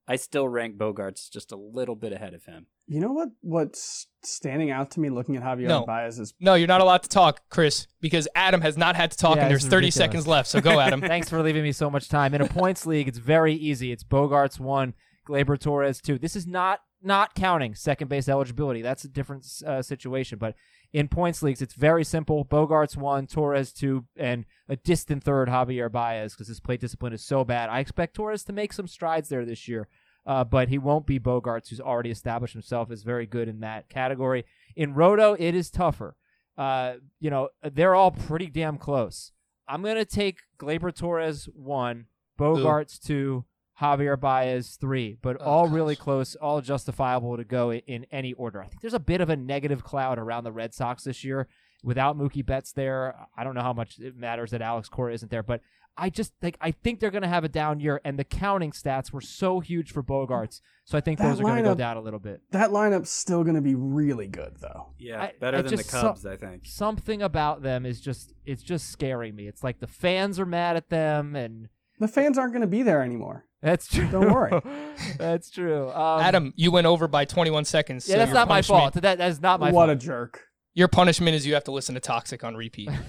I 0.07 0.15
still 0.15 0.47
rank 0.47 0.77
Bogaerts 0.77 1.31
just 1.31 1.51
a 1.51 1.57
little 1.57 1.95
bit 1.95 2.13
ahead 2.13 2.33
of 2.33 2.45
him. 2.45 2.67
You 2.91 2.99
know 2.99 3.13
what? 3.13 3.29
What's 3.39 4.07
standing 4.21 4.69
out 4.69 4.91
to 4.91 4.99
me 4.99 5.09
looking 5.09 5.37
at 5.37 5.43
Javier 5.43 5.69
No. 5.69 5.85
Baez 5.85 6.19
is 6.19 6.33
No, 6.41 6.55
you're 6.55 6.67
not 6.67 6.81
allowed 6.81 7.03
to 7.03 7.09
talk, 7.09 7.39
Chris, 7.49 7.87
because 8.01 8.27
Adam 8.35 8.59
has 8.59 8.77
not 8.77 8.97
had 8.97 9.11
to 9.11 9.17
talk, 9.17 9.37
Yeah, 9.37 9.43
and 9.43 9.51
there's 9.51 9.63
30 9.63 9.75
ridiculous. 9.75 9.95
seconds 9.95 10.27
left. 10.27 10.49
So 10.49 10.59
go, 10.59 10.77
Adam. 10.77 10.99
Thanks 11.13 11.29
for 11.29 11.41
leaving 11.41 11.63
me 11.63 11.71
so 11.71 11.89
much 11.89 12.09
time. 12.09 12.33
In 12.33 12.41
a 12.41 12.49
points 12.49 12.85
league, 12.85 13.07
it's 13.07 13.17
very 13.17 13.53
easy. 13.53 13.93
It's 13.93 14.03
Bogaerts 14.03 14.59
one, 14.59 14.93
Gleyber 15.25 15.57
Torres 15.57 16.01
two. 16.01 16.17
This 16.17 16.35
is 16.35 16.45
not 16.45 16.81
not 17.01 17.33
counting 17.33 17.75
second 17.75 18.09
base 18.09 18.27
eligibility. 18.27 18.81
That's 18.81 19.05
a 19.05 19.07
different 19.07 19.47
uh, 19.65 19.81
situation. 19.81 20.37
But 20.37 20.55
in 20.91 21.07
points 21.07 21.41
leagues, 21.41 21.61
it's 21.61 21.73
very 21.73 22.03
simple. 22.03 22.43
Bogaerts 22.43 22.97
one, 22.97 23.25
Torres 23.25 23.71
two, 23.71 24.03
and 24.17 24.43
a 24.67 24.75
distant 24.75 25.23
third, 25.23 25.47
Javier 25.47 25.89
Baez, 25.89 26.33
because 26.33 26.49
his 26.49 26.59
plate 26.59 26.81
discipline 26.81 27.13
is 27.13 27.23
so 27.23 27.45
bad. 27.45 27.69
I 27.69 27.79
expect 27.79 28.15
Torres 28.15 28.43
to 28.43 28.51
make 28.51 28.73
some 28.73 28.87
strides 28.87 29.29
there 29.29 29.45
this 29.45 29.69
year. 29.69 29.87
Uh, 30.25 30.43
but 30.43 30.69
he 30.69 30.77
won't 30.77 31.07
be 31.07 31.19
Bogaerts, 31.19 31.69
who's 31.69 31.81
already 31.81 32.11
established 32.11 32.53
himself 32.53 32.91
as 32.91 33.01
very 33.03 33.25
good 33.25 33.47
in 33.47 33.59
that 33.61 33.89
category. 33.89 34.45
In 34.75 34.93
Roto, 34.93 35.33
it 35.39 35.55
is 35.55 35.71
tougher. 35.71 36.15
Uh, 36.57 36.95
you 37.19 37.29
know, 37.31 37.49
they're 37.63 37.95
all 37.95 38.11
pretty 38.11 38.47
damn 38.47 38.77
close. 38.77 39.31
I'm 39.67 39.81
gonna 39.81 40.05
take 40.05 40.37
Gleyber 40.59 40.93
Torres 40.93 41.45
one, 41.55 42.05
Bogaerts 42.39 42.99
two, 43.01 43.45
Javier 43.81 44.19
Baez 44.19 44.75
three, 44.79 45.17
but 45.21 45.37
Oh, 45.39 45.43
all 45.45 45.65
gosh. 45.65 45.73
really 45.73 45.95
close, 45.95 46.35
all 46.35 46.61
justifiable 46.61 47.35
to 47.37 47.43
go 47.43 47.71
in 47.73 48.05
any 48.11 48.33
order. 48.33 48.61
I 48.61 48.67
think 48.67 48.81
there's 48.81 48.93
a 48.93 48.99
bit 48.99 49.21
of 49.21 49.29
a 49.29 49.35
negative 49.35 49.83
cloud 49.83 50.19
around 50.19 50.43
the 50.43 50.51
Red 50.51 50.73
Sox 50.73 51.03
this 51.03 51.23
year 51.23 51.47
without 51.83 52.15
Mookie 52.17 52.45
Betts 52.45 52.73
there. 52.73 53.15
I 53.35 53.43
don't 53.43 53.55
know 53.55 53.61
how 53.63 53.73
much 53.73 53.97
it 53.97 54.15
matters 54.15 54.51
that 54.51 54.61
Alex 54.61 54.87
Cora 54.87 55.13
isn't 55.13 55.31
there, 55.31 55.41
but 55.41 55.61
I 55.97 56.09
just 56.09 56.33
like 56.41 56.57
I 56.61 56.71
think 56.71 56.99
they're 56.99 57.11
gonna 57.11 57.27
have 57.27 57.43
a 57.43 57.49
down 57.49 57.79
year, 57.79 58.01
and 58.05 58.17
the 58.17 58.23
counting 58.23 58.71
stats 58.71 59.11
were 59.11 59.21
so 59.21 59.59
huge 59.59 59.91
for 59.91 60.01
Bogaerts, 60.01 60.61
so 60.85 60.97
I 60.97 61.01
think 61.01 61.19
That 61.19 61.29
those 61.29 61.39
are 61.41 61.43
gonna 61.43 61.61
go 61.63 61.75
down 61.75 61.97
a 61.97 62.01
little 62.01 62.19
bit. 62.19 62.41
that 62.51 62.71
lineup's 62.71 63.09
still 63.09 63.43
going 63.43 63.55
to 63.55 63.61
be 63.61 63.75
really 63.75 64.27
good 64.27 64.55
though. 64.61 64.93
Yeah, 64.97 65.21
I- 65.21 65.33
better 65.39 65.57
I 65.57 65.61
than 65.61 65.71
the 65.71 65.77
just 65.77 65.89
saw- 65.89 66.01
Cubs, 66.01 66.25
I 66.25 66.37
think. 66.37 66.65
Something 66.65 67.21
about 67.21 67.61
them 67.61 67.85
is 67.85 67.99
just 68.01 68.33
it's 68.45 68.63
just 68.63 68.89
scaring 68.89 69.35
me. 69.35 69.47
It's 69.47 69.63
like 69.63 69.79
the 69.79 69.87
fans 69.87 70.39
are 70.39 70.45
mad 70.45 70.75
at 70.77 70.89
them, 70.89 71.35
and 71.35 71.67
The 71.99 72.07
fans 72.07 72.37
aren't 72.37 72.53
going 72.53 72.61
to 72.61 72.67
be 72.67 72.81
there 72.83 73.01
anymore. 73.03 73.45
that's 73.61 73.87
true. 73.87 74.07
Don't 74.09 74.31
worry. 74.33 74.59
that's 75.19 75.51
true. 75.51 75.89
Um, 75.91 76.21
Adam, 76.21 76.53
you 76.55 76.71
went 76.71 76.87
over 76.87 77.07
by 77.07 77.25
21 77.25 77.65
seconds. 77.65 78.07
yeah, 78.07 78.13
so 78.15 78.17
that's 78.19 78.29
your 78.29 78.35
not 78.35 78.47
my 78.47 78.61
fault. 78.63 78.93
That 78.95 79.01
that 79.19 79.21
is 79.29 79.39
not 79.41 79.59
my 79.59 79.67
fault. 79.67 79.75
what 79.75 79.85
fault. 79.87 79.97
a 79.97 79.99
jerk. 80.03 80.45
Your 80.73 80.87
punishment 80.87 81.35
is 81.35 81.45
you 81.45 81.53
have 81.53 81.65
to 81.65 81.71
listen 81.71 81.93
to 81.95 82.01
Toxic 82.01 82.43
on 82.45 82.55
repeat. 82.55 82.89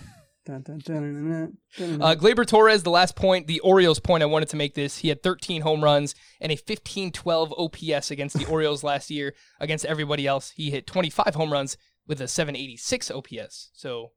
Dun, 0.45 0.63
Uh. 2.03 2.15
Gleyber 2.17 2.47
Torres, 2.47 2.83
the 2.83 2.91
last 2.91 3.15
point, 3.15 3.47
the 3.47 3.61
Orioles 3.61 4.01
point, 4.01 4.23
I 4.23 4.27
wanted 4.27 4.49
to 4.51 4.57
make 4.57 4.75
this. 4.75 4.99
He 4.99 5.09
had 5.09 5.23
13 5.23 5.63
home 5.63 5.85
runs 5.85 6.15
and 6.41 6.51
a 6.51 6.57
15-12 6.57 7.53
OPS 7.57 8.11
against 8.11 8.39
the 8.39 8.47
Orioles 8.51 8.83
last 8.83 9.11
year. 9.11 9.35
Against 9.61 9.85
everybody 9.85 10.27
else, 10.27 10.51
he 10.51 10.71
hit 10.71 10.87
25 10.87 11.35
home 11.35 11.53
runs 11.53 11.77
with 12.07 12.21
a 12.21 12.29
786 12.29 13.11
OPS. 13.11 13.71
So 13.73 14.11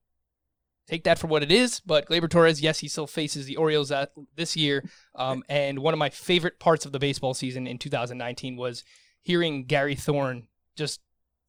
take 0.87 1.03
that 1.03 1.19
for 1.19 1.27
what 1.27 1.43
it 1.43 1.51
is. 1.51 1.79
But 1.79 2.07
Gleyber 2.07 2.29
Torres, 2.29 2.61
yes, 2.61 2.79
he 2.79 2.87
still 2.87 3.07
faces 3.07 3.45
the 3.45 3.57
Orioles 3.57 3.91
at, 3.91 4.11
this 4.35 4.55
year. 4.55 4.83
Um, 5.13 5.43
and 5.49 5.79
one 5.79 5.93
of 5.93 5.99
my 5.99 6.09
favorite 6.09 6.59
parts 6.59 6.85
of 6.85 6.91
the 6.91 6.99
baseball 6.99 7.33
season 7.33 7.67
in 7.67 7.77
2019 7.77 8.57
was 8.57 8.83
hearing 9.21 9.65
Gary 9.65 9.95
Thorne 9.95 10.47
just 10.75 11.01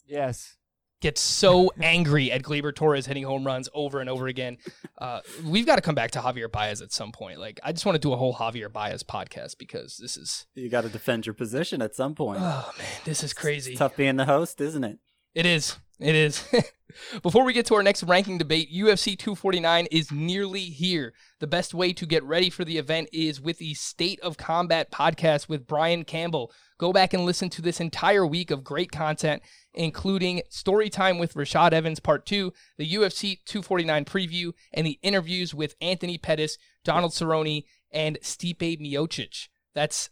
yes. 0.07 0.56
Get 1.03 1.19
so 1.19 1.71
angry 1.81 2.33
at 2.33 2.43
Gleyber 2.43 2.75
Torres 2.75 3.05
hitting 3.05 3.25
home 3.25 3.45
runs 3.45 3.69
over 3.75 4.01
and 4.01 4.09
over 4.09 4.29
again. 4.29 4.57
Uh, 4.97 5.21
we've 5.45 5.67
got 5.67 5.77
to 5.77 5.83
come 5.83 5.95
back 5.95 6.11
to 6.13 6.21
Javier 6.21 6.51
Baez 6.51 6.81
at 6.81 6.91
some 6.91 7.13
point. 7.13 7.39
Like, 7.39 7.61
I 7.63 7.73
just 7.73 7.85
want 7.85 7.97
to 7.97 8.01
do 8.01 8.15
a 8.15 8.17
whole 8.17 8.35
Javier 8.35 8.73
Baez 8.73 9.03
podcast 9.03 9.59
because 9.59 9.99
this 9.99 10.17
is, 10.17 10.47
You 10.55 10.71
got 10.71 10.83
to 10.83 10.89
defend 10.89 11.27
your 11.27 11.35
position 11.35 11.83
at 11.83 11.95
some 11.95 12.15
point. 12.15 12.41
oh 12.43 12.71
man, 12.79 12.87
this 13.05 13.23
is 13.23 13.35
crazy. 13.35 13.77
Tough 13.77 13.95
being 13.97 14.17
the 14.17 14.25
host, 14.25 14.61
isn't 14.61 14.85
it? 14.85 14.99
It 15.35 15.45
is. 15.45 15.77
It 16.01 16.15
is. 16.15 16.49
Before 17.23 17.45
we 17.45 17.53
get 17.53 17.67
to 17.67 17.75
our 17.75 17.83
next 17.83 18.03
ranking 18.03 18.39
debate, 18.39 18.73
UFC 18.73 19.19
249 19.19 19.87
is 19.91 20.11
nearly 20.11 20.61
here. 20.65 21.13
The 21.41 21.47
best 21.47 21.75
way 21.75 21.93
to 21.93 22.07
get 22.07 22.25
ready 22.25 22.49
for 22.49 22.65
the 22.65 22.79
event 22.79 23.11
is 23.13 23.39
with 23.39 23.59
the 23.59 23.75
State 23.75 24.19
of 24.21 24.39
Combat 24.39 24.91
podcast 24.91 25.47
with 25.47 25.67
Brian 25.67 26.05
Campbell. 26.05 26.51
Go 26.79 26.93
back 26.93 27.15
and 27.15 27.25
listen 27.25 27.49
to 27.51 27.63
this 27.63 27.81
entire 27.81 28.27
week 28.27 28.51
of 28.51 28.63
great 28.63 28.93
content, 28.93 29.43
including 29.73 30.43
Story 30.51 30.91
Time 30.91 31.19
with 31.19 31.35
Rashad 31.35 31.73
Evans 31.73 32.01
Part 32.01 32.27
2, 32.27 32.53
the 32.77 32.95
UFC 32.95 33.39
249 33.47 34.05
preview, 34.05 34.53
and 34.75 34.87
the 34.87 34.99
interviews 35.03 35.55
with 35.55 35.75
Anthony 35.81 36.19
Pettis, 36.19 36.59
Donald 36.85 37.13
Cerrone, 37.13 37.65
and 37.91 38.19
Stipe 38.23 38.81
Miocic. 38.81 39.49
That's 39.75 40.11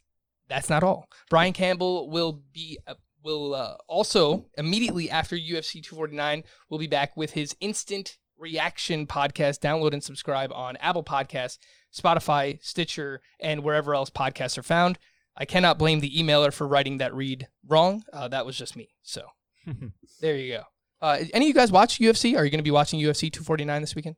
that's 0.48 0.70
not 0.70 0.82
all. 0.82 1.08
Brian 1.30 1.52
Campbell 1.52 2.10
will 2.10 2.42
be 2.52 2.78
uh, 2.86 2.94
will 3.22 3.54
uh, 3.54 3.76
also 3.88 4.46
immediately 4.56 5.10
after 5.10 5.36
UFC 5.36 5.82
249 5.82 6.44
will 6.68 6.78
be 6.78 6.86
back 6.86 7.16
with 7.16 7.32
his 7.32 7.56
instant 7.60 8.18
reaction 8.38 9.06
podcast. 9.06 9.60
Download 9.60 9.92
and 9.92 10.04
subscribe 10.04 10.52
on 10.52 10.76
Apple 10.76 11.04
Podcasts, 11.04 11.58
Spotify, 11.94 12.62
Stitcher, 12.62 13.20
and 13.40 13.62
wherever 13.62 13.94
else 13.94 14.10
podcasts 14.10 14.58
are 14.58 14.62
found. 14.62 14.98
I 15.36 15.44
cannot 15.44 15.78
blame 15.78 16.00
the 16.00 16.10
emailer 16.16 16.52
for 16.52 16.66
writing 16.66 16.98
that 16.98 17.14
read 17.14 17.48
wrong. 17.66 18.04
Uh, 18.12 18.28
that 18.28 18.46
was 18.46 18.56
just 18.56 18.76
me. 18.76 18.90
So 19.02 19.22
there 20.20 20.36
you 20.36 20.54
go. 20.54 20.62
Uh, 21.00 21.18
any 21.32 21.46
of 21.46 21.48
you 21.48 21.54
guys 21.54 21.72
watch 21.72 21.98
UFC? 21.98 22.36
Are 22.36 22.44
you 22.44 22.50
going 22.50 22.58
to 22.58 22.62
be 22.62 22.70
watching 22.70 23.00
UFC 23.00 23.32
249 23.32 23.80
this 23.80 23.94
weekend? 23.94 24.16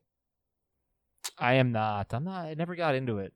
I 1.37 1.55
am 1.55 1.71
not. 1.71 2.13
I'm 2.13 2.23
not. 2.23 2.45
I 2.45 2.53
never 2.53 2.75
got 2.75 2.95
into 2.95 3.17
it. 3.17 3.33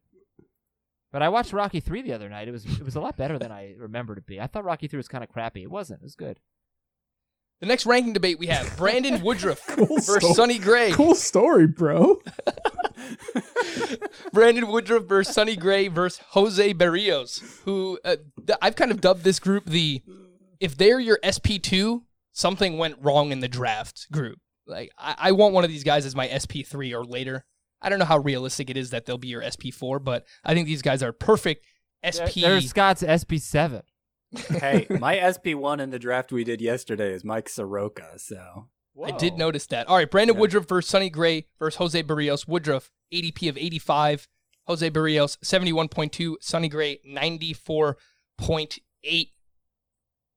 But 1.12 1.22
I 1.22 1.30
watched 1.30 1.52
Rocky 1.52 1.82
three 1.82 2.02
the 2.02 2.14
other 2.14 2.30
night. 2.30 2.48
It 2.48 2.52
was 2.52 2.64
it 2.66 2.86
was 2.86 2.96
a 2.96 3.02
lot 3.02 3.18
better 3.18 3.38
than 3.38 3.52
I 3.52 3.76
remembered 3.78 4.18
it 4.18 4.22
to 4.22 4.28
be. 4.28 4.40
I 4.40 4.48
thought 4.48 4.64
Rocky 4.64 4.88
three 4.88 4.98
was 4.98 5.10
kind 5.10 5.24
of 5.24 5.30
crappy. 5.30 5.62
It 5.64 5.70
wasn't. 5.70 6.00
It 6.02 6.04
was 6.04 6.16
good. 6.16 6.40
The 7.60 7.68
next 7.68 7.86
ranking 7.86 8.14
debate 8.14 8.40
we 8.40 8.48
have 8.48 8.76
Brandon 8.78 9.22
Woodruff 9.22 9.66
Cool 9.68 9.86
versus 9.88 10.16
story. 10.16 10.34
Sonny 10.34 10.58
Gray. 10.58 10.92
Cool 10.92 11.16
story, 11.16 11.68
bro. 11.68 12.22
Brandon 14.34 14.68
Woodruff 14.68 15.06
versus 15.06 15.34
Sonny 15.34 15.56
Gray 15.56 15.88
versus 15.88 16.24
Jose 16.30 16.74
Berrios, 16.74 17.42
who 17.64 18.00
uh, 18.04 18.18
I've 18.62 18.76
kind 18.76 18.92
of 18.92 19.02
dubbed 19.02 19.24
this 19.24 19.40
group 19.40 19.66
the 19.66 20.02
if 20.60 20.78
they're 20.78 21.00
your 21.00 21.20
SP2, 21.24 22.02
something 22.32 22.78
went 22.78 22.96
wrong 23.02 23.32
in 23.32 23.40
the 23.40 23.48
draft 23.48 24.08
group. 24.12 24.40
Like 24.66 24.92
I, 24.98 25.16
I 25.18 25.32
want 25.32 25.54
one 25.54 25.64
of 25.64 25.70
these 25.70 25.84
guys 25.84 26.06
as 26.06 26.16
my 26.16 26.28
SP3 26.28 26.94
or 26.94 27.04
later. 27.04 27.46
I 27.82 27.90
don't 27.90 28.00
know 28.00 28.06
how 28.06 28.20
realistic 28.20 28.70
it 28.70 28.78
is 28.78 28.92
that 28.92 29.06
they'll 29.06 29.18
be 29.18 29.30
your 29.30 29.42
SP4, 29.42 30.04
but 30.04 30.26
I 30.46 30.54
think 30.54 30.68
these 30.68 30.84
guys 30.84 31.02
are 31.02 31.12
perfect 31.12 31.66
SP. 32.06 32.42
There's 32.42 32.70
Scott's 32.70 33.04
SP 33.04 33.38
seven. 33.38 33.82
hey, 34.50 34.86
my 34.90 35.20
SP 35.20 35.58
one 35.58 35.80
in 35.80 35.90
the 35.90 36.00
draft 36.00 36.32
we 36.32 36.44
did 36.44 36.62
yesterday 36.62 37.12
is 37.12 37.24
Mike 37.24 37.50
Soroka. 37.50 38.18
So 38.18 38.68
I 39.04 39.12
did 39.12 39.38
notice 39.38 39.66
that. 39.68 39.88
All 39.88 39.98
right, 39.98 40.10
Brandon 40.10 40.38
Woodruff 40.38 40.68
versus 40.68 40.90
Sonny 40.90 41.10
Gray 41.10 41.46
versus 41.60 41.78
Jose 41.78 42.02
Berrios. 42.04 42.48
Woodruff, 42.48 42.92
ADP 43.14 43.50
of 43.50 43.58
85. 43.58 44.28
Jose 44.68 44.90
Berrios, 44.92 45.38
71.2. 45.40 46.36
Sonny 46.42 46.70
Gray, 46.70 47.00
94.8. 47.08 49.30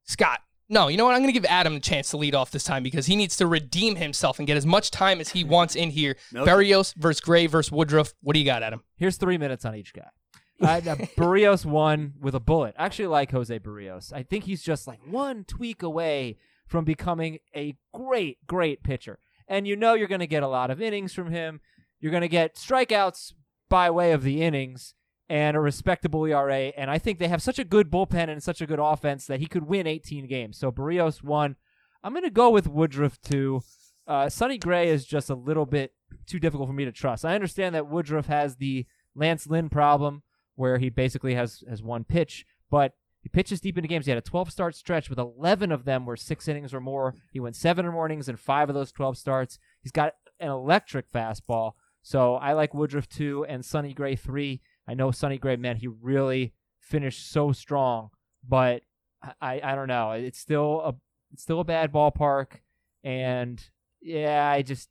Scott. 0.05 0.41
No, 0.69 0.89
you 0.89 0.97
know 0.97 1.05
what? 1.05 1.15
I'm 1.15 1.21
going 1.21 1.33
to 1.33 1.39
give 1.39 1.45
Adam 1.45 1.75
a 1.75 1.81
chance 1.81 2.11
to 2.11 2.17
lead 2.17 2.35
off 2.35 2.51
this 2.51 2.65
time 2.65 2.83
because 2.83 3.07
he 3.07 3.17
needs 3.17 3.37
to 3.37 3.47
redeem 3.47 3.97
himself 3.97 4.39
and 4.39 4.47
get 4.47 4.57
as 4.57 4.65
much 4.65 4.91
time 4.91 5.21
as 5.21 5.29
he 5.29 5.45
wants 5.45 5.77
in 5.77 5.91
here. 5.91 6.17
Milk 6.33 6.49
it. 6.49 6.51
Berrios 6.51 6.95
versus 6.95 7.21
Gray 7.21 7.47
versus 7.47 7.71
Woodruff. 7.71 8.15
What 8.23 8.33
do 8.33 8.41
you 8.41 8.47
got, 8.47 8.63
Adam? 8.63 8.83
Here's 8.97 9.17
three 9.17 9.39
minutes 9.39 9.65
on 9.65 9.75
each 9.75 9.93
guy. 9.93 10.09
Uh, 10.61 10.81
now, 10.85 10.95
Berrios 10.95 11.67
one 11.67 12.13
with 12.21 12.37
a 12.37 12.41
bullet. 12.41 12.77
I 12.79 12.87
actually 12.87 13.09
like 13.09 13.33
Jose 13.33 13.59
Berrios. 13.59 14.13
I 14.13 14.23
think 14.23 14.45
he's 14.45 14.63
just 14.63 14.87
like 14.87 15.01
one 15.05 15.43
tweak 15.43 15.83
away 15.83 16.39
from 16.67 16.85
becoming 16.85 17.39
a 17.55 17.77
great, 17.93 18.39
great 18.47 18.83
pitcher. 18.83 19.19
And 19.47 19.67
you 19.67 19.77
know 19.77 19.95
you're 19.95 20.09
going 20.09 20.21
to 20.21 20.27
get 20.27 20.43
a 20.43 20.49
lot 20.49 20.71
of 20.71 20.81
innings 20.81 21.13
from 21.13 21.31
him. 21.31 21.61
You're 22.01 22.13
going 22.13 22.23
to 22.23 22.29
get 22.29 22.57
strikeouts 22.57 23.35
by 23.69 23.91
way 23.91 24.13
of 24.13 24.23
the 24.23 24.43
innings 24.43 24.95
and 25.29 25.57
a 25.57 25.61
respectable 25.61 26.25
ERA. 26.25 26.73
And 26.77 26.91
I 26.91 26.99
think 26.99 27.19
they 27.19 27.29
have 27.29 27.43
such 27.43 27.59
a 27.59 27.65
good 27.65 27.91
bullpen 27.91 28.29
and 28.29 28.43
such 28.43 28.61
a 28.61 28.67
good 28.67 28.79
offense 28.79 29.27
that 29.27 29.41
he 29.41 29.47
could 29.47 29.67
win 29.67 29.87
18 29.87 30.27
games. 30.27 30.59
So 30.59 30.71
Berrios 30.71 31.23
one. 31.23 31.57
I'm 32.03 32.13
going 32.13 32.25
to 32.25 32.31
go 32.31 32.51
with 32.51 32.69
Woodruff 32.69 33.19
two. 33.23 33.63
Uh, 34.07 34.29
Sonny 34.29 34.59
Gray 34.59 34.91
is 34.91 35.07
just 35.07 35.31
a 35.31 35.35
little 35.35 35.65
bit 35.65 35.93
too 36.27 36.39
difficult 36.39 36.69
for 36.69 36.75
me 36.75 36.85
to 36.85 36.93
trust. 36.93 37.25
I 37.25 37.35
understand 37.35 37.75
that 37.75 37.89
Woodruff 37.89 38.27
has 38.27 38.57
the 38.57 38.87
Lance 39.15 39.47
Lynn 39.47 39.71
problem 39.71 40.23
where 40.57 40.79
he 40.79 40.91
basically 40.91 41.35
has 41.35 41.65
has 41.69 41.83
one 41.83 42.05
pitch, 42.05 42.45
but 42.71 42.93
he 43.25 43.31
pitches 43.31 43.59
deep 43.59 43.79
into 43.79 43.89
games. 43.89 44.05
He 44.05 44.11
had 44.11 44.19
a 44.19 44.21
12 44.21 44.53
start 44.53 44.75
stretch 44.77 45.09
with 45.09 45.19
11 45.19 45.73
of 45.73 45.87
them 45.87 46.05
were 46.05 46.15
six 46.15 46.47
innings 46.47 46.75
or 46.75 46.81
more. 46.81 47.15
He 47.33 47.41
went 47.41 47.57
seven 47.57 47.87
or 47.87 47.91
more 47.91 48.05
innings 48.05 48.29
in 48.29 48.37
five 48.37 48.69
of 48.69 48.75
those 48.75 48.93
12 48.93 49.17
starts. 49.17 49.59
He's 49.81 49.93
got 49.93 50.13
an 50.39 50.51
electric 50.51 51.11
fastball. 51.11 51.73
So 52.03 52.35
I 52.35 52.53
like 52.53 52.75
Woodruff 52.75 53.09
two 53.09 53.47
and 53.49 53.65
Sonny 53.65 53.95
Gray 53.95 54.15
three. 54.15 54.61
I 54.87 54.93
know 54.93 55.11
Sonny 55.11 55.39
Gray, 55.39 55.57
man, 55.57 55.77
he 55.77 55.87
really 55.89 56.53
finished 56.79 57.31
so 57.33 57.51
strong, 57.51 58.11
but 58.47 58.83
I 59.41 59.63
I 59.65 59.75
don't 59.75 59.89
know. 59.89 60.11
It's 60.11 60.39
still 60.39 60.83
a 60.85 60.95
it's 61.33 61.43
still 61.43 61.61
a 61.61 61.65
bad 61.65 61.95
ballpark, 61.95 62.59
and 63.03 63.59
yeah, 64.03 64.51
I 64.51 64.61
just 64.61 64.91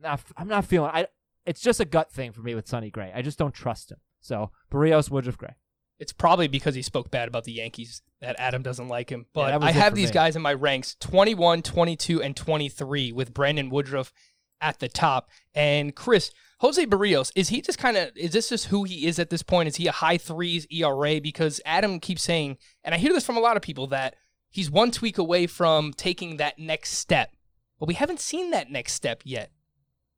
not, 0.00 0.20
I'm 0.36 0.48
not 0.48 0.64
feeling. 0.64 0.90
I 0.92 1.06
it's 1.46 1.60
just 1.60 1.78
a 1.78 1.84
gut 1.84 2.10
thing 2.10 2.32
for 2.32 2.40
me 2.40 2.56
with 2.56 2.66
Sonny 2.66 2.90
Gray. 2.90 3.12
I 3.14 3.22
just 3.22 3.38
don't 3.38 3.54
trust 3.54 3.92
him. 3.92 3.98
So 4.20 4.50
Berrios, 4.68 5.12
Woodruff, 5.12 5.38
Gray. 5.38 5.54
It's 5.98 6.12
probably 6.12 6.48
because 6.48 6.74
he 6.74 6.82
spoke 6.82 7.10
bad 7.10 7.28
about 7.28 7.44
the 7.44 7.52
Yankees 7.52 8.02
that 8.20 8.36
Adam 8.38 8.62
doesn't 8.62 8.88
like 8.88 9.10
him. 9.10 9.26
But 9.32 9.60
was 9.60 9.68
I 9.68 9.72
have 9.72 9.94
these 9.94 10.10
me. 10.10 10.14
guys 10.14 10.36
in 10.36 10.42
my 10.42 10.54
ranks 10.54 10.96
21, 11.00 11.62
22, 11.62 12.22
and 12.22 12.36
23 12.36 13.12
with 13.12 13.34
Brandon 13.34 13.68
Woodruff 13.68 14.12
at 14.60 14.78
the 14.78 14.88
top. 14.88 15.28
And 15.54 15.94
Chris, 15.94 16.30
Jose 16.60 16.84
Berrios, 16.86 17.32
is 17.34 17.48
he 17.48 17.60
just 17.60 17.78
kind 17.78 17.96
of, 17.96 18.10
is 18.16 18.32
this 18.32 18.48
just 18.48 18.66
who 18.66 18.84
he 18.84 19.06
is 19.06 19.18
at 19.18 19.30
this 19.30 19.42
point? 19.42 19.68
Is 19.68 19.76
he 19.76 19.86
a 19.86 19.92
high 19.92 20.18
threes 20.18 20.66
ERA? 20.70 21.20
Because 21.20 21.60
Adam 21.64 22.00
keeps 22.00 22.22
saying, 22.22 22.58
and 22.84 22.94
I 22.94 22.98
hear 22.98 23.12
this 23.12 23.26
from 23.26 23.36
a 23.36 23.40
lot 23.40 23.56
of 23.56 23.62
people, 23.62 23.88
that 23.88 24.16
he's 24.50 24.70
one 24.70 24.90
tweak 24.90 25.18
away 25.18 25.46
from 25.46 25.92
taking 25.92 26.36
that 26.36 26.58
next 26.58 26.92
step. 26.92 27.32
But 27.78 27.86
we 27.86 27.94
haven't 27.94 28.20
seen 28.20 28.50
that 28.50 28.70
next 28.70 28.94
step 28.94 29.22
yet. 29.24 29.50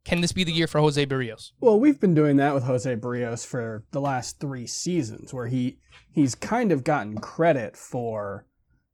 Can 0.04 0.20
this 0.20 0.32
be 0.32 0.44
the 0.44 0.52
year 0.52 0.66
for 0.66 0.80
Jose 0.80 1.04
Berrios? 1.06 1.52
Well, 1.60 1.78
we've 1.78 2.00
been 2.00 2.14
doing 2.14 2.36
that 2.36 2.54
with 2.54 2.64
Jose 2.64 2.96
Berrios 2.96 3.46
for 3.46 3.84
the 3.90 4.00
last 4.00 4.40
three 4.40 4.66
seasons, 4.66 5.34
where 5.34 5.46
he 5.46 5.78
he's 6.10 6.34
kind 6.34 6.72
of 6.72 6.84
gotten 6.84 7.18
credit 7.18 7.76
for 7.76 8.46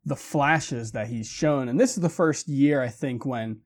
the 0.05 0.17
flashes 0.17 0.93
that 0.93 1.09
he's 1.09 1.29
shown, 1.29 1.69
and 1.69 1.81
this 1.81 1.97
is 1.97 2.03
the 2.03 2.09
first 2.09 2.49
year 2.49 2.81
I 2.83 2.89
think 2.89 3.25
when 3.25 3.61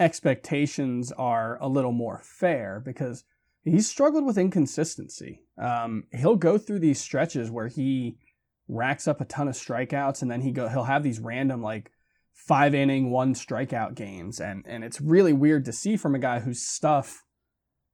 expectations 0.00 1.12
are 1.12 1.58
a 1.60 1.68
little 1.68 1.92
more 1.92 2.20
fair 2.24 2.82
because 2.84 3.24
he's 3.62 3.88
struggled 3.88 4.24
with 4.24 4.38
inconsistency. 4.38 5.40
Um, 5.56 6.04
he'll 6.12 6.36
go 6.36 6.58
through 6.58 6.80
these 6.80 7.00
stretches 7.00 7.50
where 7.50 7.68
he 7.68 8.18
racks 8.66 9.06
up 9.06 9.20
a 9.20 9.24
ton 9.24 9.48
of 9.48 9.54
strikeouts, 9.54 10.22
and 10.22 10.30
then 10.30 10.40
he 10.40 10.52
go 10.52 10.68
he'll 10.68 10.84
have 10.84 11.02
these 11.02 11.20
random 11.20 11.62
like 11.62 11.90
five 12.34 12.74
inning 12.74 13.10
one 13.10 13.34
strikeout 13.34 13.94
games, 13.94 14.40
and 14.40 14.64
and 14.66 14.84
it's 14.84 15.00
really 15.00 15.32
weird 15.32 15.64
to 15.64 15.72
see 15.72 15.96
from 15.96 16.14
a 16.14 16.18
guy 16.18 16.40
whose 16.40 16.62
stuff 16.62 17.22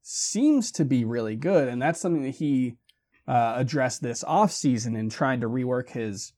seems 0.03 0.73
to 0.73 0.85
be 0.85 1.05
really 1.05 1.37
good, 1.37 1.69
and 1.69 1.81
that's 1.81 2.01
something 2.01 2.23
that 2.23 2.37
he 2.37 2.77
uh, 3.29 3.55
addressed 3.57 4.03
this 4.03 4.25
offseason 4.25 4.99
in 4.99 5.09
trying 5.09 5.41
to 5.41 5.49
rework 5.49 5.91
his 5.91 6.33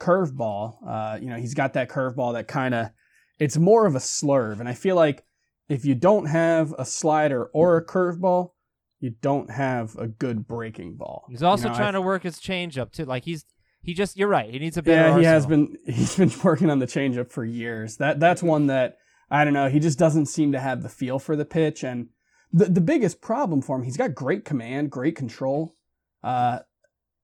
curveball. 0.00 0.76
Uh, 0.86 1.18
you 1.20 1.28
know, 1.28 1.36
he's 1.36 1.54
got 1.54 1.74
that 1.74 1.90
curveball 1.90 2.32
that 2.34 2.48
kind 2.48 2.74
of 2.74 2.90
it's 3.38 3.56
more 3.56 3.86
of 3.86 3.94
a 3.94 3.98
slurve, 3.98 4.60
and 4.60 4.68
I 4.68 4.74
feel 4.74 4.96
like 4.96 5.24
if 5.68 5.84
you 5.84 5.94
don't 5.94 6.26
have 6.26 6.74
a 6.78 6.84
slider 6.84 7.46
or 7.52 7.76
a 7.76 7.84
curveball, 7.84 8.52
you 9.00 9.10
don't 9.22 9.50
have 9.50 9.96
a 9.96 10.08
good 10.08 10.46
breaking 10.46 10.96
ball. 10.96 11.24
He's 11.28 11.42
also 11.42 11.64
You 11.64 11.68
know, 11.70 11.74
I 11.74 11.78
trying 11.78 11.92
to 11.94 12.02
work 12.02 12.22
his 12.22 12.38
changeup 12.38 12.92
too. 12.92 13.04
Like 13.04 13.24
he's 13.24 13.44
he 13.82 13.94
just 13.94 14.16
you're 14.16 14.28
right. 14.28 14.50
He 14.50 14.58
needs 14.58 14.76
a 14.76 14.82
better. 14.82 15.08
yeah, 15.08 15.18
he 15.18 15.24
has 15.24 15.46
been 15.46 15.76
he's 15.86 16.16
been 16.16 16.32
working 16.42 16.70
on 16.70 16.78
the 16.78 16.86
changeup 16.86 17.30
for 17.30 17.44
years. 17.44 17.96
That 17.96 18.20
that's 18.20 18.42
one 18.42 18.66
that 18.66 18.98
I 19.30 19.44
don't 19.44 19.54
know. 19.54 19.68
He 19.68 19.80
just 19.80 19.98
doesn't 19.98 20.26
seem 20.26 20.52
to 20.52 20.60
have 20.60 20.82
the 20.82 20.88
feel 20.88 21.18
for 21.18 21.36
the 21.36 21.44
pitch, 21.44 21.82
and 21.82 22.08
the 22.52 22.66
the 22.66 22.80
biggest 22.80 23.20
problem 23.20 23.62
for 23.62 23.76
him, 23.76 23.84
he's 23.84 23.96
got 23.96 24.14
great 24.14 24.44
command, 24.44 24.90
great 24.90 25.16
control. 25.16 25.76
Uh, 26.22 26.60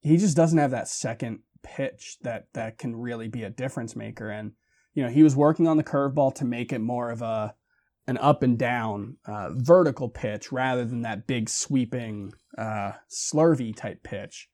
he 0.00 0.16
just 0.16 0.36
doesn't 0.36 0.59
have 0.59 0.70
that 0.70 0.88
second 0.88 1.40
pitch 1.62 2.16
that 2.22 2.46
that 2.54 2.78
can 2.78 2.96
really 2.96 3.28
be 3.28 3.42
a 3.42 3.50
difference 3.50 3.96
maker. 3.96 4.30
And 4.30 4.52
you 4.94 5.02
know, 5.02 5.11
he 5.11 5.22
was 5.22 5.36
working 5.36 5.68
on 5.68 5.76
the 5.76 5.84
curveball 5.84 6.34
to 6.36 6.44
make 6.44 6.72
it 6.72 6.78
more 6.78 7.11
of 7.11 7.22
a 7.22 7.54
an 8.07 8.16
up 8.18 8.42
and 8.42 8.57
down 8.57 9.16
uh, 9.26 9.50
vertical 9.52 10.09
pitch 10.09 10.52
rather 10.52 10.84
than 10.84 11.02
that 11.02 11.26
big 11.26 11.48
sweeping 11.48 12.32
uh, 12.57 12.92
slurvy 13.11 13.74
type 13.74 14.02
pitch. 14.04 14.48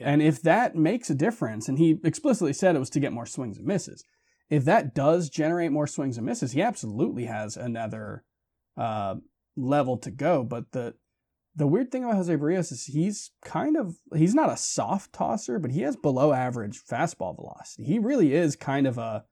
And 0.00 0.22
if 0.22 0.42
that 0.42 0.74
makes 0.74 1.10
a 1.10 1.14
difference, 1.14 1.68
and 1.68 1.78
he 1.78 1.98
explicitly 2.04 2.52
said 2.52 2.76
it 2.76 2.80
was 2.80 2.90
to 2.90 3.00
get 3.00 3.12
more 3.12 3.26
swings 3.26 3.58
and 3.58 3.66
misses, 3.66 4.04
if 4.48 4.64
that 4.64 4.94
does 4.94 5.28
generate 5.28 5.72
more 5.72 5.86
swings 5.86 6.16
and 6.16 6.26
misses, 6.26 6.52
he 6.52 6.62
absolutely 6.62 7.26
has 7.26 7.56
another 7.56 8.24
uh, 8.76 9.16
level 9.56 9.98
to 9.98 10.10
go. 10.10 10.44
But 10.44 10.72
the 10.72 10.94
the 11.56 11.66
weird 11.66 11.90
thing 11.90 12.04
about 12.04 12.14
Jose 12.16 12.36
Berrios 12.36 12.70
is 12.70 12.84
he's 12.84 13.32
kind 13.44 13.76
of 13.76 13.96
he's 14.14 14.34
not 14.34 14.50
a 14.50 14.56
soft 14.56 15.12
tosser, 15.12 15.58
but 15.58 15.72
he 15.72 15.82
has 15.82 15.96
below 15.96 16.32
average 16.32 16.80
fastball 16.80 17.34
velocity. 17.34 17.84
He 17.84 17.98
really 17.98 18.32
is 18.34 18.56
kind 18.56 18.86
of 18.86 18.96
a. 18.96 19.24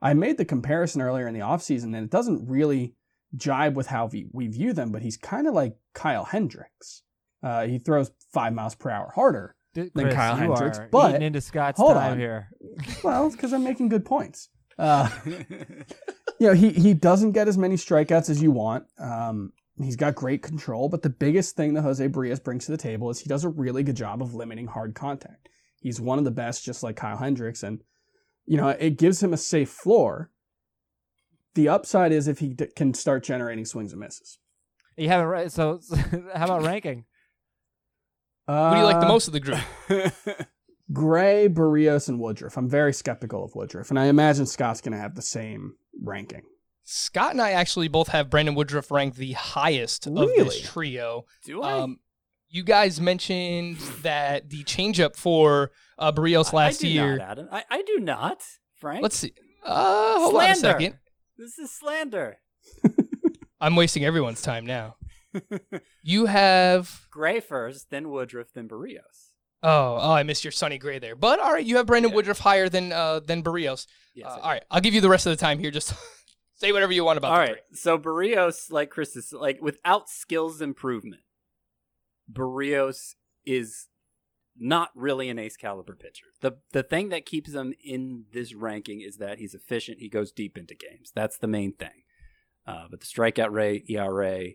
I 0.00 0.14
made 0.14 0.36
the 0.36 0.44
comparison 0.44 1.00
earlier 1.00 1.26
in 1.26 1.34
the 1.34 1.40
offseason, 1.40 1.84
and 1.84 1.96
it 1.96 2.10
doesn't 2.10 2.48
really 2.48 2.94
jibe 3.36 3.74
with 3.74 3.88
how 3.88 4.10
we, 4.32 4.48
view 4.48 4.72
them, 4.72 4.92
but 4.92 5.02
he's 5.02 5.16
kind 5.16 5.48
of 5.48 5.54
like 5.54 5.76
Kyle 5.94 6.24
Hendricks. 6.24 7.02
Uh, 7.42 7.66
he 7.66 7.78
throws 7.78 8.10
five 8.32 8.52
miles 8.52 8.74
per 8.74 8.90
hour 8.90 9.12
harder 9.14 9.56
D- 9.74 9.90
than 9.94 10.04
Chris, 10.04 10.14
Kyle 10.14 10.36
Hendricks, 10.36 10.78
are 10.78 10.88
but 10.90 11.22
into 11.22 11.40
Scott's 11.40 11.78
hold 11.78 11.96
on. 11.96 12.18
here. 12.18 12.48
well, 13.04 13.28
because 13.30 13.52
I'm 13.52 13.64
making 13.64 13.88
good 13.88 14.04
points. 14.04 14.48
Uh, 14.76 15.08
you 15.24 16.48
know, 16.48 16.52
he 16.52 16.70
he 16.70 16.94
doesn't 16.94 17.30
get 17.30 17.46
as 17.46 17.56
many 17.56 17.76
strikeouts 17.76 18.28
as 18.28 18.42
you 18.42 18.50
want. 18.50 18.84
Um, 18.98 19.52
he's 19.80 19.94
got 19.94 20.16
great 20.16 20.42
control, 20.42 20.88
but 20.88 21.02
the 21.02 21.10
biggest 21.10 21.54
thing 21.54 21.74
that 21.74 21.82
Jose 21.82 22.08
Berrios 22.08 22.42
brings 22.42 22.66
to 22.66 22.72
the 22.72 22.76
table 22.76 23.08
is 23.08 23.20
he 23.20 23.28
does 23.28 23.44
a 23.44 23.48
really 23.48 23.84
good 23.84 23.94
job 23.94 24.20
of 24.20 24.34
limiting 24.34 24.66
hard 24.66 24.96
contact. 24.96 25.48
He's 25.80 26.00
one 26.00 26.18
of 26.18 26.24
the 26.24 26.32
best, 26.32 26.64
just 26.64 26.82
like 26.82 26.96
Kyle 26.96 27.18
Hendricks, 27.18 27.62
and 27.62 27.82
you 28.46 28.56
know 28.56 28.70
it 28.70 28.98
gives 28.98 29.22
him 29.22 29.32
a 29.32 29.36
safe 29.36 29.70
floor. 29.70 30.32
The 31.54 31.68
upside 31.68 32.10
is 32.10 32.26
if 32.26 32.40
he 32.40 32.48
d- 32.48 32.66
can 32.74 32.94
start 32.94 33.22
generating 33.22 33.64
swings 33.66 33.92
and 33.92 34.00
misses. 34.00 34.38
You 34.96 35.06
haven't 35.06 35.28
right. 35.28 35.52
So, 35.52 35.80
how 36.34 36.46
about 36.46 36.64
ranking? 36.64 37.04
Uh, 38.46 38.68
Who 38.70 38.74
do 38.76 38.80
you 38.80 38.86
like 38.86 39.00
the 39.00 39.06
most 39.08 39.26
of 39.26 39.32
the 39.32 39.40
group? 39.40 39.58
Gray, 40.92 41.48
Berrios, 41.48 42.08
and 42.08 42.20
Woodruff. 42.20 42.58
I'm 42.58 42.68
very 42.68 42.92
skeptical 42.92 43.42
of 43.44 43.54
Woodruff, 43.54 43.90
and 43.90 43.98
I 43.98 44.06
imagine 44.06 44.46
Scott's 44.46 44.80
going 44.82 44.92
to 44.92 44.98
have 44.98 45.14
the 45.14 45.22
same 45.22 45.76
ranking. 46.02 46.42
Scott 46.84 47.30
and 47.32 47.40
I 47.40 47.52
actually 47.52 47.88
both 47.88 48.08
have 48.08 48.28
Brandon 48.28 48.54
Woodruff 48.54 48.90
ranked 48.90 49.16
the 49.16 49.32
highest 49.32 50.06
of 50.06 50.14
this 50.14 50.60
trio. 50.60 51.24
Do 51.44 51.62
I? 51.62 51.72
Um, 51.80 52.00
you 52.50 52.62
guys 52.62 53.00
mentioned 53.00 53.78
that 54.02 54.50
the 54.50 54.62
changeup 54.64 55.16
for 55.16 55.72
uh, 55.98 56.12
Berrios 56.12 56.52
I- 56.52 56.56
last 56.58 56.80
I 56.80 56.82
do 56.82 56.88
year. 56.88 57.16
Not, 57.16 57.30
Adam. 57.30 57.48
I, 57.50 57.64
I 57.70 57.82
do 57.82 57.98
not, 58.00 58.42
Frank. 58.76 59.02
Let's 59.02 59.16
see. 59.16 59.32
Uh, 59.64 60.18
hold 60.20 60.36
on 60.36 60.50
a 60.50 60.54
second. 60.54 60.98
This 61.38 61.58
is 61.58 61.72
slander. 61.72 62.36
I'm 63.60 63.74
wasting 63.76 64.04
everyone's 64.04 64.42
time 64.42 64.66
now. 64.66 64.96
You 66.02 66.26
have. 66.26 67.06
Gray 67.10 67.40
first, 67.40 67.90
then 67.90 68.10
Woodruff, 68.10 68.52
then 68.54 68.68
Berrios. 68.68 69.30
Oh, 69.62 69.98
oh, 69.98 70.12
I 70.12 70.22
missed 70.24 70.44
your 70.44 70.52
Sonny 70.52 70.76
Gray 70.76 70.98
there. 70.98 71.16
But 71.16 71.40
all 71.40 71.52
right, 71.52 71.64
you 71.64 71.76
have 71.78 71.86
Brandon 71.86 72.10
Yeah. 72.10 72.16
Woodruff 72.16 72.38
higher 72.38 72.68
than 72.68 72.92
uh, 72.92 73.20
than 73.20 73.42
Berrios. 73.42 73.86
Yes. 74.14 74.26
Uh, 74.30 74.40
all 74.40 74.50
right, 74.50 74.62
I'll 74.70 74.80
give 74.80 74.92
you 74.94 75.00
the 75.00 75.08
rest 75.08 75.26
of 75.26 75.30
the 75.30 75.36
time 75.36 75.58
here. 75.58 75.70
Just 75.70 75.94
say 76.54 76.70
whatever 76.72 76.92
you 76.92 77.04
want 77.04 77.16
about 77.16 77.32
All 77.32 77.38
right. 77.38 77.56
So 77.72 77.98
Berrios, 77.98 78.70
like 78.70 78.90
Chris 78.90 79.16
is 79.16 79.32
like, 79.32 79.62
without 79.62 80.08
skills 80.10 80.60
improvement, 80.60 81.22
Berrios 82.30 83.14
is 83.46 83.88
not 84.56 84.90
really 84.94 85.28
an 85.28 85.38
ace 85.38 85.56
caliber 85.56 85.96
pitcher. 85.96 86.26
The 86.40 86.58
the 86.72 86.82
thing 86.82 87.08
that 87.08 87.26
keeps 87.26 87.52
him 87.54 87.74
in 87.82 88.24
this 88.32 88.54
ranking 88.54 89.00
is 89.00 89.16
that 89.16 89.38
he's 89.38 89.54
efficient. 89.54 89.98
He 89.98 90.08
goes 90.08 90.30
deep 90.30 90.56
into 90.56 90.74
games. 90.74 91.10
That's 91.14 91.38
the 91.38 91.46
main 91.48 91.72
thing. 91.72 92.02
Uh, 92.66 92.84
but 92.90 93.00
the 93.00 93.06
strikeout 93.06 93.50
rate, 93.50 93.84
ERA, 93.90 94.50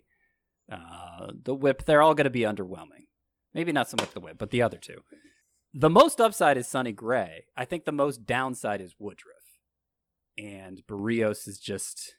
uh, 0.72 1.28
the 1.44 1.56
whip, 1.56 1.86
they're 1.86 2.02
all 2.02 2.16
going 2.16 2.26
to 2.26 2.30
be 2.30 2.42
underwhelming. 2.42 3.08
Maybe 3.54 3.72
not 3.72 3.90
so 3.90 3.98
much 4.00 4.12
the 4.12 4.20
whip, 4.20 4.38
but 4.38 4.52
the 4.52 4.62
other 4.62 4.78
two. 4.78 5.02
The 5.74 5.90
most 5.90 6.20
upside 6.22 6.58
is 6.58 6.68
Sonny 6.68 6.92
Gray. 6.92 7.46
I 7.56 7.66
think 7.66 7.86
the 7.86 7.92
most 7.92 8.26
downside 8.26 8.82
is 8.82 8.96
Woodruff. 9.00 9.36
And 10.38 10.82
Berrios 10.88 11.48
is 11.48 11.60
just 11.60 12.16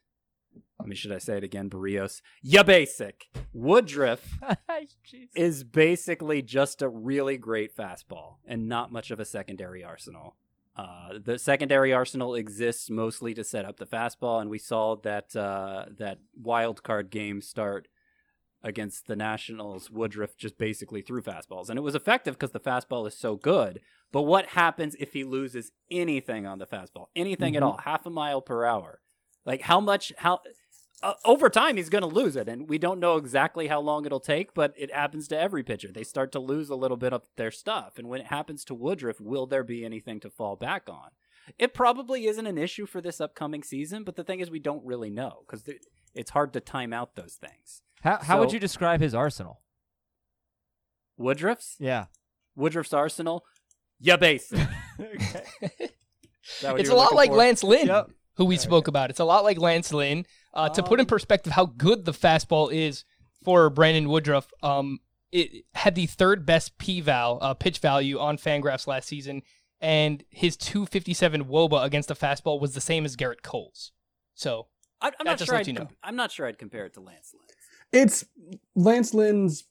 I 0.80 0.84
mean, 0.84 0.96
should 0.96 1.12
I 1.12 1.18
say 1.18 1.36
it 1.36 1.44
again? 1.44 1.68
Berrios. 1.68 2.22
Ya 2.42 2.62
basic. 2.62 3.26
Woodruff 3.52 4.38
is 5.34 5.62
basically 5.62 6.42
just 6.42 6.82
a 6.82 6.88
really 6.88 7.36
great 7.36 7.76
fastball 7.76 8.36
and 8.46 8.68
not 8.68 8.90
much 8.90 9.10
of 9.10 9.20
a 9.20 9.24
secondary 9.24 9.84
arsenal. 9.84 10.36
Uh, 10.76 11.18
the 11.22 11.38
secondary 11.38 11.92
arsenal 11.92 12.34
exists 12.34 12.88
mostly 12.88 13.34
to 13.34 13.44
set 13.44 13.66
up 13.66 13.78
the 13.78 13.86
fastball, 13.86 14.40
and 14.40 14.48
we 14.48 14.58
saw 14.58 14.96
that 14.96 15.36
uh, 15.36 15.84
that 15.98 16.18
wild 16.40 16.82
card 16.82 17.10
game 17.10 17.42
start 17.42 17.88
against 18.62 19.06
the 19.06 19.16
Nationals. 19.16 19.90
Woodruff 19.90 20.36
just 20.36 20.58
basically 20.58 21.02
threw 21.02 21.22
fastballs, 21.22 21.68
and 21.68 21.78
it 21.78 21.82
was 21.82 21.94
effective 21.94 22.34
because 22.34 22.52
the 22.52 22.60
fastball 22.60 23.06
is 23.06 23.16
so 23.16 23.36
good. 23.36 23.80
But 24.12 24.22
what 24.22 24.46
happens 24.46 24.96
if 24.98 25.12
he 25.12 25.24
loses 25.24 25.70
anything 25.90 26.46
on 26.46 26.58
the 26.58 26.66
fastball? 26.66 27.06
Anything 27.14 27.56
at 27.56 27.62
Mhm. 27.62 27.66
all? 27.66 27.76
Half 27.78 28.06
a 28.06 28.10
mile 28.10 28.40
per 28.42 28.64
hour? 28.64 29.00
Like 29.46 29.62
how 29.62 29.80
much? 29.80 30.12
How 30.18 30.40
uh, 31.02 31.14
over 31.24 31.48
time 31.48 31.76
he's 31.78 31.88
going 31.88 32.02
to 32.02 32.06
lose 32.08 32.36
it 32.36 32.46
and 32.46 32.68
we 32.68 32.76
don't 32.76 33.00
know 33.00 33.16
exactly 33.16 33.68
how 33.68 33.80
long 33.80 34.04
it'll 34.04 34.20
take 34.20 34.52
but 34.52 34.74
it 34.76 34.92
happens 34.92 35.26
to 35.28 35.38
every 35.38 35.62
pitcher 35.62 35.90
they 35.90 36.04
start 36.04 36.30
to 36.30 36.38
lose 36.38 36.68
a 36.68 36.74
little 36.74 36.98
bit 36.98 37.14
of 37.14 37.22
their 37.38 37.50
stuff 37.50 37.96
and 37.96 38.06
when 38.06 38.20
it 38.20 38.26
happens 38.26 38.66
to 38.66 38.74
woodruff 38.74 39.18
will 39.18 39.46
there 39.46 39.64
be 39.64 39.82
anything 39.82 40.20
to 40.20 40.28
fall 40.28 40.56
back 40.56 40.90
on 40.90 41.08
it 41.58 41.72
probably 41.72 42.26
isn't 42.26 42.46
an 42.46 42.58
issue 42.58 42.84
for 42.84 43.00
this 43.00 43.18
upcoming 43.18 43.62
season 43.62 44.04
but 44.04 44.14
the 44.16 44.22
thing 44.24 44.40
is 44.40 44.50
we 44.50 44.58
don't 44.58 44.84
really 44.84 45.08
know 45.08 45.42
because 45.46 45.66
it's 46.14 46.30
hard 46.30 46.52
to 46.52 46.60
time 46.60 46.92
out 46.92 47.14
those 47.14 47.34
things 47.34 47.82
How 48.02 48.18
how 48.18 48.40
would 48.40 48.52
you 48.52 48.58
describe 48.60 49.00
his 49.00 49.14
arsenal? 49.14 49.60
woodruff's 51.16 51.76
Yeah. 51.78 52.06
woodruff's 52.56 52.92
arsenal 52.92 53.44
yeah 54.00 54.16
basic 54.16 54.58
it's 54.98 56.90
a 56.90 56.94
lot 56.94 57.14
like 57.14 57.30
Lance 57.30 57.62
Lynn, 57.62 57.86
Yep. 57.86 58.10
who 58.36 58.44
we 58.44 58.56
spoke 58.56 58.88
about. 58.88 59.10
It's 59.10 59.20
a 59.20 59.24
lot 59.24 59.44
like 59.44 59.58
Lance 59.58 59.92
Lynn. 59.92 60.26
Uh, 60.52 60.68
to 60.70 60.82
put 60.82 60.98
in 61.00 61.06
perspective 61.06 61.52
how 61.52 61.66
good 61.66 62.04
the 62.04 62.12
fastball 62.12 62.72
is 62.72 63.04
for 63.44 63.70
Brandon 63.70 64.08
Woodruff, 64.08 64.48
um, 64.62 64.98
it 65.30 65.64
had 65.74 65.94
the 65.94 66.06
third 66.06 66.44
best 66.44 66.76
P 66.78 67.00
val 67.00 67.38
uh, 67.40 67.54
pitch 67.54 67.78
value 67.78 68.18
on 68.18 68.36
Fangraphs 68.36 68.86
last 68.86 69.06
season, 69.08 69.42
and 69.80 70.24
his 70.30 70.56
257 70.56 71.44
WOBA 71.44 71.84
against 71.84 72.08
the 72.08 72.16
fastball 72.16 72.60
was 72.60 72.74
the 72.74 72.80
same 72.80 73.04
as 73.04 73.16
Gerrit 73.16 73.42
Cole's. 73.42 73.92
So 74.34 74.66
I, 75.00 75.08
I'm 75.08 75.12
That 75.20 75.40
not 75.40 75.40
sure 75.40 75.54
I'd 75.56 75.66
you 75.66 75.72
know. 75.72 75.80
com- 75.86 75.96
I'm 76.02 76.16
not 76.16 76.30
sure 76.32 76.46
I'd 76.46 76.58
compare 76.58 76.86
it 76.86 76.94
to 76.94 77.00
Lance 77.00 77.32
Lynn 77.34 78.02
It's 78.02 78.24
Lance 78.74 79.14
Lynn's. 79.14 79.64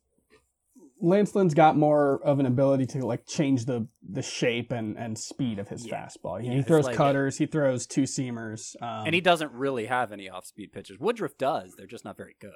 Lance 1.02 1.34
Lynn's 1.34 1.54
got 1.54 1.78
more 1.78 2.20
of 2.26 2.40
an 2.40 2.46
ability 2.46 2.86
to 2.88 3.06
like 3.06 3.26
change 3.26 3.66
the 3.66 3.88
the 4.12 4.22
shape 4.22 4.72
and, 4.72 4.98
and 4.98 5.18
speed 5.18 5.58
of 5.60 5.70
his 5.70 5.86
Yeah. 5.88 6.06
fastball. 6.08 6.44
Yeah, 6.44 6.52
he 6.54 6.62
throws 6.62 6.86
like- 6.86 6.98
cutters, 6.98 7.38
he 7.38 7.46
throws 7.46 7.86
two 7.88 8.04
seamers, 8.04 8.76
um, 8.82 9.06
and 9.06 9.16
he 9.16 9.22
doesn't 9.22 9.54
really 9.54 9.86
have 9.86 10.12
any 10.12 10.30
off-speed 10.30 10.74
pitches 10.74 11.00
woodruff 11.00 11.38
does 11.38 11.76
they're 11.78 11.88
just 11.88 12.04
not 12.04 12.18
very 12.18 12.36
good 12.42 12.52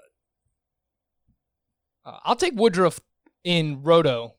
uh, 2.05 2.17
I'll 2.23 2.35
take 2.35 2.53
Woodruff 2.55 2.99
in 3.43 3.81
Roto 3.83 4.33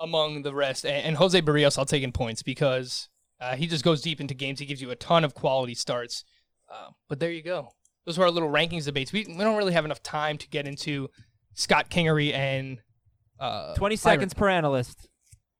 among 0.00 0.42
the 0.42 0.54
rest, 0.54 0.84
and, 0.86 1.04
and 1.06 1.16
Jose 1.16 1.40
Berrios 1.42 1.76
I'll 1.78 1.84
take 1.84 2.02
in 2.02 2.12
points 2.12 2.42
because 2.42 3.08
uh, 3.40 3.56
he 3.56 3.66
just 3.66 3.84
goes 3.84 4.00
deep 4.00 4.20
into 4.20 4.34
games. 4.34 4.58
He 4.58 4.66
gives 4.66 4.80
you 4.80 4.90
a 4.90 4.96
ton 4.96 5.22
of 5.24 5.34
quality 5.34 5.74
starts. 5.74 6.24
Uh, 6.70 6.90
but 7.08 7.20
there 7.20 7.30
you 7.30 7.42
go. 7.42 7.70
Those 8.06 8.18
were 8.18 8.24
our 8.24 8.30
little 8.30 8.50
rankings 8.50 8.84
debates. 8.84 9.12
We, 9.12 9.24
we 9.28 9.36
don't 9.38 9.56
really 9.56 9.72
have 9.72 9.84
enough 9.84 10.02
time 10.02 10.38
to 10.38 10.48
get 10.48 10.66
into 10.66 11.08
Scott 11.54 11.90
Kingery 11.90 12.32
and 12.32 12.78
uh, 13.38 13.74
20 13.74 13.96
Byron- 13.96 13.98
seconds 13.98 14.34
per 14.34 14.48
analyst. 14.48 15.08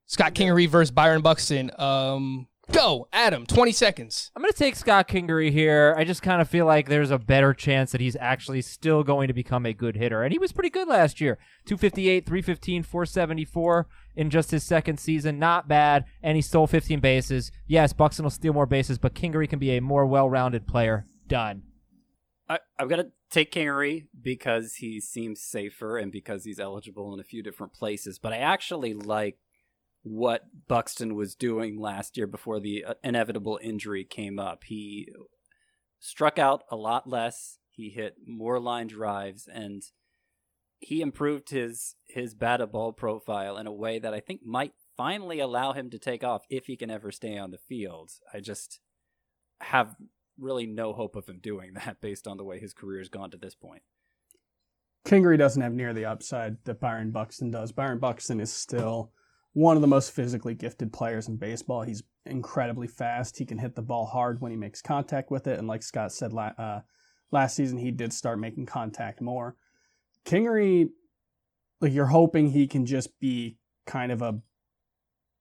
Scott 0.07 0.35
Kingery 0.35 0.69
versus 0.69 0.91
Byron 0.91 1.21
Buxton. 1.21 1.71
Um, 1.79 2.49
go, 2.73 3.09
Adam. 3.13 3.47
Twenty 3.47 3.73
seconds. 3.73 4.31
I'm 4.35 4.43
going 4.43 4.53
to 4.53 4.59
take 4.59 4.77
Scott 4.77 5.09
Kingery 5.09 5.51
here. 5.51 5.95
I 5.97 6.05
just 6.05 6.23
kind 6.23 6.41
of 6.41 6.49
feel 6.49 6.67
like 6.67 6.89
there's 6.89 7.11
a 7.11 7.19
better 7.19 7.55
chance 7.55 7.93
that 7.93 8.01
he's 8.01 8.17
actually 8.21 8.63
still 8.63 9.03
going 9.03 9.29
to 9.29 9.35
become 9.35 9.67
a 9.67 9.73
good 9.73 9.97
hitter. 9.97 10.23
And 10.23 10.33
he 10.33 10.39
was 10.39 10.53
pretty 10.53 10.71
good 10.71 10.89
last 10.89 11.21
year 11.21 11.39
258, 11.67 12.27
315, 12.27 12.83
474 12.83 13.87
in 14.17 14.31
just 14.31 14.51
his 14.51 14.65
second 14.65 14.99
season. 14.99 15.39
Not 15.39 15.69
bad. 15.69 16.05
And 16.23 16.37
he 16.37 16.43
stole 16.43 16.67
15 16.67 17.01
bases. 17.01 17.53
Yes, 17.67 17.93
Buxton 17.93 18.25
will 18.25 18.31
steal 18.31 18.53
more 18.53 18.67
bases, 18.67 18.99
but 18.99 19.15
Kingery 19.15 19.49
can 19.49 19.59
be 19.59 19.77
a 19.77 19.81
more 19.81 20.07
well 20.07 20.29
rounded 20.29 20.67
player. 20.67 21.07
Done. 21.27 21.63
I, 22.49 22.59
I've 22.79 22.89
got 22.89 22.97
to 22.97 23.09
take 23.31 23.53
Kingery 23.53 24.07
because 24.21 24.77
he 24.77 25.01
seems 25.01 25.43
safer 25.43 25.99
and 25.99 26.11
because 26.11 26.45
he's 26.45 26.59
eligible 26.59 27.13
in 27.13 27.21
a 27.21 27.25
few 27.25 27.43
different 27.43 27.75
places. 27.75 28.19
But 28.19 28.33
I 28.33 28.39
actually 28.39 28.95
like 28.95 29.39
what 30.03 30.43
Buxton 30.69 31.15
was 31.15 31.35
doing 31.35 31.81
last 31.81 32.17
year 32.17 32.27
before 32.27 32.61
the 32.61 32.85
uh, 32.85 32.95
inevitable 33.03 33.59
injury 33.63 34.05
came 34.05 34.39
up. 34.39 34.65
He 34.65 35.09
struck 35.99 36.39
out 36.39 36.63
a 36.71 36.77
lot 36.77 37.09
less. 37.09 37.59
He 37.71 37.91
hit 37.91 38.17
more 38.27 38.59
line 38.59 38.87
drives 38.87 39.49
and 39.53 39.83
he 40.81 41.01
improved 41.01 41.51
his 41.51 41.97
his 42.07 42.35
batted 42.35 42.73
ball 42.73 42.93
profile 42.93 43.57
in 43.57 43.67
a 43.67 43.73
way 43.73 43.99
that 43.99 44.15
I 44.15 44.21
think 44.21 44.43
might 44.45 44.73
finally 44.97 45.41
allow 45.41 45.73
him 45.73 45.91
to 45.91 45.99
take 45.99 46.23
off 46.23 46.45
if 46.49 46.67
he 46.67 46.77
can 46.77 46.91
ever 46.91 47.11
stay 47.11 47.37
on 47.37 47.51
the 47.51 47.59
field. 47.59 48.11
I 48.33 48.41
just 48.41 48.81
have 49.61 49.97
really 50.39 50.67
no 50.67 50.93
hope 50.93 51.17
of 51.17 51.29
him 51.29 51.41
doing 51.43 51.73
that 51.85 52.01
based 52.01 52.27
on 52.27 52.37
the 52.37 52.45
way 52.45 52.59
his 52.59 52.73
career 52.73 52.99
has 52.99 53.09
gone 53.09 53.31
to 53.31 53.37
this 53.37 53.55
point. 53.55 53.83
Kingery 55.07 55.39
doesn't 55.39 55.63
have 55.63 55.73
near 55.73 55.95
the 55.95 56.05
upside 56.05 56.63
that 56.65 56.81
Byron 56.81 57.11
Buxton 57.11 57.51
does. 57.51 57.73
Byron 57.73 57.99
Buxton 57.99 58.41
is 58.41 58.53
still 58.53 59.13
one 59.53 59.77
of 59.77 59.81
the 59.81 59.89
most 59.89 60.13
physically 60.13 60.55
gifted 60.55 60.93
players 60.93 61.29
in 61.29 61.37
baseball. 61.37 61.83
He's 61.83 62.03
incredibly 62.27 62.87
fast. 62.87 63.39
He 63.39 63.47
can 63.47 63.59
hit 63.59 63.75
the 63.75 63.83
ball 63.83 64.07
hard 64.07 64.41
when 64.41 64.53
he 64.53 64.57
makes 64.57 64.83
contact 64.83 65.31
with 65.31 65.47
it. 65.47 65.59
And 65.59 65.67
like 65.67 65.83
Scott 65.83 66.13
said 66.13 66.33
uh, 66.35 66.81
last 67.31 67.57
season, 67.57 67.79
he 67.79 67.91
did 67.91 68.13
start 68.13 68.39
making 68.39 68.67
contact 68.67 69.21
more. 69.21 69.57
Kingery, 70.25 70.91
like 71.81 71.93
you're 71.93 72.07
hoping 72.07 72.51
he 72.51 72.67
can 72.67 72.87
just 72.87 73.19
be 73.19 73.57
kind 73.87 74.13
of 74.13 74.23
a 74.23 74.41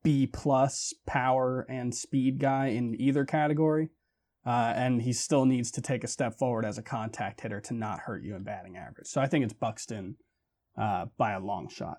B 0.03 0.25
plus 0.25 0.93
power 1.05 1.65
and 1.69 1.93
speed 1.93 2.39
guy 2.39 2.67
in 2.67 2.99
either 2.99 3.25
category. 3.25 3.89
Uh, 4.45 4.71
and 4.77 5.01
he 5.01 5.11
still 5.11 5.43
needs 5.43 5.71
to 5.71 5.81
take 5.81 6.05
a 6.05 6.07
step 6.07 6.39
forward 6.39 6.63
as 6.63 6.77
a 6.77 6.81
contact 6.81 7.41
hitter 7.41 7.59
to 7.59 7.73
not 7.73 7.99
hurt 7.99 8.23
you 8.23 8.33
in 8.33 8.43
batting 8.43 8.77
average. 8.77 9.07
So 9.07 9.19
I 9.19 9.27
think 9.27 9.43
it's 9.43 9.53
Buxton 9.53 10.15
uh, 10.77 11.07
by 11.17 11.33
a 11.33 11.39
long 11.41 11.67
shot. 11.67 11.97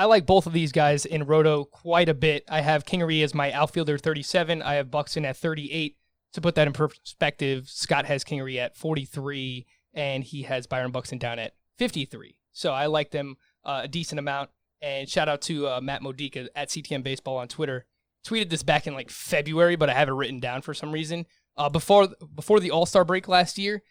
I 0.00 0.04
like 0.04 0.24
both 0.24 0.46
of 0.46 0.54
these 0.54 0.72
guys 0.72 1.04
in 1.04 1.24
Roto 1.24 1.66
quite 1.66 2.08
a 2.08 2.14
bit. 2.14 2.44
I 2.48 2.62
have 2.62 2.86
Kingery 2.86 3.22
as 3.22 3.34
my 3.34 3.52
outfielder 3.52 3.98
37. 3.98 4.62
I 4.62 4.76
have 4.76 4.90
Buxton 4.90 5.26
at 5.26 5.36
38. 5.36 5.94
To 6.32 6.40
put 6.40 6.54
that 6.54 6.66
in 6.66 6.72
perspective, 6.72 7.68
Scott 7.68 8.06
has 8.06 8.24
Kingery 8.24 8.56
at 8.56 8.74
43, 8.74 9.66
and 9.92 10.24
he 10.24 10.44
has 10.44 10.66
Byron 10.66 10.90
Buxton 10.90 11.18
down 11.18 11.38
at 11.38 11.52
53. 11.76 12.34
So 12.54 12.72
I 12.72 12.86
like 12.86 13.10
them 13.10 13.36
uh, 13.62 13.82
a 13.82 13.88
decent 13.88 14.18
amount. 14.18 14.48
And 14.80 15.06
shout 15.06 15.28
out 15.28 15.42
to 15.42 15.68
uh, 15.68 15.80
Matt 15.82 16.00
Modica 16.00 16.48
at 16.56 16.70
CTM 16.70 17.02
Baseball 17.02 17.36
on 17.36 17.48
Twitter. 17.48 17.84
Tweeted 18.26 18.48
this 18.48 18.62
back 18.62 18.86
in 18.86 18.94
like 18.94 19.10
February, 19.10 19.76
but 19.76 19.90
I 19.90 19.92
have 19.92 20.08
it 20.08 20.12
written 20.12 20.40
down 20.40 20.62
for 20.62 20.72
some 20.72 20.92
reason. 20.92 21.26
Uh, 21.58 21.68
before 21.68 22.08
before 22.34 22.58
the 22.58 22.70
All 22.70 22.86
Star 22.86 23.04
break 23.04 23.28
last 23.28 23.58
year, 23.58 23.82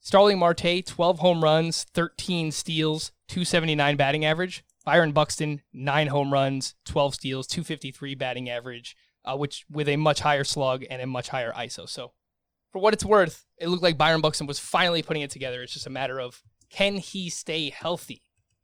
Starling 0.00 0.38
Marte, 0.38 0.86
12 0.86 1.18
home 1.18 1.44
runs, 1.44 1.84
13 1.92 2.50
steals, 2.50 3.12
279 3.28 3.96
batting 3.96 4.24
average. 4.24 4.64
Byron 4.84 5.12
Buxton, 5.12 5.62
nine 5.72 6.08
home 6.08 6.32
runs, 6.32 6.74
12 6.84 7.14
steals, 7.14 7.46
253 7.46 8.14
batting 8.14 8.50
average, 8.50 8.96
uh, 9.24 9.36
which 9.36 9.64
with 9.70 9.88
a 9.88 9.96
much 9.96 10.20
higher 10.20 10.44
slug 10.44 10.84
and 10.90 11.00
a 11.00 11.06
much 11.06 11.28
higher 11.28 11.52
ISO. 11.52 11.88
So, 11.88 12.12
for 12.70 12.80
what 12.80 12.92
it's 12.92 13.04
worth, 13.04 13.46
it 13.58 13.68
looked 13.68 13.82
like 13.82 13.96
Byron 13.96 14.20
Buxton 14.20 14.46
was 14.46 14.58
finally 14.58 15.02
putting 15.02 15.22
it 15.22 15.30
together. 15.30 15.62
It's 15.62 15.72
just 15.72 15.86
a 15.86 15.90
matter 15.90 16.20
of 16.20 16.42
can 16.70 16.96
he 16.96 17.30
stay 17.30 17.70
healthy, 17.70 18.22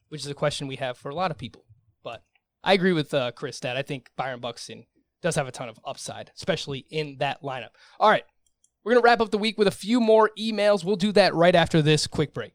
which 0.09 0.23
is 0.23 0.27
a 0.27 0.35
question 0.35 0.67
we 0.67 0.77
have 0.77 0.99
for 0.99 1.11
a 1.11 1.15
lot 1.15 1.31
of 1.31 1.39
people. 1.39 1.65
But 2.03 2.25
I 2.63 2.73
agree 2.73 2.93
with 2.93 3.15
uh, 3.15 3.33
Chris 3.33 3.61
that 3.61 3.77
I 3.77 3.83
think 3.83 4.11
Byron 4.17 4.41
Buxton 4.41 4.87
does 5.23 5.37
have 5.37 5.47
a 5.47 5.53
ton 5.53 5.69
of 5.69 5.79
upside, 5.85 6.33
especially 6.37 6.87
in 6.91 7.17
that 7.19 7.43
lineup. 7.43 7.71
All 7.99 8.11
right, 8.11 8.25
we're 8.83 8.93
going 8.93 9.03
to 9.03 9.05
wrap 9.05 9.21
up 9.21 9.31
the 9.31 9.39
week 9.39 9.59
with 9.59 9.69
a 9.69 9.73
few 9.73 10.01
more 10.01 10.31
emails. 10.39 10.85
We'll 10.85 10.97
do 10.97 11.13
that 11.13 11.35
right 11.35 11.55
after 11.55 11.83
this 11.83 12.07
quick 12.07 12.35
break. 12.35 12.55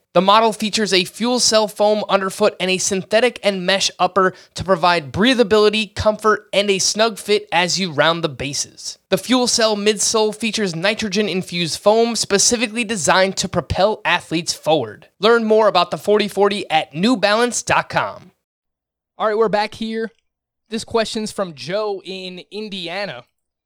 The 0.13 0.21
model 0.21 0.51
features 0.51 0.91
a 0.91 1.05
fuel 1.05 1.39
cell 1.39 1.69
foam 1.69 2.03
underfoot 2.09 2.57
and 2.59 2.69
a 2.69 2.79
synthetic 2.79 3.39
and 3.43 3.65
mesh 3.65 3.89
upper 3.97 4.33
to 4.55 4.63
provide 4.63 5.13
breathability, 5.13 5.95
comfort, 5.95 6.49
and 6.51 6.69
a 6.69 6.79
snug 6.79 7.17
fit 7.17 7.47
as 7.49 7.79
you 7.79 7.93
round 7.93 8.21
the 8.21 8.27
bases. 8.27 8.99
The 9.07 9.17
fuel 9.17 9.47
cell 9.47 9.77
midsole 9.77 10.35
features 10.35 10.75
nitrogen 10.75 11.29
infused 11.29 11.79
foam 11.79 12.17
specifically 12.17 12.83
designed 12.83 13.37
to 13.37 13.47
propel 13.47 14.01
athletes 14.03 14.53
forward. 14.53 15.07
Learn 15.19 15.45
more 15.45 15.69
about 15.69 15.91
the 15.91 15.97
4040 15.97 16.69
at 16.69 16.91
newbalance.com. 16.91 18.31
All 19.17 19.27
right, 19.27 19.37
we're 19.37 19.47
back 19.47 19.75
here. 19.75 20.11
This 20.67 20.83
question's 20.83 21.31
from 21.31 21.53
Joe 21.53 22.01
in 22.03 22.43
Indiana. 22.51 23.23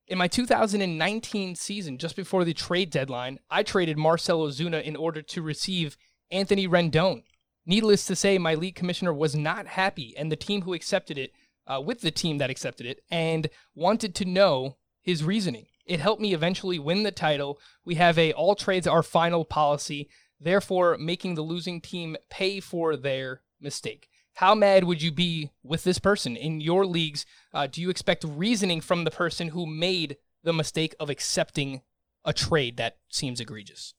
In 0.07 0.19
my 0.19 0.27
2019 0.27 1.55
season, 1.55 1.97
just 1.97 2.15
before 2.15 2.45
the 2.45 2.53
trade 2.53 2.91
deadline, 2.91 3.39
I 3.49 3.63
traded 3.63 3.97
Marcell 3.97 4.45
Ozuna 4.45 4.83
in 4.83 4.95
order 4.95 5.23
to 5.23 5.41
receive 5.41 5.97
Anthony 6.35 6.67
Rendon. 6.67 7.23
Needless 7.65 8.05
to 8.07 8.15
say, 8.15 8.37
my 8.37 8.55
league 8.55 8.75
commissioner 8.75 9.13
was 9.13 9.35
not 9.35 9.67
happy, 9.67 10.13
and 10.17 10.29
the 10.29 10.35
team 10.35 10.63
who 10.63 10.73
accepted 10.73 11.17
it, 11.17 11.31
uh, 11.65 11.81
with 11.81 12.01
the 12.01 12.11
team 12.11 12.39
that 12.39 12.49
accepted 12.49 12.85
it, 12.85 12.99
and 13.09 13.49
wanted 13.73 14.13
to 14.15 14.25
know 14.25 14.75
his 15.01 15.23
reasoning. 15.23 15.67
It 15.85 16.01
helped 16.01 16.21
me 16.21 16.33
eventually 16.33 16.77
win 16.77 17.03
the 17.03 17.11
title. 17.11 17.57
We 17.85 17.95
have 17.95 18.19
a 18.19 18.33
all 18.33 18.55
trades 18.55 18.85
are 18.85 19.01
final 19.01 19.45
policy, 19.45 20.09
therefore 20.39 20.97
making 20.97 21.35
the 21.35 21.41
losing 21.41 21.79
team 21.79 22.17
pay 22.29 22.59
for 22.59 22.97
their 22.97 23.41
mistake. 23.61 24.09
How 24.33 24.53
mad 24.53 24.83
would 24.83 25.01
you 25.01 25.13
be 25.13 25.51
with 25.63 25.85
this 25.85 25.99
person 25.99 26.35
in 26.35 26.59
your 26.59 26.85
leagues? 26.85 27.25
Uh, 27.53 27.67
do 27.67 27.81
you 27.81 27.89
expect 27.89 28.25
reasoning 28.27 28.81
from 28.81 29.05
the 29.05 29.11
person 29.11 29.49
who 29.49 29.65
made 29.65 30.17
the 30.43 30.51
mistake 30.51 30.95
of 30.99 31.09
accepting 31.09 31.81
a 32.25 32.33
trade 32.33 32.75
that 32.75 32.97
seems 33.09 33.39
egregious? 33.39 33.93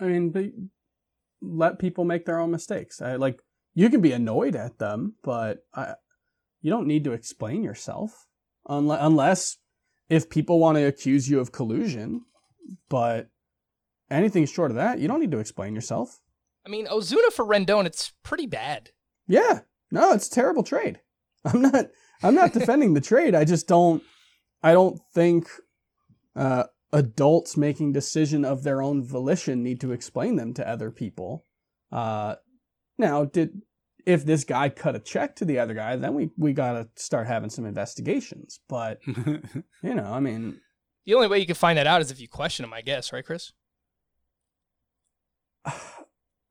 I 0.00 0.06
mean, 0.06 0.30
but 0.30 0.46
let 1.42 1.78
people 1.78 2.04
make 2.04 2.24
their 2.24 2.40
own 2.40 2.50
mistakes. 2.50 3.00
I 3.00 3.16
like 3.16 3.40
you 3.74 3.88
can 3.90 4.00
be 4.00 4.12
annoyed 4.12 4.56
at 4.56 4.78
them, 4.78 5.14
but 5.22 5.58
I, 5.74 5.94
you 6.62 6.70
don't 6.70 6.86
need 6.86 7.04
to 7.04 7.12
explain 7.12 7.62
yourself 7.62 8.26
unless 8.68 8.98
unless 9.02 9.56
if 10.08 10.30
people 10.30 10.58
want 10.58 10.76
to 10.78 10.84
accuse 10.84 11.28
you 11.28 11.40
of 11.40 11.52
collusion. 11.52 12.22
But 12.88 13.28
anything 14.10 14.46
short 14.46 14.70
of 14.70 14.76
that, 14.76 14.98
you 14.98 15.08
don't 15.08 15.20
need 15.20 15.32
to 15.32 15.38
explain 15.38 15.74
yourself. 15.74 16.20
I 16.64 16.68
mean, 16.68 16.86
Ozuna 16.86 17.32
for 17.32 17.44
Rendon, 17.44 17.86
it's 17.86 18.12
pretty 18.22 18.46
bad. 18.46 18.90
Yeah, 19.26 19.60
no, 19.90 20.12
it's 20.12 20.28
a 20.28 20.30
terrible 20.30 20.62
trade. 20.62 21.00
I'm 21.44 21.62
not. 21.62 21.86
I'm 22.22 22.34
not 22.34 22.52
defending 22.52 22.92
the 22.94 23.00
trade. 23.00 23.34
I 23.34 23.44
just 23.44 23.66
don't. 23.66 24.02
I 24.62 24.72
don't 24.72 25.00
think 25.14 25.48
uh, 26.36 26.64
adults 26.92 27.56
making 27.56 27.92
decision 27.92 28.44
of 28.44 28.62
their 28.62 28.82
own 28.82 29.04
volition 29.04 29.62
need 29.62 29.80
to 29.80 29.92
explain 29.92 30.36
them 30.36 30.52
to 30.54 30.68
other 30.68 30.90
people. 30.90 31.44
Uh, 31.92 32.36
now, 32.98 33.24
did 33.24 33.62
if 34.06 34.24
this 34.24 34.44
guy 34.44 34.68
cut 34.68 34.96
a 34.96 34.98
check 34.98 35.36
to 35.36 35.44
the 35.44 35.58
other 35.58 35.74
guy, 35.74 35.96
then 35.96 36.14
we 36.14 36.30
we 36.36 36.52
gotta 36.52 36.88
start 36.96 37.26
having 37.26 37.50
some 37.50 37.66
investigations. 37.66 38.60
But 38.68 38.98
you 39.06 39.94
know, 39.94 40.12
I 40.12 40.20
mean, 40.20 40.60
The 41.06 41.14
only 41.14 41.28
way 41.28 41.38
you 41.38 41.46
can 41.46 41.54
find 41.54 41.78
that 41.78 41.86
out 41.86 42.00
is 42.00 42.10
if 42.10 42.20
you 42.20 42.28
question 42.28 42.64
him, 42.64 42.72
I 42.72 42.80
guess, 42.80 43.12
right, 43.12 43.24
Chris? 43.24 43.52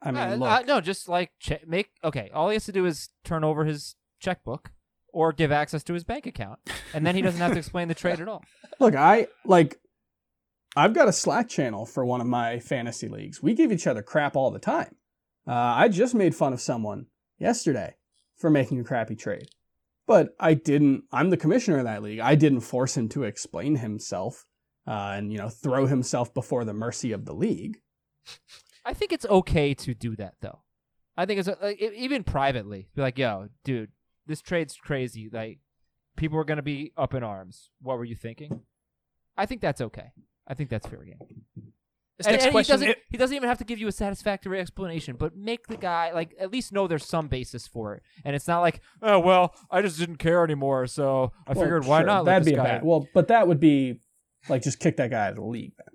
I 0.02 0.12
mean, 0.12 0.18
Uh, 0.18 0.36
look, 0.36 0.50
uh, 0.50 0.62
no, 0.66 0.82
just 0.82 1.10
like 1.10 1.32
che- 1.40 1.62
make 1.68 1.90
okay. 2.04 2.30
All 2.34 2.50
he 2.50 2.56
has 2.56 2.66
to 2.66 2.72
do 2.72 2.86
is 2.86 3.10
turn 3.26 3.44
over 3.44 3.66
his 3.66 3.96
checkbook 4.20 4.72
or 5.12 5.34
give 5.34 5.52
access 5.52 5.84
to 5.84 5.94
his 5.94 6.04
bank 6.04 6.26
account, 6.26 6.60
and 6.94 7.06
then 7.06 7.16
he 7.16 7.22
doesn't 7.22 7.42
have 7.42 7.52
to 7.52 7.58
explain 7.58 7.88
the 7.88 7.96
trade 7.96 8.20
at 8.20 8.28
all. 8.28 8.44
look, 8.80 8.96
I 8.96 9.28
like. 9.46 9.80
I've 10.80 10.94
got 10.94 11.10
a 11.10 11.14
Slack 11.14 11.50
channel 11.50 11.86
for 11.86 12.06
one 12.06 12.22
of 12.22 12.28
my 12.28 12.60
fantasy 12.60 13.10
leagues. 13.10 13.44
We 13.44 13.54
give 13.54 13.70
each 13.70 13.86
other 13.86 14.02
crap 14.02 14.38
all 14.38 14.50
the 14.50 14.60
time. 14.60 14.96
Uh, 15.46 15.52
I 15.52 15.90
just 15.90 16.16
made 16.16 16.34
fun 16.34 16.54
of 16.54 16.62
someone 16.62 17.08
yesterday 17.38 17.96
for 18.38 18.50
making 18.50 18.80
a 18.80 18.86
crappy 18.86 19.18
trade, 19.18 19.50
but 20.08 20.36
I 20.40 20.54
didn't. 20.54 21.04
I'm 21.12 21.32
the 21.32 21.38
commissioner 21.38 21.80
of 21.80 21.84
that 21.84 22.02
league. 22.02 22.22
I 22.22 22.36
didn't 22.36 22.62
force 22.62 22.96
him 22.96 23.10
to 23.10 23.24
explain 23.24 23.76
himself 23.76 24.46
uh, 24.88 25.16
and 25.18 25.34
you 25.34 25.38
know 25.38 25.50
throw 25.50 25.86
himself 25.86 26.34
before 26.34 26.64
the 26.64 26.74
mercy 26.74 27.12
of 27.12 27.26
the 27.26 27.34
league. 27.34 27.82
I 28.86 28.94
think 28.94 29.12
it's 29.12 29.26
okay 29.26 29.74
to 29.74 29.94
do 29.94 30.16
that 30.16 30.36
though. 30.40 30.60
I 31.18 31.26
think 31.26 31.42
it's 31.42 31.50
uh, 31.50 31.56
like, 31.62 31.82
e- 31.82 31.92
even 31.98 32.24
privately, 32.24 32.88
be 32.96 33.02
like, 33.02 33.18
"Yo, 33.18 33.50
dude, 33.66 33.92
this 34.28 34.42
trade's 34.42 34.78
crazy. 34.78 35.30
Like, 35.30 35.60
people 36.16 36.40
are 36.40 36.46
gonna 36.46 36.62
be 36.62 36.94
up 36.96 37.14
in 37.14 37.24
arms. 37.24 37.70
What 37.82 37.98
were 37.98 38.06
you 38.06 38.16
thinking?" 38.16 38.62
I 39.36 39.46
think 39.46 39.60
that's 39.60 39.82
okay. 39.82 40.12
I 40.50 40.56
think 40.56 40.70
that's 40.70 40.88
fair 40.88 41.04
game. 41.04 41.20
This 42.18 42.28
And- 42.28 42.34
next 42.34 42.46
and 42.46 42.52
question. 42.52 42.80
he 42.82 42.86
doesn't. 42.88 42.98
He 43.12 43.18
doesn't 43.18 43.36
even 43.36 43.48
have 43.48 43.60
to 43.60 43.64
give 43.64 43.80
you 43.80 43.88
a 43.88 43.92
satisfactory 43.94 44.60
explanation, 44.60 45.16
but 45.18 45.38
make 45.38 45.68
the 45.68 45.78
guy 45.78 46.12
like 46.12 46.36
at 46.40 46.52
least 46.52 46.74
know 46.74 46.86
there's 46.88 47.06
some 47.06 47.28
basis 47.30 47.66
for 47.68 47.96
it, 47.96 48.04
and 48.26 48.36
it's 48.36 48.48
not 48.48 48.60
like, 48.60 48.82
"Oh 49.02 49.20
well, 49.20 49.56
I 49.72 49.82
just 49.82 49.98
didn't 49.98 50.18
care 50.18 50.44
anymore, 50.44 50.86
so 50.88 51.32
I 51.48 51.54
Well, 51.54 51.64
figured 51.64 51.86
why 51.86 52.00
sure, 52.00 52.08
not?" 52.08 52.26
That'd 52.26 52.44
this 52.46 52.52
be 52.52 52.56
a 52.56 52.58
guy 52.58 52.64
bad. 52.64 52.84
Well, 52.84 53.08
but 53.14 53.30
that 53.30 53.48
would 53.48 53.60
be 53.62 54.02
like 54.50 54.64
just 54.64 54.80
kick 54.80 54.98
that 54.98 55.12
guy 55.12 55.28
out 55.28 55.30
of 55.32 55.36
the 55.38 55.44
league. 55.46 55.74
Then. 55.78 55.88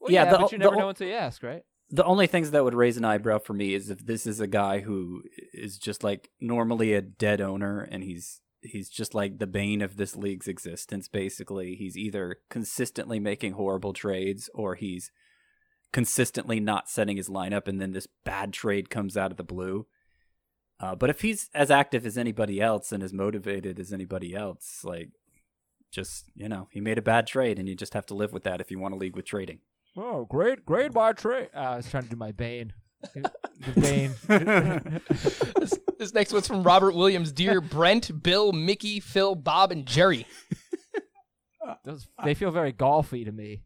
Well, 0.00 0.10
Yeah, 0.12 0.24
yeah, 0.24 0.30
the- 0.32 0.38
but 0.38 0.52
you 0.52 0.58
the 0.58 0.64
never 0.64 0.76
o- 0.76 0.78
know 0.78 0.88
until 0.88 1.08
you 1.08 1.14
ask, 1.14 1.42
right? 1.42 1.62
The 1.90 2.04
only 2.04 2.26
things 2.26 2.50
that 2.52 2.64
would 2.64 2.74
raise 2.74 2.96
an 2.96 3.04
eyebrow 3.04 3.38
for 3.38 3.52
me 3.52 3.74
is 3.74 3.90
if 3.90 4.04
this 4.04 4.26
is 4.26 4.40
a 4.40 4.46
guy 4.46 4.80
who 4.80 5.22
is 5.52 5.78
just 5.78 6.02
like 6.02 6.30
normally 6.40 6.94
a 6.94 7.00
dead 7.02 7.40
owner 7.40 7.80
and 7.80 8.02
he's 8.02 8.40
he's 8.66 8.88
just 8.88 9.14
like 9.14 9.38
the 9.38 9.46
bane 9.46 9.82
of 9.82 9.96
this 9.96 10.16
league's 10.16 10.48
existence 10.48 11.08
basically. 11.08 11.74
He's 11.74 11.96
either 11.96 12.38
consistently 12.50 13.18
making 13.18 13.52
horrible 13.52 13.92
trades 13.92 14.50
or 14.54 14.74
he's 14.74 15.10
consistently 15.92 16.60
not 16.60 16.88
setting 16.88 17.16
his 17.16 17.28
lineup 17.28 17.68
and 17.68 17.80
then 17.80 17.92
this 17.92 18.08
bad 18.24 18.52
trade 18.52 18.90
comes 18.90 19.16
out 19.16 19.30
of 19.30 19.36
the 19.36 19.44
blue. 19.44 19.86
Uh, 20.78 20.94
but 20.94 21.08
if 21.08 21.22
he's 21.22 21.48
as 21.54 21.70
active 21.70 22.04
as 22.04 22.18
anybody 22.18 22.60
else 22.60 22.92
and 22.92 23.02
as 23.02 23.12
motivated 23.12 23.78
as 23.78 23.92
anybody 23.92 24.34
else, 24.34 24.82
like 24.84 25.08
just, 25.90 26.24
you 26.34 26.48
know, 26.48 26.68
he 26.70 26.80
made 26.80 26.98
a 26.98 27.02
bad 27.02 27.26
trade 27.26 27.58
and 27.58 27.68
you 27.68 27.74
just 27.74 27.94
have 27.94 28.06
to 28.06 28.14
live 28.14 28.32
with 28.32 28.42
that 28.42 28.60
if 28.60 28.70
you 28.70 28.78
want 28.78 28.92
to 28.92 28.98
league 28.98 29.16
with 29.16 29.24
trading. 29.24 29.60
Oh, 29.96 30.26
great, 30.26 30.66
great 30.66 30.92
by 30.92 31.12
trade. 31.14 31.48
Uh, 31.54 31.60
I 31.60 31.76
was 31.76 31.90
trying 31.90 32.02
to 32.02 32.10
do 32.10 32.16
my 32.16 32.32
Bane. 32.32 32.74
The 33.14 33.30
Bane. 33.80 34.12
this, 35.58 35.78
this 35.98 36.14
next 36.14 36.32
one's 36.32 36.46
from 36.46 36.62
Robert 36.62 36.94
Williams. 36.94 37.32
Dear 37.32 37.60
Brent, 37.60 38.22
Bill, 38.22 38.52
Mickey, 38.52 39.00
Phil, 39.00 39.34
Bob, 39.34 39.72
and 39.72 39.86
Jerry. 39.86 40.26
Those, 41.84 42.06
they 42.24 42.34
feel 42.34 42.50
very 42.50 42.72
golfy 42.72 43.24
to 43.24 43.32
me. 43.32 43.62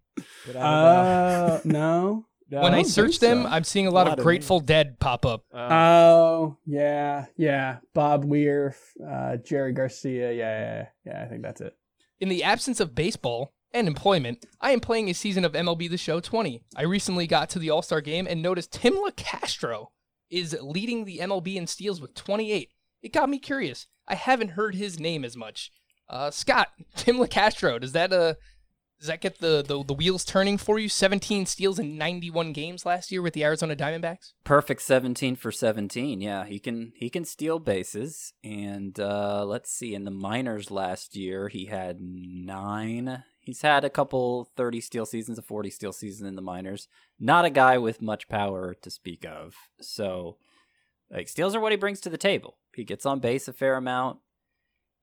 But 0.47 0.57
I 0.57 0.61
don't 0.61 0.65
Uh, 0.65 1.61
no. 1.65 2.25
know. 2.51 2.61
when 2.63 2.73
I 2.75 2.77
don't 2.83 2.85
search 2.87 3.19
them, 3.19 3.43
so. 3.43 3.49
I'm 3.49 3.65
seeing 3.65 3.87
a 3.87 3.91
lot, 3.91 4.07
lot 4.07 4.13
of 4.15 4.19
of 4.21 4.25
Grateful 4.25 4.61
Dead 4.61 4.99
pop 4.99 5.25
up. 5.27 5.45
Uh, 5.53 5.69
Oh 5.71 6.57
yeah, 6.67 7.27
yeah. 7.37 7.79
Bob 7.95 8.25
Weir, 8.25 8.75
uh, 9.07 9.37
Jerry 9.37 9.73
Garcia. 9.73 10.33
Yeah, 10.33 10.61
yeah, 10.61 10.87
yeah. 11.13 11.23
I 11.25 11.29
think 11.29 11.43
that's 11.43 11.61
it. 11.61 11.77
In 12.21 12.29
the 12.31 12.43
absence 12.43 12.81
of 12.81 12.95
baseball 12.95 13.53
and 13.73 13.87
employment, 13.87 14.47
I 14.61 14.73
am 14.73 14.81
playing 14.81 15.09
a 15.09 15.15
season 15.15 15.45
of 15.45 15.53
MLB 15.53 15.89
The 15.89 15.97
Show 15.97 16.21
20. 16.21 16.63
I 16.77 16.83
recently 16.83 17.27
got 17.27 17.51
to 17.51 17.59
the 17.59 17.71
All 17.71 17.83
Star 17.83 18.01
game 18.01 18.27
and 18.29 18.43
noticed 18.43 18.73
Tim 18.73 18.95
Locastro 18.95 19.89
is 20.31 20.57
leading 20.61 21.05
the 21.05 21.19
MLB 21.19 21.57
in 21.57 21.67
steals 21.67 22.01
with 22.01 22.15
28. 22.15 22.71
It 23.03 23.13
got 23.13 23.29
me 23.29 23.39
curious. 23.39 23.87
I 24.07 24.15
haven't 24.15 24.51
heard 24.51 24.75
his 24.75 24.99
name 25.01 25.25
as 25.25 25.37
much. 25.37 25.73
Uh, 26.09 26.31
Scott, 26.31 26.69
Tim 26.97 27.17
Locastro, 27.17 27.81
does 27.81 27.93
that 27.93 28.13
uh 28.13 28.35
does 28.99 29.07
that 29.07 29.23
get 29.23 29.39
the, 29.39 29.65
the 29.67 29.83
the 29.83 29.95
wheels 29.95 30.27
turning 30.27 30.59
for 30.59 30.79
you? 30.79 30.89
17 30.89 31.47
steals 31.47 31.79
in 31.79 31.97
91 31.97 32.53
games 32.53 32.85
last 32.85 33.11
year 33.11 33.23
with 33.23 33.33
the 33.33 33.45
Arizona 33.45 33.75
Diamondbacks. 33.75 34.35
Perfect 34.45 34.83
17 34.83 35.37
for 35.37 35.51
17. 35.51 36.21
Yeah, 36.21 36.45
he 36.45 36.59
can 36.59 36.93
he 36.95 37.09
can 37.09 37.25
steal 37.25 37.59
bases 37.59 38.35
and 38.45 39.01
uh 39.01 39.45
let's 39.47 39.71
see 39.71 39.95
in 39.95 40.05
the 40.05 40.11
minors 40.11 40.71
last 40.71 41.17
year 41.17 41.49
he 41.49 41.67
had 41.67 41.99
9. 42.01 43.25
He's 43.51 43.63
had 43.63 43.85
a 43.85 43.91
couple 43.91 44.51
30 44.57 44.81
steal 44.81 45.07
seasons, 45.07 45.39
a 45.39 45.43
40 45.43 45.71
steal 45.71 45.93
season 45.93 46.27
in 46.27 46.37
the 46.37 46.43
minors. 46.43 46.87
Not 47.19 47.45
a 47.45 47.51
guy 47.51 47.79
with 47.79 48.01
much 48.01 48.29
power 48.29 48.75
to 48.75 48.91
speak 48.91 49.25
of. 49.25 49.55
So 49.81 50.37
like 51.11 51.29
steals 51.29 51.55
are 51.55 51.61
what 51.61 51.73
he 51.73 51.77
brings 51.77 52.01
to 52.01 52.11
the 52.11 52.17
table. 52.17 52.59
He 52.75 52.85
gets 52.85 53.05
on 53.05 53.21
base 53.21 53.49
a 53.49 53.53
fair 53.53 53.75
amount. 53.75 54.19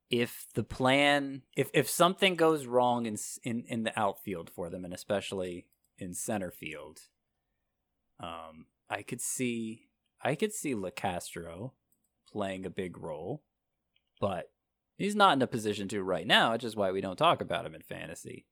If 0.09 0.47
the 0.53 0.63
plan, 0.63 1.41
if 1.57 1.69
if 1.73 1.89
something 1.89 2.35
goes 2.35 2.65
wrong 2.65 3.05
in 3.05 3.17
in 3.43 3.65
in 3.67 3.83
the 3.83 3.99
outfield 3.99 4.49
for 4.49 4.69
them, 4.69 4.85
and 4.85 4.93
especially 4.93 5.67
in 5.97 6.13
center 6.13 6.49
field, 6.49 6.99
um, 8.17 8.67
I 8.89 9.01
could 9.01 9.19
see 9.19 9.89
I 10.23 10.35
could 10.35 10.53
see 10.53 10.73
Locastro 10.73 11.71
playing 12.31 12.65
a 12.65 12.69
big 12.69 12.97
role, 12.97 13.43
but 14.21 14.49
he's 14.97 15.15
not 15.15 15.33
in 15.33 15.41
a 15.41 15.47
position 15.47 15.87
to 15.89 16.01
right 16.03 16.27
now, 16.27 16.53
which 16.53 16.63
is 16.63 16.75
why 16.75 16.91
we 16.91 17.01
don't 17.01 17.17
talk 17.17 17.41
about 17.41 17.65
him 17.65 17.75
in 17.75 17.81
fantasy. 17.81 18.45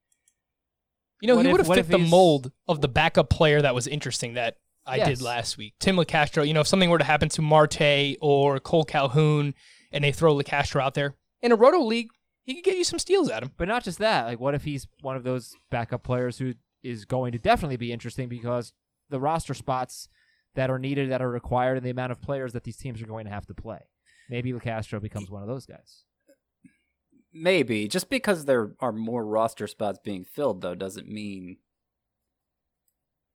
You 1.22 1.28
know, 1.28 1.36
What 1.38 1.46
he 1.46 1.52
would 1.52 1.66
have 1.66 1.76
fit 1.76 1.88
the 1.90 1.98
he's- 1.98 2.10
mold 2.12 2.52
of 2.68 2.82
the 2.82 2.88
backup 2.88 3.30
player 3.30 3.62
that 3.62 3.74
was 3.76 3.88
interesting 3.88 4.34
that 4.34 4.58
I 4.86 4.98
Yes. 4.98 5.08
did 5.08 5.22
last 5.22 5.58
week. 5.58 5.74
Tim 5.80 5.96
Locastro, 5.96 6.46
you 6.48 6.54
know, 6.54 6.60
if 6.62 6.68
something 6.68 6.90
were 6.90 6.98
to 7.00 7.04
happen 7.04 7.30
to 7.30 7.42
Marte 7.42 8.18
or 8.22 8.60
Cole 8.60 8.84
Calhoun 8.86 9.56
and 9.92 10.04
they 10.04 10.12
throw 10.12 10.36
Locastro 10.36 10.82
out 10.82 10.94
there 10.94 11.16
in 11.42 11.52
a 11.52 11.56
roto 11.56 11.80
league, 11.80 12.10
he 12.44 12.54
could 12.56 12.64
get 12.64 12.78
you 12.78 12.84
some 12.84 13.00
steals 13.00 13.30
at 13.30 13.42
him. 13.42 13.52
But 13.58 13.68
not 13.68 13.84
just 13.84 13.98
that. 14.00 14.26
Like, 14.26 14.40
what 14.40 14.54
if 14.54 14.64
he's 14.66 14.88
one 15.02 15.16
of 15.16 15.24
those 15.24 15.56
backup 15.72 16.04
players 16.04 16.38
who 16.38 16.54
is 16.84 17.06
going 17.06 17.32
to 17.32 17.40
definitely 17.40 17.78
be 17.78 17.92
interesting 17.92 18.30
because 18.30 18.74
the 19.10 19.20
roster 19.20 19.56
spots 19.56 20.08
that 20.54 20.70
are 20.70 20.78
needed, 20.78 21.10
that 21.10 21.22
are 21.22 21.30
required, 21.32 21.78
and 21.78 21.86
the 21.86 21.90
amount 21.90 22.12
of 22.12 22.22
players 22.22 22.54
that 22.54 22.64
these 22.64 22.78
teams 22.78 23.02
are 23.02 23.08
going 23.08 23.26
to 23.26 23.32
have 23.32 23.48
to 23.48 23.54
play. 23.56 23.80
Maybe 24.30 24.52
Locastro 24.54 25.02
becomes 25.02 25.32
one 25.32 25.42
of 25.42 25.48
those 25.48 25.66
guys. 25.66 26.04
Maybe 27.38 27.88
just 27.90 28.10
because 28.10 28.46
there 28.46 28.72
are 28.80 28.94
more 28.94 29.26
roster 29.26 29.68
spots 29.68 30.00
being 30.04 30.24
filled, 30.24 30.62
though, 30.62 30.74
doesn't 30.76 31.08
mean 31.10 31.58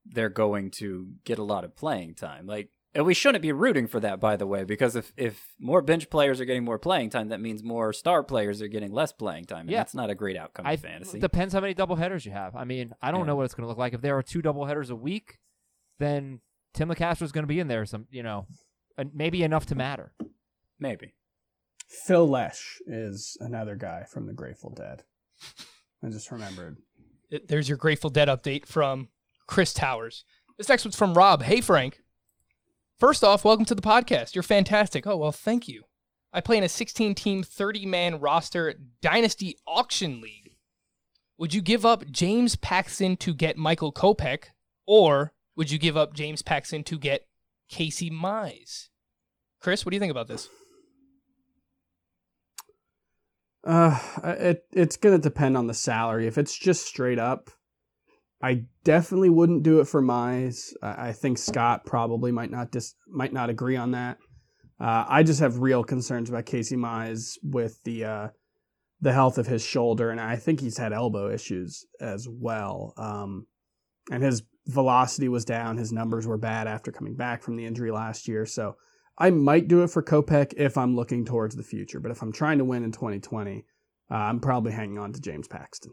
they're 0.07 0.31
going 0.31 0.71
to 0.71 1.09
get 1.25 1.39
a 1.39 1.43
lot 1.45 1.65
of 1.65 1.77
playing 1.77 2.15
time. 2.15 2.47
Like, 2.47 2.71
and 2.95 3.05
we 3.05 3.13
shouldn't 3.15 3.43
be 3.43 3.53
rooting 3.53 3.87
for 3.87 4.01
that, 4.01 4.19
by 4.19 4.37
the 4.37 4.47
way, 4.47 4.65
because 4.65 4.97
if 4.97 5.13
if 5.17 5.47
more 5.61 5.83
bench 5.83 6.11
players 6.11 6.41
are 6.41 6.45
getting 6.45 6.65
more 6.65 6.79
playing 6.79 7.11
time, 7.11 7.29
that 7.29 7.41
means 7.41 7.63
more 7.63 7.93
star 7.93 8.23
players 8.25 8.61
are 8.63 8.69
getting 8.69 8.91
less 8.91 9.13
playing 9.13 9.45
time, 9.45 9.61
and 9.61 9.71
Yeah. 9.71 9.79
that's 9.81 9.95
not 9.95 10.11
a 10.11 10.15
great 10.15 10.37
outcome 10.37 10.67
I 10.67 10.73
in 10.73 10.79
fantasy. 10.79 11.21
depends 11.21 11.53
how 11.55 11.61
many 11.61 11.75
double 11.75 11.97
headers 11.97 12.25
you 12.27 12.33
have. 12.33 12.57
I 12.57 12.65
mean, 12.65 12.93
I 13.03 13.11
don't 13.13 13.21
Yeah. 13.21 13.27
know 13.27 13.37
what 13.37 13.45
it's 13.45 13.55
going 13.55 13.65
to 13.65 13.69
look 13.69 13.79
like. 13.79 13.93
If 13.93 14.01
there 14.01 14.17
are 14.17 14.23
two 14.23 14.43
double 14.43 14.65
headers 14.65 14.91
a 14.91 14.97
week, 14.97 15.39
then 15.99 16.41
Tim 16.75 16.89
Locastro 16.89 17.23
is 17.23 17.33
going 17.33 17.45
to 17.45 17.49
be 17.49 17.61
in 17.61 17.69
there. 17.69 17.85
Some, 17.87 18.07
you 18.11 18.23
know, 18.25 18.47
maybe 19.13 19.43
enough 19.45 19.67
to 19.67 19.75
matter. 19.77 20.13
Maybe. 20.81 21.15
Phil 21.91 22.27
Lesh 22.27 22.79
is 22.87 23.37
another 23.41 23.75
guy 23.75 24.05
from 24.05 24.27
the 24.27 24.33
Grateful 24.33 24.71
Dead. 24.71 25.03
I 26.05 26.09
just 26.09 26.31
remembered. 26.31 26.77
There's 27.49 27.69
your 27.69 27.79
Grateful 27.79 28.11
Dead 28.11 28.29
update 28.29 28.65
from 28.67 29.09
Chris 29.49 29.75
Towers. 29.75 30.25
This 30.57 30.69
next 30.69 30.85
one's 30.85 30.97
from 30.97 31.15
Rob. 31.15 31.43
Hey, 31.43 31.61
Frank. 31.61 32.01
First 33.01 33.25
off, 33.25 33.45
welcome 33.45 33.65
to 33.65 33.75
the 33.75 33.83
podcast. 33.83 34.37
You're 34.37 34.45
fantastic. 34.45 35.05
Oh, 35.05 35.17
well, 35.17 35.33
thank 35.33 35.67
you. 35.67 35.83
I 36.33 36.41
play 36.41 36.59
in 36.59 36.63
a 36.63 36.69
16 36.69 37.17
team, 37.17 37.43
30 37.43 37.87
man 37.87 38.21
roster 38.21 38.75
dynasty 39.03 39.57
auction 39.67 40.21
league. 40.21 40.55
Would 41.39 41.55
you 41.55 41.61
give 41.61 41.85
up 41.85 42.07
James 42.09 42.55
Paxton 42.55 43.17
to 43.17 43.35
get 43.35 43.57
Michael 43.57 43.93
Kopech, 43.93 44.45
or 44.87 45.33
would 45.57 45.73
you 45.73 45.79
give 45.79 45.97
up 45.97 46.15
James 46.15 46.43
Paxton 46.43 46.85
to 46.85 46.99
get 46.99 47.27
Casey 47.69 48.11
Mize? 48.11 48.91
Chris, 49.61 49.85
what 49.85 49.91
do 49.91 49.97
you 49.97 50.01
think 50.01 50.13
about 50.13 50.29
this? 50.29 50.49
Uh, 53.65 53.99
it 54.23 54.65
it's 54.73 54.97
gonna 54.97 55.19
depend 55.19 55.57
on 55.57 55.67
the 55.67 55.75
salary. 55.75 56.27
If 56.27 56.39
it's 56.39 56.57
just 56.57 56.87
straight 56.87 57.19
up, 57.19 57.51
I 58.43 58.65
definitely 58.85 59.31
wouldn't 59.31 59.63
do 59.63 59.81
it 59.81 59.89
for 59.89 60.03
Mize. 60.03 60.73
I, 60.83 61.13
think 61.13 61.37
Scott 61.37 61.85
probably 61.85 62.33
might 62.33 62.51
not 62.51 62.71
dis, 62.71 62.95
might 63.07 63.35
not 63.35 63.51
agree 63.51 63.77
on 63.77 63.91
that. 63.91 64.17
Uh, 64.81 65.05
I 65.07 65.23
just 65.23 65.41
have 65.41 65.59
real 65.59 65.85
concerns 65.85 66.31
about 66.31 66.47
Casey 66.47 66.77
Mize 66.77 67.37
with 67.43 67.83
the 67.85 68.05
uh, 68.05 68.29
the 69.03 69.13
health 69.13 69.37
of 69.37 69.47
his 69.47 69.63
shoulder, 69.63 70.11
and 70.11 70.21
I 70.21 70.37
think 70.37 70.61
he's 70.61 70.79
had 70.79 70.95
elbow 70.95 71.31
issues 71.31 71.85
as 72.01 72.27
well. 72.31 72.95
Um, 72.97 73.47
and 74.11 74.23
his 74.23 74.43
velocity 74.67 75.29
was 75.29 75.45
down. 75.45 75.77
His 75.77 75.93
numbers 75.93 76.27
were 76.27 76.39
bad 76.39 76.67
after 76.67 76.91
coming 76.93 77.17
back 77.17 77.43
from 77.43 77.57
the 77.57 77.67
injury 77.67 77.91
last 77.91 78.27
year. 78.27 78.47
So 78.47 78.77
I 79.21 79.31
might 79.31 79.69
do 79.69 79.83
it 79.83 79.91
for 79.91 80.03
Kopech 80.03 80.55
if 80.57 80.79
I'm 80.79 80.97
looking 80.97 81.27
towards 81.27 81.55
the 81.55 81.63
future. 81.63 82.01
But 82.01 82.11
if 82.11 82.23
I'm 82.23 82.33
trying 82.33 82.57
to 82.59 82.65
win 82.65 82.83
in 82.83 82.91
2020, 82.91 83.67
uh, 84.11 84.15
I'm 84.15 84.41
probably 84.41 84.73
hanging 84.73 84.99
on 84.99 85.13
to 85.13 85.21
James 85.21 85.47
Paxton. 85.47 85.93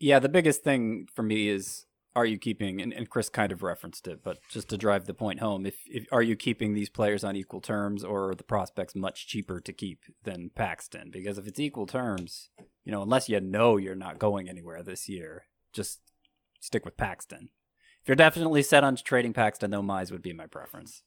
Yeah, 0.00 0.18
the 0.18 0.28
biggest 0.28 0.64
thing 0.64 1.06
for 1.14 1.22
me 1.22 1.48
is 1.48 1.86
are 2.16 2.26
you 2.26 2.36
keeping 2.36 2.80
and, 2.80 2.92
and 2.92 3.08
Chris 3.08 3.28
kind 3.28 3.52
of 3.52 3.62
referenced 3.62 4.06
it, 4.08 4.22
but 4.22 4.38
just 4.50 4.68
to 4.68 4.76
drive 4.76 5.06
the 5.06 5.14
point 5.14 5.40
home, 5.40 5.66
if, 5.66 5.76
if 5.86 6.06
are 6.12 6.22
you 6.22 6.36
keeping 6.36 6.74
these 6.74 6.88
players 6.88 7.24
on 7.24 7.36
equal 7.36 7.60
terms 7.60 8.04
or 8.04 8.30
are 8.30 8.34
the 8.34 8.44
prospects 8.44 8.94
much 8.94 9.26
cheaper 9.26 9.60
to 9.60 9.72
keep 9.72 10.00
than 10.24 10.50
Paxton? 10.54 11.10
Because 11.12 11.38
if 11.38 11.46
it's 11.46 11.60
equal 11.60 11.86
terms, 11.86 12.50
you 12.84 12.92
know, 12.92 13.02
unless 13.02 13.28
you 13.28 13.40
know 13.40 13.76
you're 13.76 13.94
not 13.94 14.18
going 14.18 14.48
anywhere 14.48 14.82
this 14.82 15.08
year, 15.08 15.46
just 15.72 16.00
stick 16.60 16.84
with 16.84 16.96
Paxton. 16.96 17.50
If 18.02 18.08
you're 18.08 18.16
definitely 18.16 18.62
set 18.62 18.84
on 18.84 18.96
trading 18.96 19.32
Paxton, 19.32 19.70
though, 19.70 19.82
Mize 19.82 20.12
would 20.12 20.22
be 20.22 20.32
my 20.32 20.46
preference. 20.46 21.02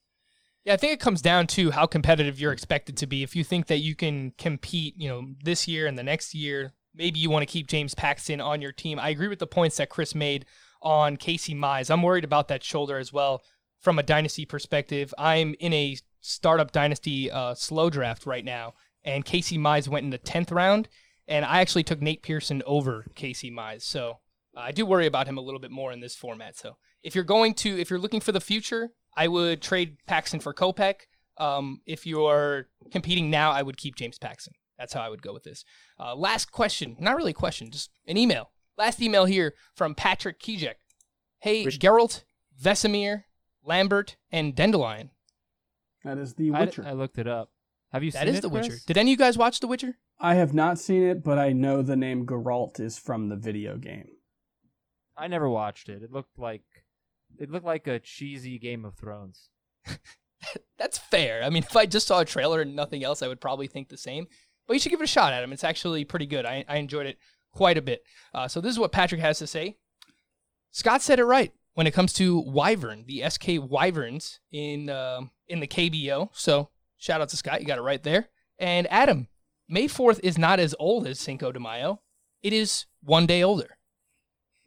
Yeah, 0.64 0.74
I 0.74 0.76
think 0.76 0.92
it 0.92 1.00
comes 1.00 1.22
down 1.22 1.46
to 1.48 1.70
how 1.70 1.86
competitive 1.86 2.38
you're 2.38 2.52
expected 2.52 2.96
to 2.98 3.06
be. 3.06 3.22
If 3.22 3.34
you 3.34 3.44
think 3.44 3.66
that 3.68 3.78
you 3.78 3.94
can 3.94 4.32
compete, 4.38 4.94
you 4.98 5.08
know, 5.08 5.26
this 5.42 5.66
year 5.66 5.86
and 5.86 5.98
the 5.98 6.02
next 6.02 6.34
year, 6.34 6.72
maybe 6.94 7.18
you 7.18 7.30
want 7.30 7.42
to 7.42 7.52
keep 7.52 7.68
James 7.68 7.94
Paxton 7.94 8.40
on 8.40 8.60
your 8.60 8.72
team. 8.72 8.98
I 8.98 9.08
agree 9.08 9.28
with 9.28 9.38
the 9.38 9.46
points 9.46 9.76
that 9.78 9.88
Chris 9.88 10.14
made 10.14 10.44
on 10.82 11.16
Casey 11.16 11.54
Mize. 11.54 11.90
I'm 11.90 12.02
worried 12.02 12.24
about 12.24 12.48
that 12.48 12.62
shoulder 12.62 12.98
as 12.98 13.12
well 13.12 13.42
from 13.80 13.98
a 13.98 14.02
dynasty 14.02 14.44
perspective. 14.44 15.14
I'm 15.16 15.54
in 15.60 15.72
a 15.72 15.96
startup 16.20 16.72
dynasty 16.72 17.30
uh, 17.30 17.54
slow 17.54 17.90
draft 17.90 18.26
right 18.26 18.44
now, 18.44 18.74
and 19.04 19.24
Casey 19.24 19.58
Mize 19.58 19.88
went 19.88 20.04
in 20.04 20.10
the 20.10 20.18
10th 20.18 20.52
round, 20.52 20.88
and 21.26 21.44
I 21.44 21.60
actually 21.60 21.84
took 21.84 22.02
Nate 22.02 22.22
Pearson 22.22 22.62
over 22.66 23.06
Casey 23.14 23.50
Mize. 23.50 23.82
So 23.82 24.18
uh, 24.56 24.60
I 24.60 24.72
do 24.72 24.84
worry 24.84 25.06
about 25.06 25.28
him 25.28 25.38
a 25.38 25.42
little 25.42 25.60
bit 25.60 25.70
more 25.70 25.92
in 25.92 26.00
this 26.00 26.16
format. 26.16 26.56
So 26.56 26.76
if 27.02 27.14
you're 27.14 27.24
going 27.24 27.54
to, 27.54 27.78
if 27.78 27.90
you're 27.90 27.98
looking 27.98 28.20
for 28.20 28.32
the 28.32 28.40
future, 28.40 28.90
I 29.18 29.26
would 29.26 29.60
trade 29.60 29.96
Paxton 30.06 30.38
for 30.38 30.54
Kopech. 30.54 30.94
Um, 31.38 31.80
if 31.86 32.06
you're 32.06 32.68
competing 32.92 33.30
now, 33.30 33.50
I 33.50 33.62
would 33.62 33.76
keep 33.76 33.96
James 33.96 34.16
Paxton. 34.18 34.54
That's 34.78 34.92
how 34.92 35.00
I 35.00 35.08
would 35.08 35.22
go 35.22 35.32
with 35.32 35.42
this. 35.42 35.64
Uh, 35.98 36.14
last 36.14 36.52
question, 36.52 36.96
not 37.00 37.16
really 37.16 37.32
a 37.32 37.34
question, 37.34 37.70
just 37.72 37.90
an 38.06 38.16
email. 38.16 38.50
Last 38.76 39.02
email 39.02 39.24
here 39.24 39.54
from 39.74 39.96
Patrick 39.96 40.38
Kijek. 40.40 40.74
Hey, 41.40 41.64
Geralt, 41.64 42.22
Vesemir, 42.62 43.24
Lambert, 43.64 44.16
and 44.30 44.54
Dandelion. 44.54 45.10
That 46.04 46.16
is 46.18 46.34
The 46.34 46.52
Witcher. 46.52 46.84
I 46.86 46.92
looked 46.92 47.18
it 47.18 47.26
up. 47.26 47.50
Have 47.92 48.04
you 48.04 48.12
That 48.12 48.20
seen 48.20 48.28
is 48.28 48.38
it, 48.38 48.42
The 48.42 48.48
Witcher. 48.50 48.68
Chris? 48.68 48.84
Did 48.84 48.98
any 48.98 49.10
of 49.10 49.12
you 49.12 49.16
guys 49.16 49.36
watch 49.36 49.58
The 49.58 49.66
Witcher? 49.66 49.98
I 50.20 50.34
have 50.34 50.54
not 50.54 50.78
seen 50.78 51.02
it, 51.02 51.24
but 51.24 51.38
I 51.38 51.52
know 51.52 51.82
the 51.82 51.96
name 51.96 52.24
Geralt 52.24 52.78
is 52.78 52.98
from 52.98 53.28
the 53.28 53.36
video 53.36 53.76
game. 53.78 54.08
I 55.16 55.26
never 55.26 55.48
watched 55.48 55.88
it. 55.88 56.02
It 56.04 56.12
looked 56.12 56.38
like 56.38 56.62
it 57.38 57.50
looked 57.50 57.66
like 57.66 57.86
a 57.86 57.98
cheesy 57.98 58.58
Game 58.58 58.84
of 58.84 58.94
Thrones. 58.94 59.50
That's 60.78 60.98
fair. 60.98 61.42
I 61.42 61.50
mean, 61.50 61.62
if 61.68 61.76
I 61.76 61.86
just 61.86 62.06
saw 62.06 62.20
a 62.20 62.24
trailer 62.24 62.60
and 62.60 62.76
nothing 62.76 63.04
else, 63.04 63.22
I 63.22 63.28
would 63.28 63.40
probably 63.40 63.66
think 63.66 63.88
the 63.88 63.96
same. 63.96 64.26
But 64.66 64.74
you 64.74 64.80
should 64.80 64.90
give 64.90 65.00
it 65.00 65.04
a 65.04 65.08
shot, 65.08 65.32
Adam. 65.32 65.52
It's 65.52 65.64
actually 65.64 66.04
pretty 66.04 66.26
good. 66.26 66.44
I, 66.44 66.64
I 66.68 66.76
enjoyed 66.76 67.06
it 67.06 67.18
quite 67.52 67.78
a 67.78 67.82
bit. 67.82 68.02
Uh, 68.34 68.48
so 68.48 68.60
this 68.60 68.72
is 68.72 68.78
what 68.78 68.92
Patrick 68.92 69.20
has 69.20 69.38
to 69.38 69.46
say. 69.46 69.76
Scott 70.70 71.02
said 71.02 71.18
it 71.18 71.24
right 71.24 71.52
when 71.74 71.86
it 71.86 71.94
comes 71.94 72.12
to 72.14 72.40
Wyvern, 72.40 73.04
the 73.06 73.22
SK 73.28 73.60
Wyverns 73.60 74.40
in 74.52 74.90
um 74.90 75.30
in 75.46 75.60
the 75.60 75.66
KBO. 75.66 76.28
So 76.32 76.70
shout 76.98 77.20
out 77.20 77.30
to 77.30 77.36
Scott, 77.36 77.60
you 77.60 77.66
got 77.66 77.78
it 77.78 77.82
right 77.82 78.02
there. 78.02 78.28
And 78.58 78.86
Adam, 78.90 79.28
May 79.68 79.86
fourth 79.86 80.20
is 80.22 80.36
not 80.36 80.60
as 80.60 80.74
old 80.78 81.06
as 81.06 81.20
Cinco 81.20 81.52
de 81.52 81.60
Mayo. 81.60 82.00
It 82.42 82.52
is 82.52 82.86
one 83.02 83.26
day 83.26 83.42
older. 83.42 83.77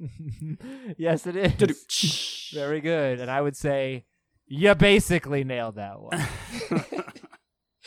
yes, 0.98 1.28
it 1.28 1.36
is. 1.36 2.52
Very 2.54 2.82
good. 2.82 3.20
And 3.20 3.30
I 3.30 3.42
would 3.42 3.56
say 3.56 4.06
you 4.48 4.74
basically 4.76 5.44
nailed 5.44 5.76
that 5.76 6.02
one. 6.02 6.28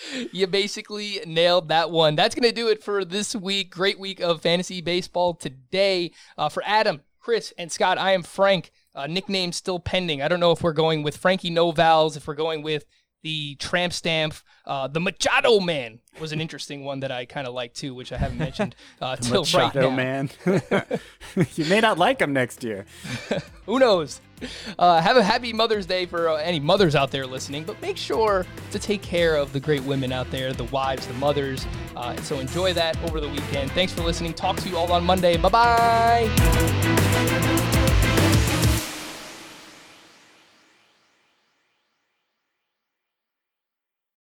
you 0.33 0.47
basically 0.47 1.21
nailed 1.27 1.69
that 1.69 1.91
one. 1.91 2.17
That's 2.17 2.35
going 2.35 2.49
to 2.49 2.55
do 2.55 2.69
it 2.69 2.83
for 2.83 3.05
this 3.05 3.35
week. 3.35 3.71
Great 3.71 3.99
week 3.99 4.21
of 4.21 4.43
fantasy 4.43 4.81
baseball 4.81 5.35
today. 5.35 6.13
Uh, 6.37 6.49
for 6.49 6.63
Adam, 6.67 7.03
Chris, 7.21 7.53
and 7.59 7.71
Scott, 7.71 7.99
I 7.99 8.13
am 8.13 8.23
Frank. 8.23 8.71
Uh, 8.95 9.07
nickname 9.07 9.53
still 9.53 9.81
pending. 9.81 10.23
I 10.23 10.29
don't 10.29 10.41
know 10.41 10.53
if 10.53 10.63
we're 10.63 10.73
going 10.73 11.03
with 11.03 11.17
Frankie 11.17 11.51
Novals, 11.51 12.17
if 12.17 12.29
we're 12.29 12.35
going 12.35 12.63
with 12.63 12.85
the 13.25 13.57
tramp 13.57 13.93
stamp. 13.93 14.35
Uh, 14.67 14.87
the 14.87 15.01
Machado 15.01 15.59
Man 15.59 15.99
was 16.21 16.31
an 16.33 16.41
interesting 16.41 16.85
one 16.85 17.01
that 17.01 17.11
I 17.11 17.25
kind 17.25 17.49
of 17.49 17.55
like 17.55 17.75
too, 17.75 17.93
which 17.95 18.13
I 18.13 18.19
haven't 18.19 18.39
mentioned 18.39 18.77
uh, 19.01 19.17
till 19.17 19.43
right 19.43 19.53
Machado 19.53 19.91
now. 19.91 19.97
man. 19.97 20.31
you 21.57 21.65
may 21.65 21.81
not 21.81 21.99
like 21.99 22.21
him 22.21 22.33
next 22.33 22.63
year. 22.63 22.87
Who 23.67 23.81
knows? 23.81 24.21
Uh, 24.79 25.01
have 25.01 25.17
a 25.17 25.23
happy 25.23 25.53
Mother's 25.53 25.87
Day 25.87 26.07
for 26.07 26.29
uh, 26.29 26.35
any 26.37 26.61
mothers 26.61 26.95
out 26.95 27.11
there 27.11 27.27
listening, 27.27 27.65
but 27.65 27.81
make 27.81 27.97
sure 27.97 28.45
to 28.71 28.79
take 28.79 29.03
care 29.03 29.37
of 29.37 29.55
the 29.55 29.61
great 29.61 29.83
women 29.85 30.13
out 30.13 30.31
there, 30.31 30.53
the 30.53 30.65
wives, 30.65 31.07
the 31.07 31.15
mothers. 31.15 31.67
Uh, 31.97 32.15
so 32.17 32.39
enjoy 32.39 32.75
that 32.75 33.03
over 33.05 33.21
the 33.21 33.29
weekend. 33.29 33.71
Thanks 33.73 33.93
for 33.93 34.03
listening. 34.03 34.35
Talk 34.35 34.57
to 34.59 34.69
you 34.69 34.77
all 34.77 34.93
on 34.93 35.03
Monday. 35.05 35.39
Bye 35.39 35.49
bye. 35.49 36.29